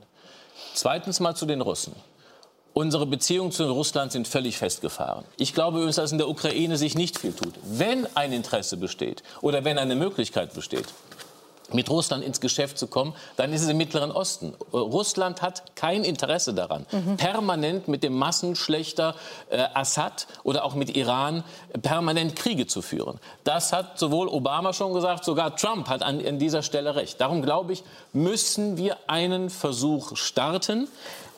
Zweitens 0.74 1.20
mal 1.20 1.36
zu 1.36 1.46
den 1.46 1.62
Russen. 1.62 1.96
Unsere 2.74 3.06
Beziehungen 3.06 3.52
zu 3.52 3.72
Russland 3.72 4.12
sind 4.12 4.28
völlig 4.28 4.58
festgefahren. 4.58 5.26
Ich 5.38 5.54
glaube 5.54 5.78
übrigens, 5.78 5.98
dass 5.98 6.12
in 6.12 6.18
der 6.18 6.28
Ukraine 6.28 6.76
sich 6.78 6.96
nicht 6.96 7.20
viel 7.20 7.34
tut. 7.34 7.54
Wenn 7.64 8.08
ein 8.16 8.34
Interesse 8.34 8.78
besteht 8.78 9.22
oder 9.42 9.64
wenn 9.64 9.78
eine 9.78 9.96
Möglichkeit 9.96 10.54
besteht, 10.56 10.88
mit 11.72 11.90
Russland 11.90 12.24
ins 12.24 12.42
Geschäft 12.42 12.78
zu 12.78 12.88
kommen, 12.88 13.14
dann 13.36 13.54
ist 13.54 13.62
es 13.62 13.70
im 13.70 13.78
Mittleren 13.78 14.12
Osten. 14.12 14.54
Äh, 14.72 14.78
Russland 14.78 15.42
hat 15.42 15.76
kein 15.76 16.04
Interesse 16.04 16.54
daran, 16.54 16.86
permanent 17.18 17.88
mit 17.88 18.04
dem 18.04 18.18
Massenschlechter 18.18 19.16
äh, 19.50 19.64
Assad 19.74 20.28
oder 20.44 20.66
auch 20.66 20.76
mit 20.76 20.96
Iran 20.96 21.44
äh, 21.74 21.80
permanent 21.80 22.36
Kriege 22.36 22.68
zu 22.68 22.82
führen. 22.82 23.20
Das 23.44 23.74
hat 23.74 24.00
sowohl 24.00 24.28
Obama 24.28 24.74
schon 24.74 24.94
gesagt, 24.94 25.24
sogar 25.24 25.56
Trump 25.56 25.88
hat 25.90 26.04
an, 26.04 26.26
an 26.26 26.40
dieser 26.40 26.64
Stelle 26.64 26.96
recht. 26.96 27.22
Darum 27.22 27.42
glaube 27.42 27.74
ich, 27.74 27.84
müssen 28.12 28.78
wir 28.78 28.98
einen 29.08 29.50
Versuch 29.50 30.16
starten. 30.18 30.88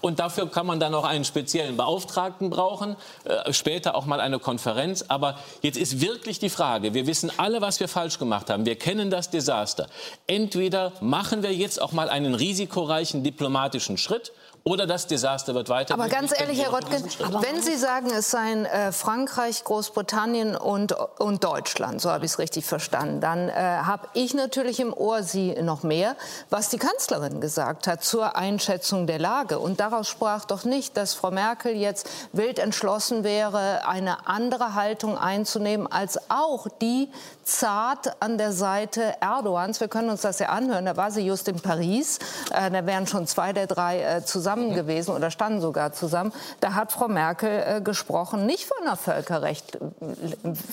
Und 0.06 0.20
dafür 0.20 0.48
kann 0.52 0.68
man 0.68 0.80
dann 0.80 0.94
auch 0.94 1.04
einen 1.04 1.26
speziellen 1.26 1.78
Beauftragten 1.78 2.52
brauchen, 2.52 2.96
äh, 3.24 3.52
später 3.52 3.96
auch 3.96 4.06
mal 4.06 4.20
eine 4.20 4.38
Konferenz. 4.38 5.06
Aber 5.08 5.40
jetzt 5.64 5.80
ist 5.80 6.00
wirklich 6.00 6.38
die 6.38 6.52
Frage, 6.52 6.94
wir 6.94 7.08
wissen 7.08 7.32
alle, 7.38 7.60
was 7.60 7.80
wir 7.80 7.88
falsch 7.88 8.20
gemacht 8.20 8.52
haben. 8.52 8.68
Wir 8.68 8.76
kennen 8.76 9.10
das 9.10 9.32
Desaster. 9.32 9.88
Entweder 10.28 10.92
machen 11.02 11.42
wir 11.42 11.56
jetzt 11.56 11.82
auch 11.82 11.92
mal 11.92 12.08
einen 12.08 12.36
risikoreichen 12.36 13.24
diplomatischen 13.24 13.98
Schritt 13.98 14.32
oder 14.68 14.88
das 14.88 15.06
Desaster 15.06 15.54
wird 15.54 15.70
weiter. 15.70 15.94
Aber 15.94 16.08
ganz 16.08 16.34
ehrlich, 16.36 16.60
Herr 16.60 16.74
Röttgen, 16.74 17.04
wenn 17.40 17.62
Sie 17.62 17.76
sagen, 17.76 18.10
es 18.10 18.32
seien 18.32 18.66
äh, 18.66 18.92
Frankreich, 18.92 19.64
Großbritannien 19.64 20.56
und, 20.56 20.92
und 21.20 21.44
Deutschland, 21.44 22.02
so 22.02 22.10
habe 22.10 22.26
ich 22.26 22.32
es 22.32 22.40
richtig 22.40 22.66
verstanden, 22.66 23.22
dann 23.22 23.48
äh, 23.50 23.54
habe 23.54 24.08
ich 24.16 24.34
natürlich 24.34 24.80
im 24.80 24.92
Ohr 24.92 25.22
Sie 25.22 25.54
noch 25.62 25.84
mehr, 25.84 26.16
was 26.50 26.70
die 26.70 26.80
Kanzlerin 26.80 27.42
gesagt 27.42 27.86
hat 27.86 28.04
zur 28.04 28.36
Einschätzung 28.36 29.06
der 29.06 29.20
Lage. 29.20 29.60
Und 29.60 29.80
daraus 29.80 30.08
sprach 30.08 30.46
doch 30.46 30.64
nicht, 30.64 30.98
dass 30.98 31.14
Frau 31.14 31.30
Merkel 31.30 31.76
jetzt 31.76 32.10
wild 32.34 32.58
entschlossen 32.58 33.24
wäre, 33.24 33.88
eine 33.88 34.28
andere 34.28 34.74
Haltung 34.74 35.16
einzunehmen, 35.16 35.86
als 35.86 36.18
auch 36.32 36.66
die 36.82 37.12
zart 37.46 38.22
an 38.22 38.38
der 38.38 38.52
Seite 38.52 39.14
Erdogans. 39.22 39.80
Wir 39.80 39.88
können 39.88 40.10
uns 40.10 40.22
das 40.22 40.40
ja 40.40 40.50
anhören. 40.50 40.86
Da 40.86 40.98
war 40.98 41.12
sie 41.12 41.22
just 41.22 41.48
in 41.48 41.60
Paris. 41.62 42.20
Äh, 42.52 42.72
da 42.72 42.86
wären 42.86 43.08
schon 43.08 43.28
zwei 43.28 43.54
der 43.54 43.68
drei 43.68 44.02
äh, 44.02 44.26
zusammen 44.26 44.74
gewesen 44.74 45.12
oder 45.12 45.32
standen 45.32 45.62
sogar 45.62 45.94
zusammen. 45.94 46.34
Da 46.60 46.74
hat 46.74 46.92
Frau 46.92 47.08
Merkel 47.08 47.64
äh, 47.78 47.82
gesprochen, 47.82 48.46
nicht 48.46 48.66
von 48.66 48.86
einer 48.86 48.98
Völkerrecht, 48.98 49.78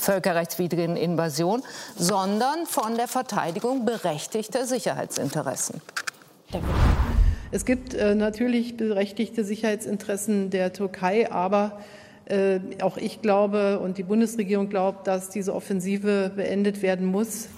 völkerrechtswidrigen 0.01 0.97
Invasion, 0.97 1.63
sondern 1.97 2.67
von 2.67 2.97
der 2.97 3.07
Verteidigung 3.07 3.85
berechtigter 3.85 4.65
Sicherheitsinteressen. 4.65 5.83
Es 7.51 7.67
gibt 7.67 7.93
äh, 7.93 8.15
natürlich 8.15 8.79
berechtigte 8.79 9.45
Sicherheitsinteressen 9.45 10.49
der 10.49 10.73
Türkei, 10.73 11.31
aber 11.31 11.79
äh, 12.27 12.61
auch 12.81 12.97
ich 12.97 13.23
glaube 13.23 13.79
und 13.79 13.99
die 13.99 14.03
Bundesregierung 14.03 14.69
glaubt, 14.69 15.07
dass 15.07 15.31
diese 15.31 15.55
Offensive 15.55 16.31
beendet 16.35 16.83
werden 16.83 17.07
muss. 17.07 17.49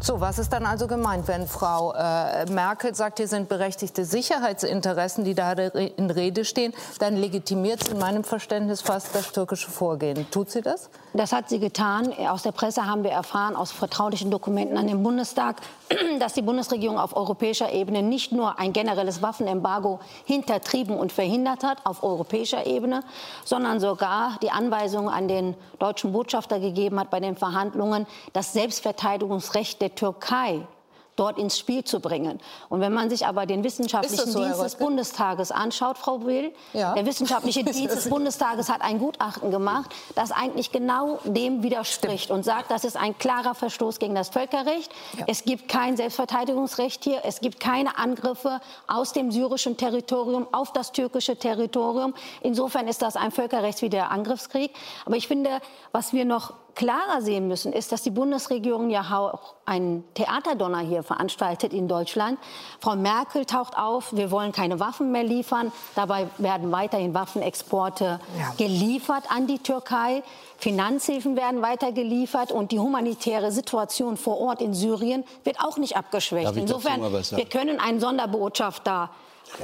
So, 0.00 0.20
was 0.20 0.40
ist 0.40 0.52
dann 0.52 0.66
also 0.66 0.88
gemeint, 0.88 1.28
wenn 1.28 1.46
Frau 1.46 1.94
äh, 1.94 2.50
Merkel 2.50 2.92
sagt, 2.92 3.18
hier 3.18 3.28
sind 3.28 3.48
berechtigte 3.48 4.04
Sicherheitsinteressen, 4.04 5.22
die 5.22 5.34
da 5.34 5.52
in 5.52 6.10
Rede 6.10 6.44
stehen? 6.44 6.72
Dann 6.98 7.16
legitimiert 7.16 7.84
sie 7.84 7.92
in 7.92 8.00
meinem 8.00 8.24
Verständnis 8.24 8.80
fast 8.80 9.14
das 9.14 9.30
türkische 9.30 9.70
Vorgehen. 9.70 10.26
Tut 10.32 10.50
sie 10.50 10.60
das? 10.60 10.90
Das 11.14 11.32
hat 11.32 11.50
sie 11.50 11.58
getan. 11.58 12.14
Aus 12.28 12.42
der 12.42 12.52
Presse 12.52 12.86
haben 12.86 13.04
wir 13.04 13.10
erfahren, 13.10 13.54
aus 13.54 13.70
vertraulichen 13.70 14.30
Dokumenten 14.30 14.78
an 14.78 14.86
den 14.86 15.02
Bundestag, 15.02 15.60
dass 16.18 16.32
die 16.32 16.40
Bundesregierung 16.40 16.98
auf 16.98 17.14
europäischer 17.14 17.70
Ebene 17.70 18.02
nicht 18.02 18.32
nur 18.32 18.58
ein 18.58 18.72
generelles 18.72 19.20
Waffenembargo 19.20 20.00
hintertrieben 20.24 20.96
und 20.96 21.12
verhindert 21.12 21.64
hat, 21.64 21.84
auf 21.84 22.02
europäischer 22.02 22.66
Ebene, 22.66 23.02
sondern 23.44 23.78
sogar 23.78 24.38
die 24.42 24.50
Anweisung 24.50 25.10
an 25.10 25.28
den 25.28 25.54
deutschen 25.78 26.12
Botschafter 26.12 26.58
gegeben 26.60 26.98
hat 26.98 27.10
bei 27.10 27.20
den 27.20 27.36
Verhandlungen, 27.36 28.06
das 28.32 28.54
Selbstverteidigungsrecht 28.54 29.82
der 29.82 29.94
Türkei 29.94 30.66
dort 31.16 31.38
ins 31.38 31.58
Spiel 31.58 31.84
zu 31.84 32.00
bringen. 32.00 32.40
Und 32.68 32.80
wenn 32.80 32.92
man 32.92 33.10
sich 33.10 33.26
aber 33.26 33.46
den 33.46 33.64
wissenschaftlichen 33.64 34.30
so, 34.30 34.42
Dienst 34.42 34.62
des? 34.62 34.76
Bundestages 34.76 35.50
anschaut, 35.50 35.98
Frau 35.98 36.24
Will, 36.24 36.52
Ja. 36.72 36.94
der 36.94 37.06
wissenschaftliche 37.06 37.64
Dienst 37.64 37.94
des 37.94 38.08
Bundestages 38.08 38.68
hat 38.70 38.80
ein 38.82 38.98
Gutachten 38.98 39.50
gemacht, 39.50 39.90
das 40.14 40.32
eigentlich 40.32 40.72
genau 40.72 41.18
dem 41.24 41.62
widerspricht 41.62 42.30
und 42.30 42.44
sagt, 42.44 42.70
das 42.70 42.84
ist 42.84 42.96
ein 42.96 43.16
klarer 43.18 43.54
Verstoß 43.54 43.98
gegen 43.98 44.14
das 44.14 44.30
Völkerrecht. 44.30 44.90
Es 45.26 45.44
gibt 45.44 45.68
kein 45.68 45.96
Selbstverteidigungsrecht 45.96 47.04
hier. 47.04 47.20
Es 47.24 47.40
gibt 47.40 47.60
keine 47.60 47.98
Angriffe 47.98 48.60
aus 48.86 49.12
dem 49.12 49.30
syrischen 49.30 49.76
Territorium 49.76 50.46
auf 50.52 50.72
das 50.72 50.92
türkische 50.92 51.36
Territorium. 51.36 52.14
Insofern 52.40 52.88
ist 52.88 53.02
das 53.02 53.16
ein 53.16 53.30
völkerrechtswidriger 53.30 54.10
Angriffskrieg. 54.10 54.72
Aber 55.04 55.16
ich 55.16 55.28
finde, 55.28 55.60
was 55.92 56.12
wir 56.12 56.24
noch 56.24 56.54
klarer 56.74 57.20
sehen 57.20 57.48
müssen, 57.48 57.72
ist, 57.72 57.92
dass 57.92 58.02
die 58.02 58.10
Bundesregierung 58.10 58.90
ja 58.90 59.02
auch 59.02 59.54
einen 59.64 60.04
Theaterdonner 60.14 60.80
hier 60.80 61.02
veranstaltet 61.02 61.72
in 61.72 61.88
Deutschland. 61.88 62.38
Frau 62.80 62.96
Merkel 62.96 63.44
taucht 63.44 63.76
auf, 63.76 64.12
wir 64.12 64.30
wollen 64.30 64.52
keine 64.52 64.80
Waffen 64.80 65.12
mehr 65.12 65.24
liefern. 65.24 65.72
Dabei 65.94 66.28
werden 66.38 66.72
weiterhin 66.72 67.14
Waffenexporte 67.14 68.20
geliefert 68.58 69.24
an 69.28 69.46
die 69.46 69.58
Türkei. 69.58 70.22
Finanzhilfen 70.58 71.36
werden 71.36 71.62
weiter 71.62 71.92
geliefert 71.92 72.52
und 72.52 72.72
die 72.72 72.78
humanitäre 72.78 73.52
Situation 73.52 74.16
vor 74.16 74.38
Ort 74.40 74.62
in 74.62 74.74
Syrien 74.74 75.24
wird 75.44 75.60
auch 75.60 75.76
nicht 75.76 75.96
abgeschwächt. 75.96 76.56
Insofern, 76.56 77.02
wir 77.02 77.46
können 77.46 77.80
einen 77.80 78.00
Sonderbotschafter 78.00 79.10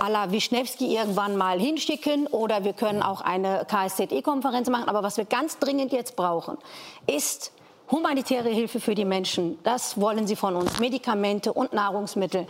à 0.01 0.09
la 0.09 0.31
Wischnewski 0.31 0.95
irgendwann 0.95 1.37
mal 1.37 1.59
hinschicken 1.59 2.27
oder 2.27 2.65
wir 2.65 2.73
können 2.73 3.03
auch 3.03 3.21
eine 3.21 3.67
KSZE-Konferenz 3.69 4.69
machen. 4.69 4.89
Aber 4.89 5.03
was 5.03 5.17
wir 5.17 5.25
ganz 5.25 5.59
dringend 5.59 5.93
jetzt 5.93 6.17
brauchen, 6.17 6.59
ist 7.07 7.53
Humanitäre 7.91 8.51
Hilfe 8.51 8.81
für 8.81 8.95
die 8.95 9.07
Menschen, 9.07 9.59
das 9.63 9.99
wollen 9.99 10.27
sie 10.27 10.37
von 10.37 10.57
uns. 10.57 10.79
Medikamente 10.79 11.55
und 11.55 11.73
Nahrungsmittel. 11.73 12.47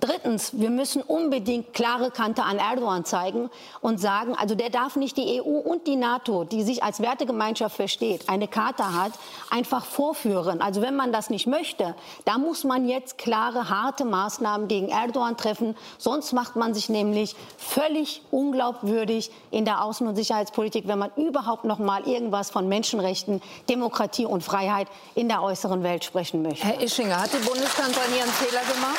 Drittens, 0.00 0.60
wir 0.60 0.68
müssen 0.68 1.00
unbedingt 1.00 1.72
klare 1.72 2.10
Kante 2.10 2.42
an 2.42 2.58
Erdogan 2.58 3.06
zeigen 3.06 3.48
und 3.80 4.00
sagen, 4.00 4.34
also 4.36 4.54
der 4.54 4.68
darf 4.68 4.96
nicht 4.96 5.16
die 5.16 5.40
EU 5.40 5.44
und 5.44 5.86
die 5.86 5.96
NATO, 5.96 6.44
die 6.44 6.62
sich 6.62 6.82
als 6.82 7.00
Wertegemeinschaft 7.00 7.74
versteht, 7.74 8.28
eine 8.28 8.48
Charta 8.48 8.92
hat, 8.92 9.12
einfach 9.48 9.86
vorführen. 9.86 10.60
Also 10.60 10.82
wenn 10.82 10.94
man 10.94 11.10
das 11.10 11.30
nicht 11.30 11.46
möchte, 11.46 11.94
da 12.26 12.36
muss 12.36 12.62
man 12.64 12.86
jetzt 12.86 13.16
klare, 13.16 13.70
harte 13.70 14.04
Maßnahmen 14.04 14.68
gegen 14.68 14.90
Erdogan 14.90 15.38
treffen. 15.38 15.74
Sonst 15.96 16.34
macht 16.34 16.54
man 16.56 16.74
sich 16.74 16.90
nämlich 16.90 17.34
völlig 17.56 18.20
unglaubwürdig 18.30 19.30
in 19.50 19.64
der 19.64 19.80
Außen- 19.80 20.06
und 20.06 20.16
Sicherheitspolitik, 20.16 20.86
wenn 20.86 20.98
man 20.98 21.12
überhaupt 21.16 21.64
noch 21.64 21.78
mal 21.78 22.06
irgendwas 22.06 22.50
von 22.50 22.68
Menschenrechten, 22.68 23.40
Demokratie 23.70 24.26
und 24.26 24.42
Freiheit 24.42 24.81
Sicherheit 24.82 24.88
in 25.14 25.28
der 25.28 25.42
äußeren 25.42 25.82
Welt 25.82 26.04
sprechen 26.04 26.42
möchte. 26.42 26.64
Herr 26.64 26.80
Ischinger, 26.80 27.20
hat 27.20 27.32
die 27.32 27.44
Bundeskanzlerin 27.44 28.14
ihren 28.16 28.30
Fehler 28.30 28.60
gemacht, 28.60 28.98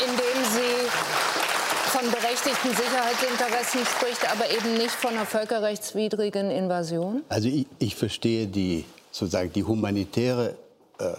indem 0.00 0.44
sie 0.44 0.88
von 1.90 2.10
berechtigten 2.10 2.70
Sicherheitsinteressen 2.70 3.80
spricht, 3.86 4.30
aber 4.30 4.50
eben 4.50 4.74
nicht 4.74 4.90
von 4.90 5.10
einer 5.10 5.26
völkerrechtswidrigen 5.26 6.50
Invasion? 6.50 7.22
Also 7.28 7.48
ich, 7.48 7.66
ich 7.78 7.96
verstehe 7.96 8.46
die 8.46 8.84
sozusagen 9.10 9.52
die 9.52 9.64
humanitäre 9.64 10.54
äh, 10.98 11.04
äh, 11.04 11.14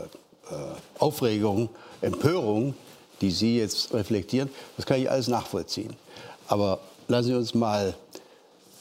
Aufregung, 0.99 1.69
Empörung, 2.01 2.75
die 3.19 3.31
Sie 3.31 3.57
jetzt 3.57 3.93
reflektieren. 3.93 4.49
Das 4.77 4.85
kann 4.85 5.01
ich 5.01 5.09
alles 5.09 5.27
nachvollziehen. 5.27 5.95
Aber 6.47 6.79
lassen 7.07 7.27
Sie 7.27 7.33
uns 7.33 7.53
mal 7.53 7.93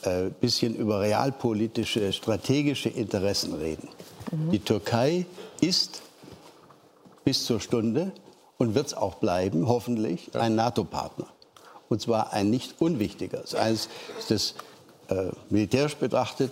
ein 0.03 0.27
äh, 0.27 0.29
bisschen 0.39 0.75
über 0.75 1.01
realpolitische, 1.01 2.13
strategische 2.13 2.89
Interessen 2.89 3.55
reden. 3.55 3.89
Mhm. 4.31 4.51
Die 4.51 4.59
Türkei 4.59 5.25
ist 5.61 6.01
bis 7.23 7.45
zur 7.45 7.59
Stunde 7.59 8.11
und 8.57 8.75
wird 8.75 8.87
es 8.87 8.93
auch 8.93 9.15
bleiben, 9.15 9.67
hoffentlich, 9.67 10.35
ein 10.35 10.55
NATO-Partner. 10.55 11.27
Und 11.89 12.01
zwar 12.01 12.33
ein 12.33 12.49
nicht 12.49 12.79
unwichtiger. 12.79 13.39
Das 13.39 13.53
ist 13.53 13.89
das 14.29 14.53
äh, 15.09 15.31
militärisch 15.49 15.95
betrachtet 15.95 16.51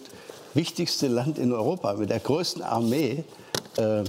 wichtigste 0.53 1.07
Land 1.07 1.37
in 1.37 1.53
Europa 1.53 1.93
mit 1.93 2.09
der 2.09 2.19
größten 2.19 2.63
Armee. 2.63 3.23
Äh, 3.77 4.03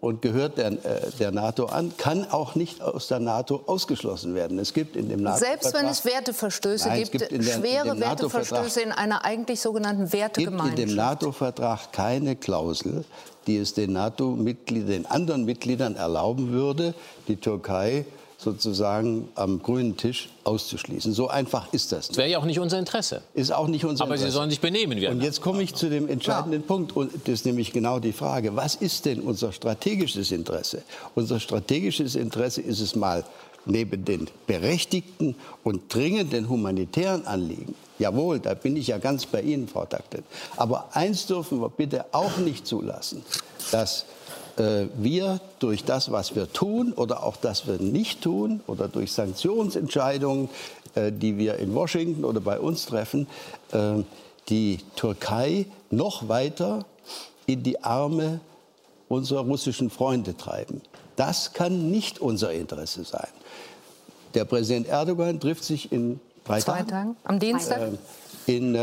und 0.00 0.22
gehört 0.22 0.56
der, 0.56 0.72
äh, 0.72 1.10
der, 1.18 1.30
NATO 1.30 1.66
an, 1.66 1.92
kann 1.98 2.26
auch 2.30 2.54
nicht 2.54 2.80
aus 2.80 3.08
der 3.08 3.20
NATO 3.20 3.62
ausgeschlossen 3.66 4.34
werden. 4.34 4.58
Es 4.58 4.72
gibt 4.72 4.96
in 4.96 5.08
dem 5.08 5.22
NATO 5.22 5.38
Selbst 5.38 5.74
wenn 5.74 5.86
es 5.86 6.04
Werteverstöße 6.04 6.88
nein, 6.88 7.04
gibt, 7.04 7.28
gibt 7.28 7.30
der, 7.30 7.42
schwere 7.42 8.00
Werteverstöße 8.00 8.80
in 8.80 8.92
einer 8.92 9.24
eigentlich 9.24 9.60
sogenannten 9.60 10.12
Wertegemeinschaft. 10.12 10.70
Es 10.70 10.76
gibt 10.76 10.88
in 10.88 10.88
dem 10.88 10.96
NATO-Vertrag 10.96 11.92
keine 11.92 12.36
Klausel, 12.36 13.04
die 13.46 13.58
es 13.58 13.74
den 13.74 13.92
NATO-Mitgliedern, 13.92 14.88
den 14.88 15.06
anderen 15.06 15.44
Mitgliedern 15.44 15.96
erlauben 15.96 16.52
würde, 16.52 16.94
die 17.28 17.36
Türkei 17.36 18.06
sozusagen 18.42 19.28
am 19.34 19.62
grünen 19.62 19.96
Tisch 19.96 20.28
auszuschließen. 20.44 21.12
So 21.12 21.28
einfach 21.28 21.72
ist 21.72 21.92
das. 21.92 22.08
Das 22.08 22.16
wäre 22.16 22.28
ja 22.28 22.38
auch 22.38 22.44
nicht 22.44 22.58
unser 22.58 22.78
Interesse. 22.78 23.22
Ist 23.34 23.52
auch 23.52 23.68
nicht 23.68 23.84
unser 23.84 24.04
Aber 24.04 24.14
Interesse. 24.14 24.30
Sie 24.30 24.36
sollen 24.36 24.50
sich 24.50 24.60
benehmen. 24.60 25.00
Wie 25.00 25.06
und 25.06 25.22
jetzt 25.22 25.40
komme 25.40 25.62
ich 25.62 25.74
zu 25.74 25.88
dem 25.88 26.08
entscheidenden 26.08 26.62
ja. 26.62 26.66
Punkt. 26.66 26.96
Und 26.96 27.12
das 27.24 27.34
ist 27.34 27.46
nämlich 27.46 27.72
genau 27.72 27.98
die 27.98 28.12
Frage, 28.12 28.56
was 28.56 28.74
ist 28.74 29.04
denn 29.04 29.20
unser 29.20 29.52
strategisches 29.52 30.32
Interesse? 30.32 30.82
Unser 31.14 31.40
strategisches 31.40 32.14
Interesse 32.14 32.60
ist 32.60 32.80
es 32.80 32.96
mal, 32.96 33.24
neben 33.64 34.04
den 34.04 34.28
berechtigten 34.46 35.36
und 35.62 35.94
dringenden 35.94 36.48
humanitären 36.48 37.26
Anliegen, 37.26 37.74
jawohl, 37.98 38.40
da 38.40 38.54
bin 38.54 38.76
ich 38.76 38.88
ja 38.88 38.98
ganz 38.98 39.26
bei 39.26 39.42
Ihnen, 39.42 39.68
Frau 39.68 39.84
Taktet, 39.84 40.24
aber 40.56 40.88
eins 40.92 41.26
dürfen 41.26 41.60
wir 41.60 41.68
bitte 41.68 42.06
auch 42.12 42.38
nicht 42.38 42.66
zulassen, 42.66 43.24
dass 43.70 44.04
wir 44.56 45.40
durch 45.60 45.84
das, 45.84 46.12
was 46.12 46.34
wir 46.34 46.52
tun 46.52 46.92
oder 46.92 47.22
auch 47.22 47.36
das 47.36 47.66
wir 47.66 47.78
nicht 47.78 48.20
tun 48.20 48.60
oder 48.66 48.86
durch 48.88 49.12
Sanktionsentscheidungen, 49.12 50.48
äh, 50.94 51.10
die 51.10 51.38
wir 51.38 51.56
in 51.56 51.74
Washington 51.74 52.24
oder 52.24 52.40
bei 52.40 52.60
uns 52.60 52.86
treffen, 52.86 53.26
äh, 53.72 54.02
die 54.48 54.78
Türkei 54.96 55.66
noch 55.90 56.28
weiter 56.28 56.84
in 57.46 57.62
die 57.62 57.82
Arme 57.82 58.40
unserer 59.08 59.40
russischen 59.40 59.90
Freunde 59.90 60.36
treiben. 60.36 60.82
Das 61.16 61.52
kann 61.52 61.90
nicht 61.90 62.18
unser 62.18 62.52
Interesse 62.52 63.04
sein. 63.04 63.28
Der 64.34 64.44
Präsident 64.44 64.88
Erdogan 64.88 65.40
trifft 65.40 65.64
sich 65.64 65.92
in 65.92 66.20
drei 66.44 66.60
Zwei 66.60 66.82
Tagen. 66.82 67.16
Am 67.24 67.38
Dienstag? 67.38 67.80
Äh, 68.46 68.56
in, 68.56 68.74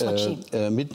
äh, 0.00 0.66
äh, 0.66 0.70
mit, 0.70 0.90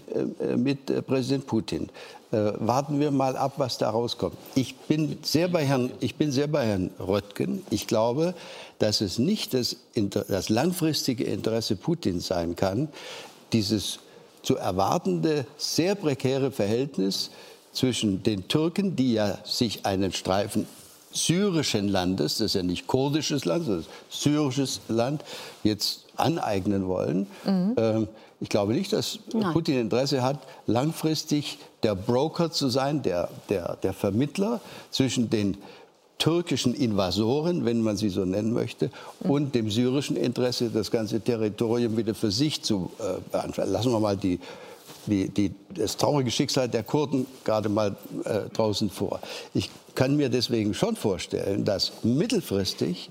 mit 0.57 1.05
Präsident 1.07 1.47
Putin 1.47 1.89
äh, 2.31 2.53
warten 2.59 2.99
wir 2.99 3.11
mal 3.11 3.35
ab, 3.35 3.53
was 3.57 3.77
da 3.77 3.89
rauskommt. 3.89 4.37
Ich 4.55 4.75
bin 4.75 5.17
sehr 5.21 5.47
bei 5.47 5.65
Herrn, 5.65 5.91
ich 5.99 6.15
bin 6.15 6.31
sehr 6.31 6.47
bei 6.47 6.65
Herrn 6.65 6.91
Röttgen. 6.99 7.63
Ich 7.69 7.87
glaube, 7.87 8.33
dass 8.79 9.01
es 9.01 9.19
nicht 9.19 9.53
das, 9.53 9.75
das 10.27 10.49
langfristige 10.49 11.23
Interesse 11.23 11.75
Putins 11.75 12.27
sein 12.27 12.55
kann, 12.55 12.87
dieses 13.53 13.99
zu 14.43 14.55
erwartende, 14.55 15.45
sehr 15.57 15.95
prekäre 15.95 16.51
Verhältnis 16.51 17.31
zwischen 17.73 18.23
den 18.23 18.47
Türken, 18.47 18.95
die 18.95 19.13
ja 19.13 19.37
sich 19.43 19.85
einen 19.85 20.11
Streifen 20.13 20.67
syrischen 21.13 21.89
Landes, 21.89 22.37
das 22.37 22.47
ist 22.47 22.55
ja 22.55 22.63
nicht 22.63 22.87
kurdisches 22.87 23.45
Land, 23.45 23.65
sondern 23.65 23.85
syrisches 24.09 24.79
Land, 24.87 25.23
jetzt 25.63 26.05
aneignen 26.15 26.87
wollen. 26.87 27.27
Mhm. 27.45 27.75
Ähm, 27.77 28.07
ich 28.41 28.49
glaube 28.49 28.73
nicht, 28.73 28.91
dass 28.91 29.19
Nein. 29.33 29.53
Putin 29.53 29.79
Interesse 29.79 30.23
hat, 30.23 30.39
langfristig 30.65 31.59
der 31.83 31.95
Broker 31.95 32.51
zu 32.51 32.69
sein, 32.69 33.03
der, 33.03 33.29
der, 33.49 33.77
der 33.83 33.93
Vermittler 33.93 34.59
zwischen 34.89 35.29
den 35.29 35.57
türkischen 36.17 36.73
Invasoren, 36.73 37.65
wenn 37.65 37.81
man 37.81 37.97
sie 37.97 38.09
so 38.09 38.25
nennen 38.25 38.51
möchte, 38.51 38.89
und 39.21 39.55
dem 39.55 39.69
syrischen 39.69 40.15
Interesse, 40.17 40.69
das 40.69 40.91
ganze 40.91 41.21
Territorium 41.21 41.97
wieder 41.97 42.15
für 42.15 42.31
sich 42.31 42.63
zu 42.63 42.91
äh, 42.99 43.21
beanspruchen. 43.31 43.71
Lassen 43.71 43.91
wir 43.91 43.99
mal 43.99 44.17
die, 44.17 44.39
die, 45.05 45.29
die, 45.29 45.51
das 45.75 45.97
traurige 45.97 46.31
Schicksal 46.31 46.67
der 46.67 46.83
Kurden 46.83 47.27
gerade 47.43 47.69
mal 47.69 47.95
äh, 48.25 48.49
draußen 48.53 48.89
vor. 48.89 49.19
Ich 49.53 49.69
kann 49.93 50.15
mir 50.15 50.29
deswegen 50.29 50.73
schon 50.73 50.95
vorstellen, 50.95 51.65
dass 51.65 51.91
mittelfristig 52.03 53.09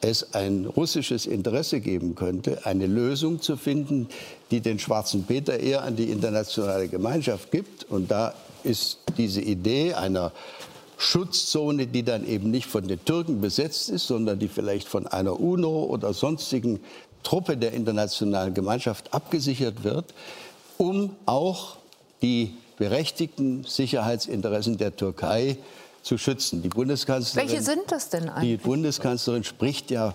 es 0.00 0.34
ein 0.34 0.66
russisches 0.66 1.26
Interesse 1.26 1.80
geben 1.80 2.14
könnte, 2.14 2.66
eine 2.66 2.86
Lösung 2.86 3.40
zu 3.40 3.56
finden, 3.56 4.08
die 4.50 4.60
den 4.60 4.78
schwarzen 4.78 5.24
Peter 5.24 5.58
eher 5.58 5.82
an 5.82 5.96
die 5.96 6.10
internationale 6.10 6.88
Gemeinschaft 6.88 7.50
gibt. 7.50 7.84
Und 7.84 8.10
da 8.10 8.34
ist 8.62 8.98
diese 9.16 9.40
Idee 9.40 9.94
einer 9.94 10.32
Schutzzone, 10.98 11.86
die 11.86 12.02
dann 12.02 12.26
eben 12.26 12.50
nicht 12.50 12.66
von 12.66 12.86
den 12.86 13.04
Türken 13.04 13.40
besetzt 13.40 13.90
ist, 13.90 14.06
sondern 14.06 14.38
die 14.38 14.48
vielleicht 14.48 14.88
von 14.88 15.06
einer 15.06 15.38
UNO 15.38 15.84
oder 15.84 16.12
sonstigen 16.12 16.80
Truppe 17.22 17.56
der 17.56 17.72
internationalen 17.72 18.54
Gemeinschaft 18.54 19.12
abgesichert 19.12 19.84
wird, 19.84 20.14
um 20.78 21.16
auch 21.26 21.76
die 22.22 22.54
berechtigten 22.78 23.64
Sicherheitsinteressen 23.64 24.78
der 24.78 24.96
Türkei 24.96 25.56
zu 26.06 26.18
schützen. 26.18 26.62
Die 26.62 26.68
Bundeskanzlerin, 26.68 27.48
Welche 27.48 27.62
sind 27.62 27.82
das 27.88 28.08
denn 28.10 28.28
eigentlich? 28.28 28.60
Die 28.60 28.64
Bundeskanzlerin 28.64 29.42
spricht 29.42 29.90
ja, 29.90 30.14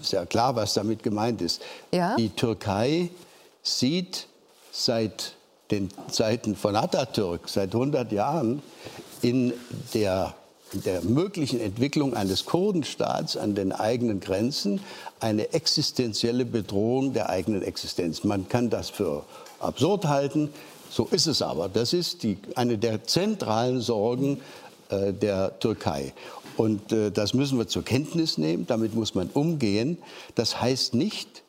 ist 0.00 0.12
ja 0.12 0.24
klar, 0.24 0.56
was 0.56 0.72
damit 0.72 1.02
gemeint 1.02 1.42
ist. 1.42 1.60
Ja? 1.92 2.16
Die 2.16 2.30
Türkei 2.30 3.10
sieht 3.62 4.26
seit 4.72 5.34
den 5.70 5.90
Zeiten 6.10 6.56
von 6.56 6.76
Atatürk, 6.76 7.46
seit 7.46 7.74
100 7.74 8.10
Jahren, 8.10 8.62
in 9.20 9.52
der, 9.92 10.34
in 10.72 10.82
der 10.82 11.02
möglichen 11.02 11.60
Entwicklung 11.60 12.14
eines 12.14 12.46
Kurdenstaats 12.46 13.36
an 13.36 13.54
den 13.54 13.70
eigenen 13.70 14.20
Grenzen 14.20 14.80
eine 15.20 15.52
existenzielle 15.52 16.46
Bedrohung 16.46 17.12
der 17.12 17.28
eigenen 17.28 17.62
Existenz. 17.62 18.24
Man 18.24 18.48
kann 18.48 18.70
das 18.70 18.88
für 18.88 19.24
absurd 19.60 20.06
halten. 20.06 20.48
So 20.94 21.08
ist 21.10 21.26
es 21.26 21.42
aber. 21.42 21.68
Das 21.68 21.92
ist 21.92 22.22
die, 22.22 22.38
eine 22.54 22.78
der 22.78 23.02
zentralen 23.02 23.80
Sorgen 23.80 24.40
äh, 24.90 25.12
der 25.12 25.58
Türkei. 25.58 26.12
Und 26.56 26.92
äh, 26.92 27.10
das 27.10 27.34
müssen 27.34 27.58
wir 27.58 27.66
zur 27.66 27.82
Kenntnis 27.82 28.38
nehmen. 28.38 28.64
Damit 28.68 28.94
muss 28.94 29.16
man 29.16 29.28
umgehen. 29.34 29.98
Das 30.36 30.60
heißt 30.60 30.94
nicht, 30.94 31.42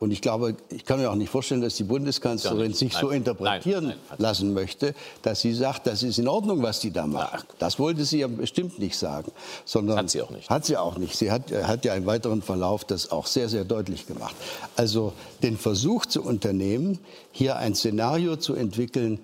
und 0.00 0.12
ich 0.12 0.20
glaube, 0.20 0.54
ich 0.70 0.84
kann 0.84 1.00
mir 1.00 1.10
auch 1.10 1.16
nicht 1.16 1.28
vorstellen, 1.28 1.60
dass 1.60 1.74
die 1.74 1.82
Bundeskanzlerin 1.82 2.72
sich 2.72 2.92
nein, 2.92 3.00
so 3.00 3.10
interpretieren 3.10 3.86
nein, 3.88 3.96
nein, 4.08 4.18
lassen 4.18 4.52
möchte, 4.52 4.94
dass 5.22 5.40
sie 5.40 5.52
sagt, 5.52 5.88
das 5.88 6.04
ist 6.04 6.18
in 6.18 6.28
Ordnung, 6.28 6.62
was 6.62 6.78
die 6.78 6.92
da 6.92 7.06
macht. 7.06 7.46
Das 7.58 7.80
wollte 7.80 8.04
sie 8.04 8.20
ja 8.20 8.28
bestimmt 8.28 8.78
nicht 8.78 8.96
sagen. 8.96 9.32
Sondern 9.64 9.98
hat 9.98 10.10
sie 10.10 10.22
auch 10.22 10.30
nicht. 10.30 10.48
Hat 10.48 10.64
sie 10.64 10.76
auch 10.76 10.98
nicht. 10.98 11.16
Sie 11.16 11.32
hat, 11.32 11.50
hat 11.50 11.84
ja 11.84 11.94
im 11.94 12.06
weiteren 12.06 12.42
Verlauf 12.42 12.84
das 12.84 13.10
auch 13.10 13.26
sehr, 13.26 13.48
sehr 13.48 13.64
deutlich 13.64 14.06
gemacht. 14.06 14.36
Also 14.76 15.14
den 15.42 15.58
Versuch 15.58 16.06
zu 16.06 16.22
unternehmen, 16.22 17.00
hier 17.32 17.56
ein 17.56 17.74
Szenario 17.74 18.36
zu 18.36 18.54
entwickeln, 18.54 19.18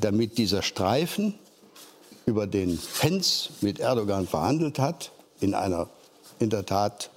damit 0.00 0.38
dieser 0.38 0.62
Streifen, 0.62 1.34
über 2.24 2.46
den 2.46 2.78
Fens 2.78 3.50
mit 3.62 3.80
Erdogan 3.80 4.28
verhandelt 4.28 4.78
hat, 4.78 5.10
in 5.40 5.54
einer 5.54 5.88
in 6.38 6.50
der 6.50 6.66
Tat 6.66 7.10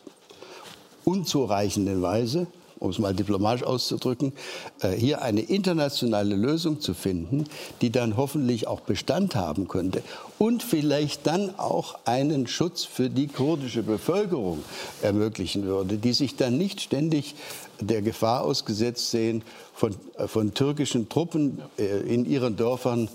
unzureichenden 1.06 2.02
Weise 2.02 2.48
um 2.80 2.92
es 2.92 3.00
mal 3.00 3.14
diplomatisch 3.14 3.64
auszudrücken, 3.64 4.34
äh, 4.82 4.92
hier 4.92 5.22
eine 5.22 5.42
internationale 5.42 6.36
Lösung 6.36 6.82
zu 6.82 6.94
finden, 6.94 7.46
die 7.82 7.90
dann 7.90 8.18
hoffentlich 8.18 8.68
auch 8.68 8.82
Bestand 8.82 9.36
haben 9.36 9.68
könnte 9.68 10.02
und 10.40 10.64
vielleicht 10.64 11.26
dann 11.28 11.58
auch 11.58 11.98
einen 12.06 12.48
Schutz 12.48 12.84
für 12.84 13.10
die 13.10 13.28
kurdische 13.28 13.84
Bevölkerung 13.84 14.64
ermöglichen 15.02 15.66
würde, 15.66 15.98
die 15.98 16.14
sich 16.14 16.36
dann 16.36 16.58
nicht 16.58 16.82
ständig 16.82 17.36
der 17.80 18.02
Gefahr 18.02 18.44
ausgesetzt 18.44 19.12
sehen, 19.12 19.44
von, 19.74 19.96
äh, 20.18 20.28
von 20.28 20.54
türkischen 20.54 21.10
Truppen 21.10 21.62
äh, 21.78 21.84
in 22.02 22.26
ihren 22.26 22.56
Dörfern 22.56 23.10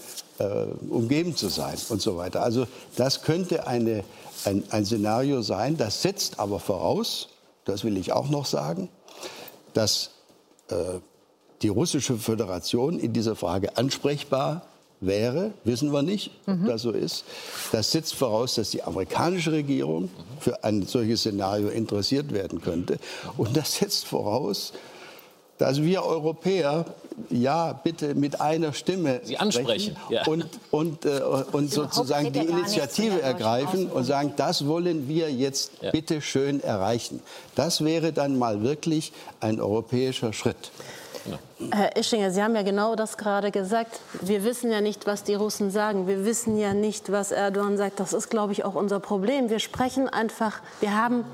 umgeben 0.89 1.37
zu 1.37 1.49
sein 1.49 1.77
und 1.91 2.01
so 2.01 2.17
weiter. 2.17 2.43
Also 2.43 2.67
das 2.97 3.21
könnte 3.21 3.67
eine, 3.67 4.05
ein, 4.47 4.63
ein 4.71 4.87
Szenario 4.87 5.43
sein, 5.43 5.77
das 5.77 6.01
setzt 6.01 6.41
aber 6.41 6.59
voraus, 6.59 7.29
das 7.71 7.85
will 7.85 7.97
ich 7.97 8.13
auch 8.13 8.29
noch 8.29 8.47
sagen, 8.47 8.89
dass 9.75 10.11
äh, 10.69 10.75
die 11.63 11.69
russische 11.69 12.17
Föderation 12.17 12.99
in 12.99 13.13
dieser 13.13 13.37
Frage 13.37 13.77
ansprechbar 13.77 14.63
wäre, 15.01 15.53
wissen 15.65 15.93
wir 15.93 16.03
nicht, 16.03 16.31
ob 16.47 16.57
mhm. 16.57 16.67
das 16.67 16.83
so 16.83 16.91
ist. 16.91 17.25
Das 17.73 17.91
setzt 17.91 18.15
voraus, 18.15 18.55
dass 18.55 18.71
die 18.71 18.83
amerikanische 18.83 19.53
Regierung 19.53 20.11
für 20.39 20.63
ein 20.65 20.87
solches 20.87 21.21
Szenario 21.21 21.69
interessiert 21.69 22.33
werden 22.33 22.61
könnte. 22.61 22.99
Und 23.37 23.57
das 23.57 23.77
setzt 23.77 24.07
voraus, 24.07 24.73
dass 25.59 25.83
wir 25.83 26.03
Europäer 26.03 26.87
ja 27.31 27.73
bitte 27.73 28.15
mit 28.15 28.41
einer 28.41 28.73
Stimme 28.73 29.21
Sie 29.23 29.37
ansprechen 29.37 29.97
ja. 30.09 30.27
und, 30.27 30.47
und, 30.71 31.05
äh, 31.05 31.21
und 31.53 31.71
sozusagen 31.71 32.33
die 32.33 32.41
Initiative 32.41 33.21
ergreifen 33.21 33.87
und 33.89 34.05
sagen, 34.05 34.33
das 34.37 34.67
wollen 34.67 35.09
wir 35.09 35.31
jetzt 35.31 35.73
ja. 35.81 35.91
bitte 35.91 36.21
schön 36.21 36.63
erreichen. 36.63 37.21
Das 37.55 37.85
wäre 37.85 38.13
dann 38.13 38.39
mal 38.39 38.63
wirklich 38.63 39.13
ein 39.41 39.61
europäischer 39.61 40.33
Schritt. 40.33 40.71
Herr 41.71 41.97
Ischinger, 41.97 42.31
Sie 42.31 42.43
haben 42.43 42.57
ja 42.57 42.63
genau 42.63 42.97
das 42.97 43.19
gerade 43.19 43.51
gesagt. 43.51 44.01
Wir 44.23 44.45
wissen 44.45 44.71
ja 44.71 44.81
nicht, 44.81 45.07
was 45.07 45.23
die 45.23 45.35
Russen 45.35 45.71
sagen. 45.71 46.07
Wir 46.07 46.25
wissen 46.25 46.59
ja 46.59 46.73
nicht, 46.73 47.13
was 47.13 47.31
Erdogan 47.33 47.77
sagt. 47.77 48.01
Das 48.01 48.13
ist, 48.13 48.31
glaube 48.31 48.53
ich, 48.53 48.65
auch 48.65 48.75
unser 48.75 49.01
Problem. 49.01 49.51
Wir 49.51 49.59
sprechen 49.59 50.09
einfach, 50.09 50.61
wir 50.81 50.97
haben, 50.97 51.25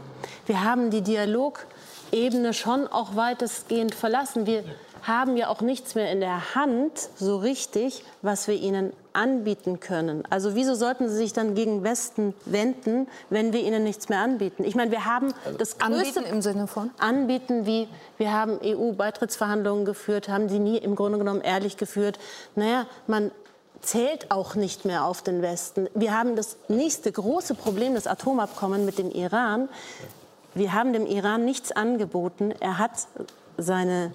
wir 0.46 0.64
haben 0.64 0.90
die 0.90 1.02
Dialogebene 1.02 2.52
schon 2.52 2.88
auch 2.88 3.14
weitestgehend 3.14 3.94
verlassen. 3.94 4.46
Wir 4.46 4.64
haben 5.06 5.36
ja 5.36 5.48
auch 5.48 5.60
nichts 5.60 5.94
mehr 5.94 6.10
in 6.10 6.20
der 6.20 6.54
Hand, 6.54 7.10
so 7.16 7.36
richtig, 7.36 8.04
was 8.22 8.48
wir 8.48 8.54
ihnen 8.54 8.92
anbieten 9.12 9.80
können. 9.80 10.24
Also 10.30 10.54
wieso 10.54 10.74
sollten 10.74 11.08
sie 11.08 11.16
sich 11.16 11.32
dann 11.32 11.54
gegen 11.54 11.82
Westen 11.82 12.34
wenden, 12.44 13.08
wenn 13.30 13.52
wir 13.52 13.60
ihnen 13.60 13.84
nichts 13.84 14.08
mehr 14.08 14.20
anbieten? 14.20 14.64
Ich 14.64 14.74
meine, 14.74 14.90
wir 14.90 15.04
haben 15.04 15.32
das 15.58 15.78
größte 15.78 16.20
anbieten 16.20 16.24
im 16.24 16.42
Sinne 16.42 16.66
von 16.66 16.90
anbieten, 16.98 17.66
wie 17.66 17.88
wir 18.18 18.32
haben 18.32 18.58
EU-Beitrittsverhandlungen 18.62 19.84
geführt, 19.84 20.28
haben 20.28 20.48
sie 20.48 20.58
nie 20.58 20.78
im 20.78 20.96
Grunde 20.96 21.18
genommen 21.18 21.40
ehrlich 21.40 21.76
geführt. 21.76 22.18
Naja, 22.54 22.86
man 23.06 23.30
zählt 23.80 24.30
auch 24.30 24.54
nicht 24.54 24.84
mehr 24.84 25.04
auf 25.04 25.22
den 25.22 25.42
Westen. 25.42 25.88
Wir 25.94 26.16
haben 26.18 26.36
das 26.36 26.56
nächste 26.68 27.12
große 27.12 27.54
Problem, 27.54 27.94
das 27.94 28.06
Atomabkommen 28.06 28.84
mit 28.84 28.98
dem 28.98 29.10
Iran. 29.10 29.68
Wir 30.54 30.72
haben 30.72 30.92
dem 30.92 31.06
Iran 31.06 31.44
nichts 31.44 31.72
angeboten. 31.72 32.52
Er 32.60 32.78
hat 32.78 32.92
seine 33.58 34.12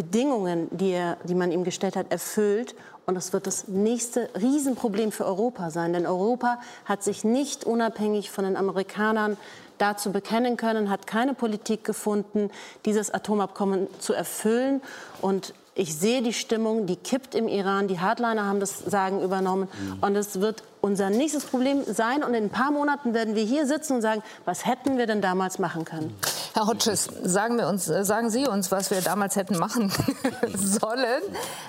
Bedingungen, 0.00 0.68
die, 0.70 0.92
er, 0.92 1.18
die 1.24 1.34
man 1.34 1.52
ihm 1.52 1.62
gestellt 1.62 1.94
hat, 1.94 2.10
erfüllt. 2.10 2.74
Und 3.04 3.16
das 3.16 3.34
wird 3.34 3.46
das 3.46 3.68
nächste 3.68 4.30
Riesenproblem 4.40 5.12
für 5.12 5.26
Europa 5.26 5.68
sein. 5.68 5.92
Denn 5.92 6.06
Europa 6.06 6.58
hat 6.86 7.02
sich 7.02 7.22
nicht 7.22 7.64
unabhängig 7.64 8.30
von 8.30 8.44
den 8.44 8.56
Amerikanern 8.56 9.36
dazu 9.76 10.10
bekennen 10.10 10.56
können, 10.56 10.88
hat 10.88 11.06
keine 11.06 11.34
Politik 11.34 11.84
gefunden, 11.84 12.50
dieses 12.86 13.12
Atomabkommen 13.12 13.88
zu 13.98 14.14
erfüllen. 14.14 14.80
Und 15.20 15.52
ich 15.80 15.96
sehe 15.96 16.20
die 16.20 16.34
Stimmung, 16.34 16.84
die 16.84 16.96
kippt 16.96 17.34
im 17.34 17.48
Iran. 17.48 17.88
Die 17.88 18.00
Hardliner 18.00 18.44
haben 18.44 18.60
das 18.60 18.80
Sagen 18.80 19.22
übernommen. 19.22 19.66
Mhm. 19.72 19.98
Und 20.02 20.14
es 20.14 20.38
wird 20.38 20.62
unser 20.82 21.08
nächstes 21.08 21.46
Problem 21.46 21.82
sein. 21.86 22.22
Und 22.22 22.34
in 22.34 22.44
ein 22.44 22.50
paar 22.50 22.70
Monaten 22.70 23.14
werden 23.14 23.34
wir 23.34 23.44
hier 23.44 23.66
sitzen 23.66 23.94
und 23.94 24.02
sagen, 24.02 24.22
was 24.44 24.66
hätten 24.66 24.98
wir 24.98 25.06
denn 25.06 25.22
damals 25.22 25.58
machen 25.58 25.86
können? 25.86 26.14
Herr 26.52 26.66
Hodges, 26.66 27.08
sagen, 27.22 27.56
wir 27.56 27.66
uns, 27.66 27.88
äh, 27.88 28.04
sagen 28.04 28.28
Sie 28.28 28.46
uns, 28.46 28.70
was 28.70 28.90
wir 28.90 29.00
damals 29.00 29.36
hätten 29.36 29.56
machen 29.56 29.90
sollen. 30.54 31.22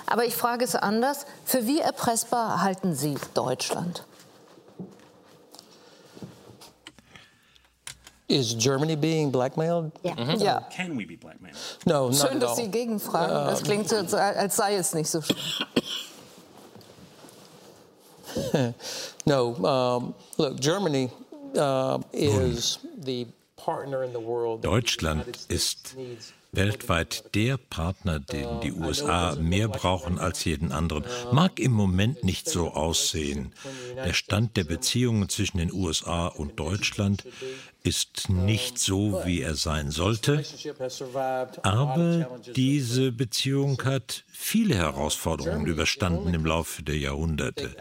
Aber 0.06 0.26
ich 0.26 0.36
frage 0.36 0.62
es 0.62 0.76
anders. 0.76 1.24
Für 1.46 1.66
wie 1.66 1.80
erpressbar 1.80 2.60
halten 2.60 2.94
Sie 2.94 3.16
Deutschland? 3.32 4.04
Is 8.32 8.54
Germany 8.54 8.96
being 8.96 9.30
blackmailed? 9.30 9.92
Ja. 10.02 10.14
Mhm. 10.14 10.40
ja. 10.40 10.66
Can 10.70 10.96
we 10.96 11.04
be 11.04 11.16
blackmailed? 11.16 11.56
No, 11.84 12.08
not 12.08 12.16
Schön, 12.16 12.40
dass 12.40 12.56
Sie 12.56 12.68
gegenfragen. 12.70 13.36
Uh, 13.36 13.50
das 13.50 13.62
klingt 13.62 13.88
so, 13.88 13.96
als 14.16 14.56
sei 14.56 14.76
es 14.76 14.94
nicht 14.94 15.10
so 15.10 15.20
schlimm. 15.20 15.38
no, 19.26 19.48
um, 19.48 20.14
look, 20.38 20.58
Germany 20.58 21.10
uh, 21.56 21.98
is 22.12 22.78
the 23.04 23.26
partner 23.56 24.02
in 24.02 24.12
the 24.12 24.20
world. 24.20 24.64
Deutschland 24.64 25.26
ist 25.48 25.94
weltweit 26.52 27.34
der 27.34 27.56
Partner, 27.56 28.20
den 28.20 28.60
die 28.60 28.72
USA 28.72 29.34
mehr 29.36 29.68
brauchen 29.68 30.18
als 30.18 30.44
jeden 30.44 30.70
anderen, 30.70 31.04
mag 31.32 31.58
im 31.58 31.72
Moment 31.72 32.24
nicht 32.24 32.48
so 32.48 32.70
aussehen. 32.72 33.54
Der 33.96 34.12
Stand 34.12 34.56
der 34.56 34.64
Beziehungen 34.64 35.28
zwischen 35.28 35.58
den 35.58 35.72
USA 35.72 36.26
und 36.26 36.58
Deutschland 36.58 37.24
ist 37.84 38.28
nicht 38.28 38.78
so, 38.78 39.22
wie 39.24 39.42
er 39.42 39.54
sein 39.54 39.90
sollte, 39.90 40.42
aber 41.62 42.40
diese 42.54 43.12
Beziehung 43.12 43.82
hat 43.84 44.24
viele 44.30 44.74
Herausforderungen 44.76 45.66
überstanden 45.66 46.32
im 46.34 46.44
Laufe 46.44 46.82
der 46.82 46.98
Jahrhunderte. 46.98 47.74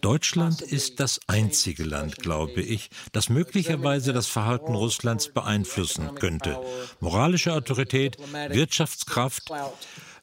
Deutschland 0.00 0.60
ist 0.62 1.00
das 1.00 1.20
einzige 1.26 1.84
Land, 1.84 2.16
glaube 2.16 2.60
ich, 2.60 2.90
das 3.12 3.28
möglicherweise 3.28 4.12
das 4.12 4.26
Verhalten 4.26 4.74
Russlands 4.74 5.28
beeinflussen 5.32 6.14
könnte. 6.14 6.58
Moralische 7.00 7.52
Autorität, 7.52 8.16
Wirtschaftskraft, 8.48 9.50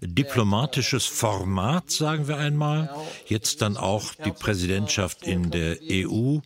diplomatisches 0.06 1.06
Format, 1.06 1.92
sagen 1.92 2.28
wir 2.28 2.38
einmal. 2.38 2.90
Jetzt 3.28 3.62
dann 3.62 3.78
auch 3.78 4.14
die 4.26 4.32
Präsidentschaft 4.32 5.24
in 5.24 5.52
der 5.52 5.78
EU. 5.90 6.40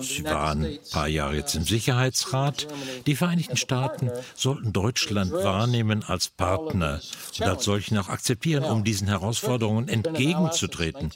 Sie 0.00 0.24
waren 0.24 0.64
ein 0.64 0.78
paar 0.92 1.08
Jahre 1.08 1.36
jetzt 1.36 1.54
im 1.54 1.64
Sicherheitsrat. 1.64 2.66
Die 3.06 3.16
Vereinigten 3.16 3.56
Staaten 3.56 4.10
sollten 4.34 4.72
Deutschland 4.72 5.32
wahrnehmen 5.32 6.04
als 6.06 6.28
Partner 6.28 7.00
und 7.38 7.46
als 7.46 7.64
solchen 7.64 7.98
auch 7.98 8.08
akzeptieren, 8.08 8.64
um 8.64 8.84
diesen 8.84 9.08
Herausforderungen 9.08 9.88
entgegenzutreten. 9.88 11.10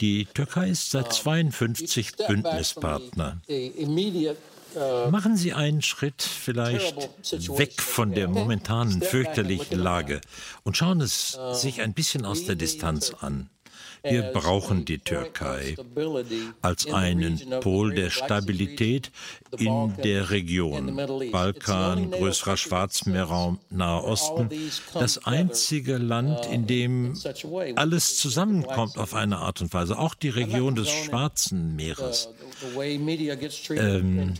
Die 0.00 0.26
Türkei 0.26 0.70
ist 0.70 0.90
seit 0.90 1.12
52 1.12 2.16
Bündnispartner. 2.26 3.40
Machen 5.10 5.36
Sie 5.36 5.52
einen 5.52 5.82
Schritt 5.82 6.22
vielleicht 6.22 7.10
weg 7.58 7.80
von 7.80 8.12
der 8.12 8.28
momentanen 8.28 9.02
fürchterlichen 9.02 9.78
Lage 9.78 10.20
und 10.64 10.76
schauen 10.76 11.00
es 11.00 11.38
sich 11.52 11.80
ein 11.80 11.94
bisschen 11.94 12.24
aus 12.24 12.44
der 12.44 12.56
Distanz 12.56 13.12
an. 13.20 13.50
Wir 14.02 14.22
brauchen 14.22 14.84
die 14.84 14.98
Türkei 14.98 15.76
als 16.62 16.90
einen 16.90 17.38
Pol 17.60 17.94
der 17.94 18.10
Stabilität 18.10 19.10
in 19.58 19.94
der 20.02 20.30
Region. 20.30 20.96
Balkan, 21.30 22.10
größerer 22.10 22.56
Schwarzmeerraum, 22.56 23.58
Nahe 23.68 24.02
Osten. 24.02 24.48
Das 24.94 25.26
einzige 25.26 25.98
Land, 25.98 26.46
in 26.46 26.66
dem 26.66 27.14
alles 27.76 28.16
zusammenkommt 28.18 28.96
auf 28.96 29.14
eine 29.14 29.38
Art 29.38 29.60
und 29.60 29.72
Weise. 29.74 29.98
Auch 29.98 30.14
die 30.14 30.30
Region 30.30 30.74
des 30.74 30.88
Schwarzen 30.88 31.76
Meeres. 31.76 32.30
Ähm, 33.70 34.34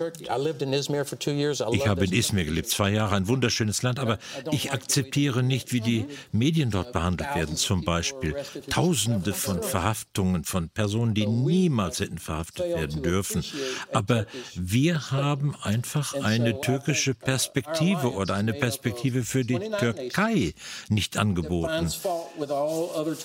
ich 1.73 1.89
habe 1.89 2.05
in 2.05 2.13
Izmir. 2.13 2.45
Gelebt, 2.45 2.69
zwei 2.69 2.91
Jahre, 2.91 3.17
ein 3.17 3.29
wunderschönes 3.29 3.83
Land, 3.83 3.99
aber 3.99 4.19
ich 4.51 4.73
akzeptiere 4.73 5.43
nicht, 5.43 5.73
wie 5.73 5.81
die 5.81 6.07
Medien 6.33 6.71
dort 6.71 6.93
behandelt 6.93 7.35
werden. 7.35 7.57
Zum 7.57 7.85
Beispiel. 7.85 8.35
Tausende 8.69 9.33
von 9.33 9.63
Verhaftungen 9.63 10.45
von 10.45 10.69
Personen, 10.69 11.15
die 11.15 11.27
niemals 11.27 12.01
hätten 12.01 12.19
verhaftet 12.19 12.67
werden 12.67 13.03
dürfen. 13.03 13.45
Aber 13.93 14.27
wir 14.55 15.11
haben 15.11 15.55
einfach 15.63 16.15
eine 16.15 16.61
türkische 16.61 17.15
Perspektive 17.15 18.13
oder 18.13 18.35
eine 18.35 18.53
Perspektive 18.53 19.23
für 19.23 19.45
die 19.45 19.59
Türkei 19.79 20.55
nicht 20.89 21.17
angeboten. 21.17 21.89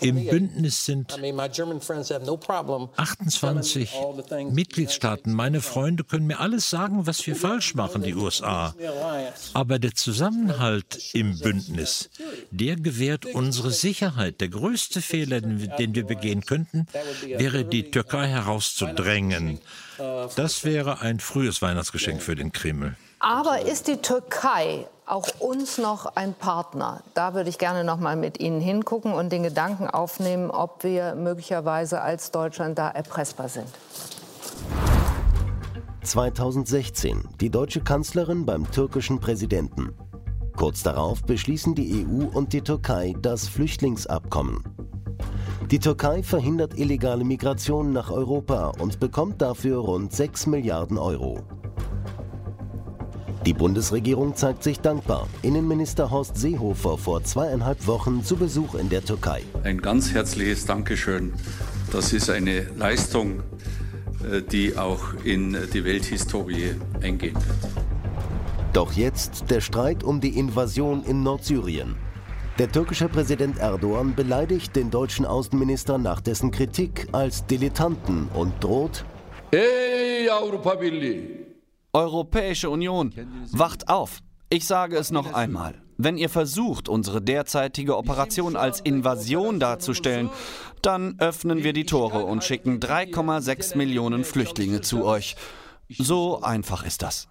Im 0.01 0.25
Bündnis 0.27 0.85
sind 0.85 1.17
28 2.95 3.91
Mitgliedstaaten 4.51 4.84
Mitgliedstaaten, 4.85 5.33
meine 5.33 5.61
Freunde 5.61 6.03
können 6.03 6.27
mir 6.27 6.39
alles 6.39 6.69
sagen, 6.69 7.07
was 7.07 7.25
wir 7.25 7.35
falsch 7.35 7.73
machen, 7.73 8.03
die 8.03 8.13
USA. 8.13 8.75
Aber 9.53 9.79
der 9.79 9.95
Zusammenhalt 9.95 11.13
im 11.13 11.39
Bündnis, 11.39 12.09
der 12.51 12.75
gewährt 12.75 13.25
unsere 13.25 13.71
Sicherheit. 13.71 14.41
Der 14.41 14.49
größte 14.49 15.01
Fehler, 15.01 15.41
den 15.41 15.95
wir 15.95 16.05
begehen 16.05 16.45
könnten, 16.45 16.85
wäre 17.25 17.65
die 17.65 17.89
Türkei 17.89 18.27
herauszudrängen. 18.27 19.59
Das 20.35 20.63
wäre 20.63 21.01
ein 21.01 21.19
frühes 21.19 21.61
Weihnachtsgeschenk 21.63 22.21
für 22.21 22.35
den 22.35 22.51
Kreml. 22.51 22.95
Aber 23.19 23.61
ist 23.61 23.87
die 23.87 23.97
Türkei 23.97 24.85
auch 25.07 25.27
uns 25.39 25.79
noch 25.79 26.15
ein 26.15 26.35
Partner? 26.35 27.01
Da 27.15 27.33
würde 27.33 27.49
ich 27.49 27.57
gerne 27.57 27.83
noch 27.83 27.97
mal 27.97 28.15
mit 28.15 28.39
Ihnen 28.39 28.61
hingucken 28.61 29.13
und 29.13 29.31
den 29.31 29.41
Gedanken 29.41 29.89
aufnehmen, 29.89 30.51
ob 30.51 30.83
wir 30.83 31.15
möglicherweise 31.15 32.01
als 32.01 32.29
Deutschland 32.29 32.77
da 32.77 32.89
erpressbar 32.89 33.49
sind. 33.49 33.67
2016. 36.03 37.23
Die 37.41 37.49
deutsche 37.49 37.81
Kanzlerin 37.81 38.45
beim 38.45 38.69
türkischen 38.71 39.19
Präsidenten. 39.19 39.89
Kurz 40.55 40.83
darauf 40.83 41.23
beschließen 41.23 41.75
die 41.75 42.05
EU 42.05 42.25
und 42.25 42.53
die 42.53 42.61
Türkei 42.61 43.13
das 43.21 43.47
Flüchtlingsabkommen. 43.47 44.63
Die 45.71 45.79
Türkei 45.79 46.21
verhindert 46.21 46.77
illegale 46.77 47.23
Migration 47.23 47.91
nach 47.91 48.11
Europa 48.11 48.71
und 48.79 48.99
bekommt 48.99 49.41
dafür 49.41 49.79
rund 49.79 50.13
6 50.13 50.47
Milliarden 50.47 50.97
Euro. 50.97 51.43
Die 53.45 53.53
Bundesregierung 53.53 54.35
zeigt 54.35 54.63
sich 54.63 54.79
dankbar. 54.79 55.27
Innenminister 55.43 56.09
Horst 56.09 56.37
Seehofer 56.37 56.97
vor 56.97 57.23
zweieinhalb 57.23 57.85
Wochen 57.85 58.23
zu 58.23 58.37
Besuch 58.37 58.75
in 58.75 58.89
der 58.89 59.03
Türkei. 59.05 59.43
Ein 59.63 59.81
ganz 59.81 60.13
herzliches 60.13 60.65
Dankeschön. 60.65 61.33
Das 61.91 62.11
ist 62.11 62.29
eine 62.29 62.67
Leistung, 62.75 63.43
die 64.51 64.77
auch 64.77 65.13
in 65.23 65.57
die 65.73 65.83
Welthistorie 65.83 66.75
eingehen 67.01 67.35
wird. 67.35 67.73
Doch 68.73 68.93
jetzt 68.93 69.49
der 69.49 69.61
Streit 69.61 70.03
um 70.03 70.19
die 70.19 70.37
Invasion 70.37 71.03
in 71.03 71.23
Nordsyrien. 71.23 71.95
Der 72.57 72.71
türkische 72.71 73.07
Präsident 73.09 73.57
Erdogan 73.57 74.15
beleidigt 74.15 74.75
den 74.75 74.89
deutschen 74.89 75.25
Außenminister 75.25 75.97
nach 75.97 76.21
dessen 76.21 76.51
Kritik 76.51 77.07
als 77.11 77.45
Dilettanten 77.45 78.27
und 78.33 78.63
droht: 78.63 79.05
Ey 79.51 80.29
Avrupa 80.29 80.75
Birliği, 80.75 81.45
Europäische 81.93 82.69
Union, 82.69 83.13
wacht 83.51 83.89
auf. 83.89 84.19
Ich 84.49 84.65
sage 84.65 84.97
es 84.97 85.11
noch 85.11 85.33
einmal. 85.33 85.84
Wenn 85.97 86.17
ihr 86.17 86.29
versucht, 86.29 86.89
unsere 86.89 87.21
derzeitige 87.21 87.97
Operation 87.97 88.57
als 88.57 88.81
Invasion 88.81 89.59
darzustellen, 89.59 90.29
dann 90.81 91.15
öffnen 91.19 91.63
wir 91.63 91.73
die 91.73 91.85
Tore 91.85 92.25
und 92.25 92.43
schicken 92.43 92.79
3,6 92.79 93.77
Millionen 93.77 94.23
Flüchtlinge 94.23 94.81
zu 94.81 95.05
euch. 95.05 95.35
So 95.89 96.41
einfach 96.41 96.85
ist 96.85 97.01
das. 97.01 97.27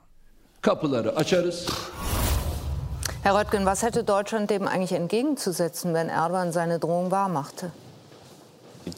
Herr 3.22 3.38
Röttgen, 3.38 3.66
was 3.66 3.82
hätte 3.82 4.02
Deutschland 4.04 4.50
dem 4.50 4.66
eigentlich 4.66 4.92
entgegenzusetzen, 4.92 5.92
wenn 5.92 6.08
Erdogan 6.08 6.52
seine 6.52 6.78
Drohung 6.78 7.10
wahrmachte? 7.10 7.70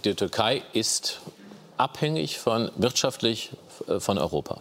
Die 0.04 0.14
Türkei 0.14 0.62
ist 0.72 1.20
abhängig 1.76 2.38
von 2.38 2.70
wirtschaftlich 2.76 3.52
äh, 3.88 4.00
von 4.00 4.18
Europa. 4.18 4.60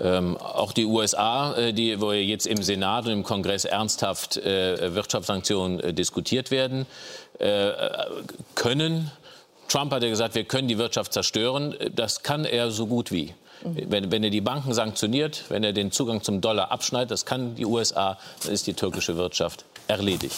Ähm, 0.00 0.36
auch 0.36 0.72
die 0.72 0.84
USA, 0.84 1.54
äh, 1.56 1.72
die, 1.72 2.00
wo 2.00 2.12
jetzt 2.12 2.46
im 2.46 2.62
Senat 2.62 3.06
und 3.06 3.12
im 3.12 3.22
Kongress 3.24 3.64
ernsthaft 3.64 4.36
äh, 4.36 4.94
Wirtschaftssanktionen 4.94 5.80
äh, 5.80 5.92
diskutiert 5.92 6.50
werden, 6.50 6.86
äh, 7.38 7.72
können. 8.54 9.10
Trump 9.68 9.92
hat 9.92 10.02
ja 10.02 10.08
gesagt, 10.08 10.34
wir 10.34 10.44
können 10.44 10.68
die 10.68 10.78
Wirtschaft 10.78 11.12
zerstören. 11.12 11.74
Das 11.94 12.22
kann 12.22 12.44
er 12.44 12.70
so 12.70 12.86
gut 12.86 13.10
wie. 13.10 13.34
Mhm. 13.64 13.90
Wenn, 13.90 14.12
wenn, 14.12 14.24
er 14.24 14.30
die 14.30 14.40
Banken 14.40 14.72
sanktioniert, 14.72 15.44
wenn 15.48 15.64
er 15.64 15.72
den 15.72 15.90
Zugang 15.90 16.22
zum 16.22 16.40
Dollar 16.40 16.70
abschneidet, 16.70 17.10
das 17.10 17.26
kann 17.26 17.56
die 17.56 17.66
USA, 17.66 18.18
dann 18.44 18.52
ist 18.52 18.66
die 18.66 18.74
türkische 18.74 19.16
Wirtschaft 19.16 19.64
erledigt. 19.88 20.36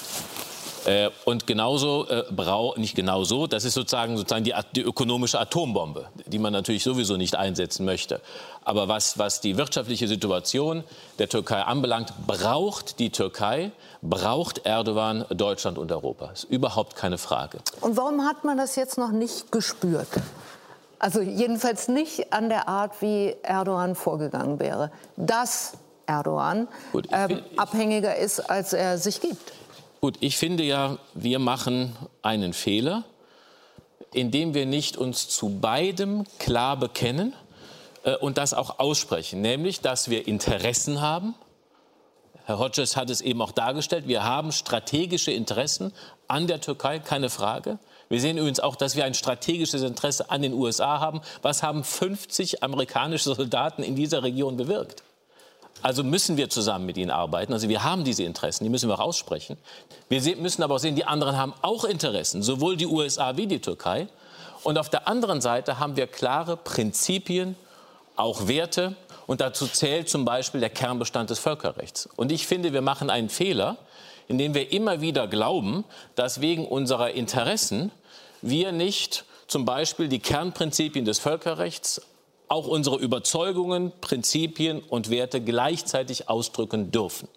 Äh, 0.86 1.10
und 1.26 1.46
genauso 1.46 2.08
äh, 2.08 2.24
brau 2.30 2.74
nicht 2.76 2.94
genauso, 2.94 3.46
das 3.46 3.64
ist 3.64 3.74
sozusagen, 3.74 4.16
sozusagen 4.16 4.44
die, 4.44 4.54
die, 4.74 4.80
ökonomische 4.80 5.38
Atombombe, 5.38 6.08
die 6.26 6.38
man 6.38 6.52
natürlich 6.52 6.82
sowieso 6.82 7.16
nicht 7.16 7.36
einsetzen 7.36 7.84
möchte. 7.84 8.20
Aber 8.64 8.88
was, 8.88 9.18
was 9.18 9.40
die 9.40 9.56
wirtschaftliche 9.56 10.06
Situation 10.06 10.84
der 11.18 11.28
Türkei 11.28 11.62
anbelangt, 11.62 12.12
braucht 12.26 12.98
die 12.98 13.10
Türkei, 13.10 13.72
braucht 14.02 14.66
Erdogan 14.66 15.24
Deutschland 15.30 15.78
und 15.78 15.90
Europa. 15.90 16.28
Das 16.28 16.44
ist 16.44 16.50
überhaupt 16.50 16.94
keine 16.94 17.18
Frage. 17.18 17.58
Und 17.80 17.96
warum 17.96 18.26
hat 18.26 18.44
man 18.44 18.58
das 18.58 18.76
jetzt 18.76 18.98
noch 18.98 19.12
nicht 19.12 19.50
gespürt? 19.50 20.08
Also 20.98 21.22
jedenfalls 21.22 21.88
nicht 21.88 22.32
an 22.32 22.50
der 22.50 22.68
Art, 22.68 23.00
wie 23.00 23.34
Erdogan 23.42 23.94
vorgegangen 23.94 24.60
wäre. 24.60 24.90
Dass 25.16 25.72
Erdogan 26.04 26.68
Gut, 26.92 27.08
ähm, 27.12 27.40
abhängiger 27.56 28.16
ist, 28.16 28.40
als 28.40 28.74
er 28.74 28.98
sich 28.98 29.20
gibt. 29.22 29.52
Gut, 30.02 30.16
ich 30.20 30.36
finde 30.36 30.62
ja, 30.62 30.98
wir 31.14 31.38
machen 31.38 31.96
einen 32.22 32.52
Fehler, 32.52 33.04
indem 34.12 34.54
wir 34.54 34.66
nicht 34.66 34.96
uns 34.96 35.28
zu 35.28 35.60
beidem 35.60 36.24
klar 36.38 36.76
bekennen 36.76 37.32
und 38.20 38.38
das 38.38 38.54
auch 38.54 38.78
aussprechen, 38.78 39.40
nämlich, 39.40 39.80
dass 39.80 40.08
wir 40.08 40.26
Interessen 40.26 41.00
haben. 41.00 41.34
Herr 42.46 42.58
Hodges 42.58 42.96
hat 42.96 43.10
es 43.10 43.20
eben 43.20 43.40
auch 43.42 43.52
dargestellt. 43.52 44.08
Wir 44.08 44.24
haben 44.24 44.52
strategische 44.52 45.30
Interessen 45.30 45.92
an 46.26 46.46
der 46.46 46.60
Türkei, 46.60 46.98
keine 46.98 47.30
Frage. 47.30 47.78
Wir 48.08 48.20
sehen 48.20 48.38
übrigens 48.38 48.58
auch, 48.58 48.74
dass 48.74 48.96
wir 48.96 49.04
ein 49.04 49.14
strategisches 49.14 49.82
Interesse 49.82 50.30
an 50.30 50.42
den 50.42 50.52
USA 50.52 50.98
haben. 50.98 51.20
Was 51.42 51.62
haben 51.62 51.84
50 51.84 52.64
amerikanische 52.64 53.34
Soldaten 53.34 53.84
in 53.84 53.94
dieser 53.94 54.24
Region 54.24 54.56
bewirkt? 54.56 55.04
Also 55.82 56.02
müssen 56.02 56.36
wir 56.36 56.50
zusammen 56.50 56.86
mit 56.86 56.96
ihnen 56.96 57.10
arbeiten. 57.10 57.52
Also 57.52 57.68
wir 57.68 57.84
haben 57.84 58.04
diese 58.04 58.24
Interessen, 58.24 58.64
die 58.64 58.70
müssen 58.70 58.88
wir 58.88 58.94
auch 58.94 59.04
aussprechen. 59.04 59.56
Wir 60.08 60.36
müssen 60.36 60.62
aber 60.62 60.74
auch 60.74 60.80
sehen, 60.80 60.96
die 60.96 61.04
anderen 61.04 61.36
haben 61.36 61.54
auch 61.62 61.84
Interessen, 61.84 62.42
sowohl 62.42 62.76
die 62.76 62.86
USA 62.86 63.36
wie 63.36 63.46
die 63.46 63.60
Türkei. 63.60 64.08
Und 64.64 64.76
auf 64.76 64.90
der 64.90 65.06
anderen 65.08 65.40
Seite 65.40 65.78
haben 65.78 65.96
wir 65.96 66.06
klare 66.06 66.56
Prinzipien, 66.56 67.54
auch 68.16 68.48
Werte. 68.48 68.96
Und 69.26 69.40
dazu 69.40 69.66
zählt 69.66 70.08
zum 70.08 70.24
Beispiel 70.24 70.60
der 70.60 70.70
Kernbestand 70.70 71.30
des 71.30 71.38
Völkerrechts. 71.38 72.08
Und 72.16 72.32
ich 72.32 72.46
finde, 72.46 72.72
wir 72.72 72.82
machen 72.82 73.10
einen 73.10 73.28
Fehler, 73.28 73.78
indem 74.28 74.54
wir 74.54 74.72
immer 74.72 75.00
wieder 75.00 75.28
glauben, 75.28 75.84
dass 76.14 76.40
wegen 76.40 76.66
unserer 76.66 77.12
Interessen 77.12 77.92
wir 78.42 78.72
nicht 78.72 79.24
zum 79.46 79.64
Beispiel 79.64 80.08
die 80.08 80.20
Kernprinzipien 80.20 81.04
des 81.04 81.18
Völkerrechts 81.18 82.02
auch 82.50 82.66
unsere 82.66 82.96
Überzeugungen, 82.96 83.92
Prinzipien 84.00 84.80
und 84.80 85.08
Werte 85.08 85.40
gleichzeitig 85.40 86.28
ausdrücken 86.28 86.90
dürfen. 86.90 87.28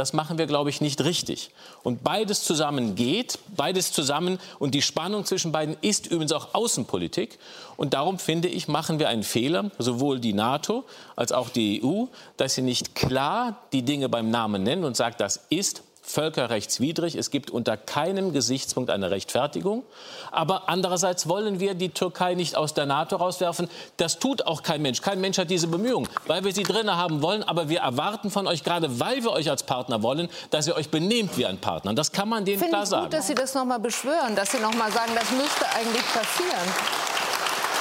Das 0.00 0.14
machen 0.14 0.38
wir, 0.38 0.46
glaube 0.46 0.70
ich, 0.70 0.80
nicht 0.80 1.04
richtig. 1.04 1.50
Und 1.82 2.02
beides 2.02 2.42
zusammen 2.42 2.94
geht, 2.94 3.38
beides 3.54 3.92
zusammen. 3.92 4.38
Und 4.58 4.74
die 4.74 4.80
Spannung 4.80 5.26
zwischen 5.26 5.52
beiden 5.52 5.76
ist 5.82 6.06
übrigens 6.06 6.32
auch 6.32 6.54
Außenpolitik. 6.54 7.38
Und 7.76 7.92
darum 7.92 8.18
finde 8.18 8.48
ich, 8.48 8.66
machen 8.66 8.98
wir 8.98 9.10
einen 9.10 9.24
Fehler, 9.24 9.70
sowohl 9.76 10.18
die 10.18 10.32
NATO 10.32 10.84
als 11.16 11.32
auch 11.32 11.50
die 11.50 11.84
EU, 11.84 12.06
dass 12.38 12.54
sie 12.54 12.62
nicht 12.62 12.94
klar 12.94 13.58
die 13.74 13.82
Dinge 13.82 14.08
beim 14.08 14.30
Namen 14.30 14.62
nennen 14.62 14.84
und 14.84 14.96
sagt, 14.96 15.20
das 15.20 15.44
ist 15.50 15.82
völkerrechtswidrig. 16.10 17.14
Es 17.14 17.30
gibt 17.30 17.50
unter 17.50 17.76
keinem 17.76 18.32
Gesichtspunkt 18.32 18.90
eine 18.90 19.10
Rechtfertigung. 19.10 19.84
Aber 20.30 20.68
andererseits 20.68 21.28
wollen 21.28 21.60
wir 21.60 21.74
die 21.74 21.90
Türkei 21.90 22.34
nicht 22.34 22.56
aus 22.56 22.74
der 22.74 22.86
NATO 22.86 23.16
rauswerfen. 23.16 23.68
Das 23.96 24.18
tut 24.18 24.46
auch 24.46 24.62
kein 24.62 24.82
Mensch. 24.82 25.00
Kein 25.02 25.20
Mensch 25.20 25.38
hat 25.38 25.50
diese 25.50 25.68
Bemühungen, 25.68 26.08
weil 26.26 26.44
wir 26.44 26.52
sie 26.52 26.62
drinnen 26.62 26.96
haben 26.96 27.22
wollen. 27.22 27.42
Aber 27.42 27.68
wir 27.68 27.80
erwarten 27.80 28.30
von 28.30 28.46
euch, 28.46 28.64
gerade 28.64 29.00
weil 29.00 29.22
wir 29.22 29.30
euch 29.30 29.48
als 29.50 29.62
Partner 29.62 30.02
wollen, 30.02 30.28
dass 30.50 30.66
ihr 30.66 30.76
euch 30.76 30.90
benehmt 30.90 31.36
wie 31.36 31.46
ein 31.46 31.58
Partner. 31.58 31.94
Das 31.94 32.12
kann 32.12 32.28
man 32.28 32.44
denen 32.44 32.58
Finde 32.58 32.72
klar 32.72 32.82
ich 32.84 32.88
sagen. 32.88 33.04
gut, 33.04 33.14
dass 33.14 33.26
Sie 33.26 33.34
das 33.34 33.54
noch 33.54 33.64
mal 33.64 33.78
beschwören, 33.78 34.34
dass 34.36 34.52
Sie 34.52 34.58
noch 34.58 34.74
mal 34.74 34.90
sagen, 34.92 35.12
das 35.14 35.30
müsste 35.30 35.66
eigentlich 35.74 36.04
passieren. 36.12 36.68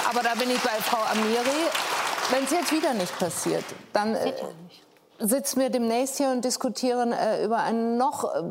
Aber 0.10 0.22
da 0.24 0.34
bin 0.36 0.50
ich 0.50 0.60
bei 0.60 0.70
Frau 0.82 1.04
Amiri. 1.12 1.68
Wenn 2.32 2.44
es 2.44 2.52
jetzt 2.52 2.72
wieder 2.72 2.94
nicht 2.94 3.18
passiert, 3.18 3.64
dann 3.92 4.14
äh, 4.14 4.34
sitzen 5.20 5.60
wir 5.60 5.70
demnächst 5.70 6.18
hier 6.18 6.30
und 6.30 6.46
diskutieren 6.46 7.12
äh, 7.12 7.44
über 7.44 7.58
einen 7.58 7.98
noch 7.98 8.24
äh, 8.24 8.42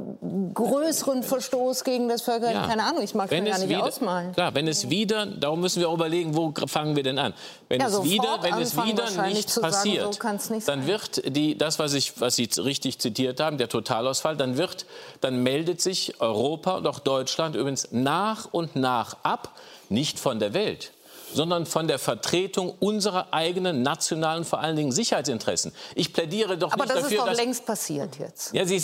größeren 0.54 1.22
Verstoß 1.22 1.84
gegen 1.84 2.08
das 2.08 2.22
Völkerrecht. 2.22 2.56
Ja. 2.56 2.66
Keine 2.66 2.84
Ahnung, 2.84 3.02
ich 3.02 3.14
mag 3.14 3.30
es 3.30 3.30
gar 3.30 3.58
nicht 3.58 3.68
wieder, 3.68 3.84
ausmalen. 3.84 4.32
Klar, 4.32 4.54
wenn 4.54 4.68
es 4.68 4.90
wieder, 4.90 5.26
darum 5.26 5.60
müssen 5.60 5.80
wir 5.80 5.88
auch 5.88 5.94
überlegen, 5.94 6.36
wo 6.36 6.52
fangen 6.66 6.94
wir 6.96 7.02
denn 7.02 7.18
an? 7.18 7.32
Wenn 7.68 7.80
ja, 7.80 7.88
es 7.88 8.02
wieder, 8.04 8.38
wenn 8.42 8.54
es 8.54 8.76
wieder 8.76 9.10
nicht 9.28 9.60
passiert, 9.60 10.14
sagen, 10.14 10.38
so 10.38 10.54
nicht 10.54 10.68
dann 10.68 10.86
wird 10.86 11.22
die, 11.36 11.56
das, 11.56 11.78
was, 11.78 11.94
ich, 11.94 12.20
was 12.20 12.36
Sie 12.36 12.48
richtig 12.58 12.98
zitiert 12.98 13.40
haben, 13.40 13.58
der 13.58 13.68
Totalausfall, 13.68 14.36
dann 14.36 14.56
wird, 14.58 14.86
dann 15.20 15.42
meldet 15.42 15.80
sich 15.80 16.20
Europa 16.20 16.76
und 16.76 16.86
auch 16.86 16.98
Deutschland 16.98 17.56
übrigens 17.56 17.88
nach 17.92 18.52
und 18.52 18.76
nach 18.76 19.16
ab, 19.22 19.54
nicht 19.88 20.18
von 20.18 20.38
der 20.38 20.52
Welt, 20.52 20.92
sondern 21.32 21.66
von 21.66 21.88
der 21.88 21.98
Vertretung 21.98 22.74
unserer 22.80 23.32
eigenen 23.32 23.82
nationalen, 23.82 24.44
vor 24.44 24.60
allen 24.60 24.76
Dingen 24.76 24.92
Sicherheitsinteressen. 24.92 25.72
Ich 25.94 26.12
plädiere 26.12 26.58
doch 26.58 26.72
Aber 26.72 26.84
nicht 26.84 26.94
das 26.94 27.02
dafür, 27.02 27.18
ist 27.18 27.26
doch 27.26 27.36
längst 27.36 27.66
passiert 27.66 28.18
jetzt. 28.18 28.54
Ja, 28.54 28.64
Sie, 28.64 28.80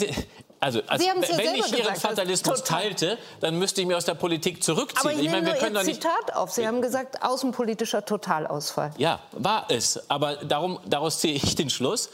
Also, 0.60 0.80
als, 0.86 1.02
wenn 1.02 1.54
ich 1.56 1.72
Ihren 1.72 1.78
gesagt, 1.78 1.98
Fatalismus 1.98 2.64
teilte, 2.64 3.18
dann 3.40 3.58
müsste 3.58 3.82
ich 3.82 3.86
mir 3.86 3.98
aus 3.98 4.06
der 4.06 4.14
Politik 4.14 4.62
zurückziehen. 4.62 5.10
Aber 5.10 5.12
ich, 5.12 5.26
ich 5.26 5.30
meine, 5.30 5.46
wir 5.46 5.54
können 5.54 5.76
Ihr 5.76 5.82
Zitat 5.82 6.34
auf. 6.34 6.52
Sie 6.52 6.66
haben 6.66 6.80
gesagt, 6.80 7.22
außenpolitischer 7.22 8.04
Totalausfall. 8.04 8.92
Ja, 8.96 9.20
war 9.32 9.66
es. 9.68 10.08
Aber 10.08 10.36
darum, 10.36 10.78
daraus 10.86 11.18
ziehe 11.18 11.34
ich 11.34 11.54
den 11.54 11.68
Schluss, 11.68 12.08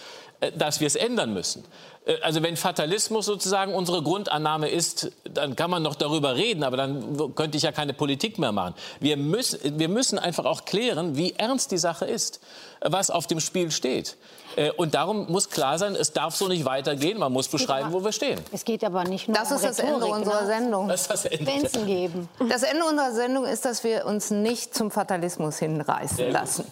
dass 0.57 0.81
wir 0.81 0.87
es 0.87 0.97
ändern 0.97 1.35
müssen. 1.35 1.65
Äh, 2.07 2.21
also 2.23 2.43
wenn 2.43 2.57
Fatalismus 2.57 3.27
sozusagen 3.27 3.75
unsere 3.75 4.03
Grundannahme 4.03 4.69
ist, 4.69 5.11
dann 5.25 5.57
kann 5.57 5.71
man 5.71 5.83
noch 5.83 5.95
darüber 5.95 6.35
reden, 6.35 6.65
aber 6.65 6.77
dann 6.77 7.35
könnte 7.35 7.57
ich 7.57 7.63
ja 7.63 7.73
keine 7.73 7.93
Politik 7.93 8.39
mehr 8.39 8.53
machen. 8.53 8.75
Wir 9.01 9.17
müssen, 9.17 9.79
wir 9.79 9.89
müssen 9.89 10.19
einfach 10.19 10.45
auch 10.45 10.65
klären, 10.65 11.17
wie 11.17 11.35
ernst 11.37 11.71
die 11.71 11.79
Sache 11.79 12.07
ist, 12.07 12.41
was 12.81 13.11
auf 13.11 13.27
dem 13.27 13.41
Spiel 13.41 13.71
steht. 13.71 14.17
Äh, 14.57 14.71
und 14.73 14.95
darum 14.95 15.31
muss 15.31 15.51
klar 15.51 15.79
sein, 15.79 15.95
es 15.95 16.13
darf 16.13 16.35
so 16.35 16.49
nicht 16.49 16.65
weitergehen. 16.65 17.19
Man 17.19 17.33
muss 17.33 17.49
beschreiben, 17.49 17.93
wo 17.93 18.03
wir 18.03 18.13
stehen. 18.13 18.41
Es 18.53 18.65
geht 18.65 18.83
aber 18.83 19.05
nicht 19.05 19.29
nur 19.29 19.37
das 19.37 19.51
um 19.51 19.57
ist 19.57 19.65
das 19.65 19.79
Ende 19.79 20.07
unserer 20.07 20.43
ne? 20.43 20.47
Sendung. 20.47 20.89
Das 20.89 21.03
ist 21.03 21.11
das 21.11 21.25
Ende. 21.27 21.69
geben. 21.87 22.29
Das 22.49 22.63
Ende 22.63 22.85
unserer 22.85 23.13
Sendung 23.13 23.45
ist, 23.45 23.65
dass 23.65 23.85
wir 23.85 24.07
uns 24.07 24.31
nicht 24.31 24.75
zum 24.75 24.91
Fatalismus 24.91 25.59
hinreißen 25.59 26.31
lassen. 26.31 26.65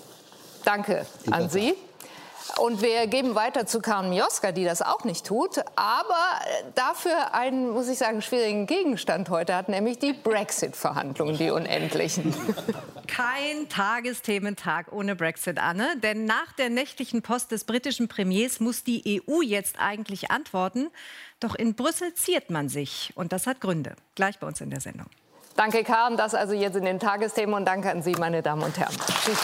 Danke 0.65 1.07
an 1.31 1.49
Sie. 1.49 1.75
Und 2.57 2.83
wir 2.83 3.07
geben 3.07 3.35
weiter 3.35 3.67
zu 3.67 3.81
Carmen 3.81 4.11
Mioska, 4.11 4.53
die 4.53 4.65
das 4.65 4.83
auch 4.83 5.05
nicht 5.05 5.27
tut, 5.27 5.59
aber 5.77 6.41
dafür 6.75 7.35
einen, 7.35 7.71
muss 7.71 7.89
ich 7.89 7.99
sagen, 7.99 8.23
schwierigen 8.23 8.67
Gegenstand 8.67 9.31
heute 9.31 9.55
hat, 9.55 9.69
nämlich 9.69 9.99
die 9.99 10.13
Brexit-Verhandlungen, 10.13 11.37
die 11.37 11.51
unendlichen. 11.51 12.35
Kein 13.07 13.69
Tagesthementag 13.69 14.93
ohne 14.93 15.15
Brexit, 15.15 15.59
Anne. 15.59 15.97
Denn 16.03 16.25
nach 16.25 16.53
der 16.53 16.71
nächtlichen 16.71 17.23
Post 17.23 17.53
des 17.53 17.65
britischen 17.65 18.09
Premiers 18.09 18.61
muss 18.61 18.83
die 18.83 19.23
EU 19.29 19.41
jetzt 19.43 19.77
eigentlich 19.79 20.31
antworten. 20.31 20.89
Doch 21.41 21.55
in 21.55 21.75
Brüssel 21.75 22.15
ziert 22.15 22.51
man 22.51 22.69
sich. 22.69 23.13
Und 23.15 23.33
das 23.33 23.47
hat 23.47 23.61
Gründe. 23.61 23.95
Gleich 24.15 24.39
bei 24.39 24.47
uns 24.47 24.61
in 24.61 24.71
der 24.71 24.81
Sendung. 24.81 25.07
Danke, 25.57 25.83
Carmen. 25.85 26.17
Das 26.17 26.35
also 26.35 26.55
jetzt 26.55 26.77
in 26.77 26.85
den 26.85 27.01
Tagesthemen. 27.01 27.55
Und 27.55 27.65
danke 27.65 27.91
an 27.91 28.03
Sie, 28.03 28.13
meine 28.13 28.43
Damen 28.43 28.63
und 28.63 28.79
Herren. 28.79 28.95
Tschüss. 29.25 29.39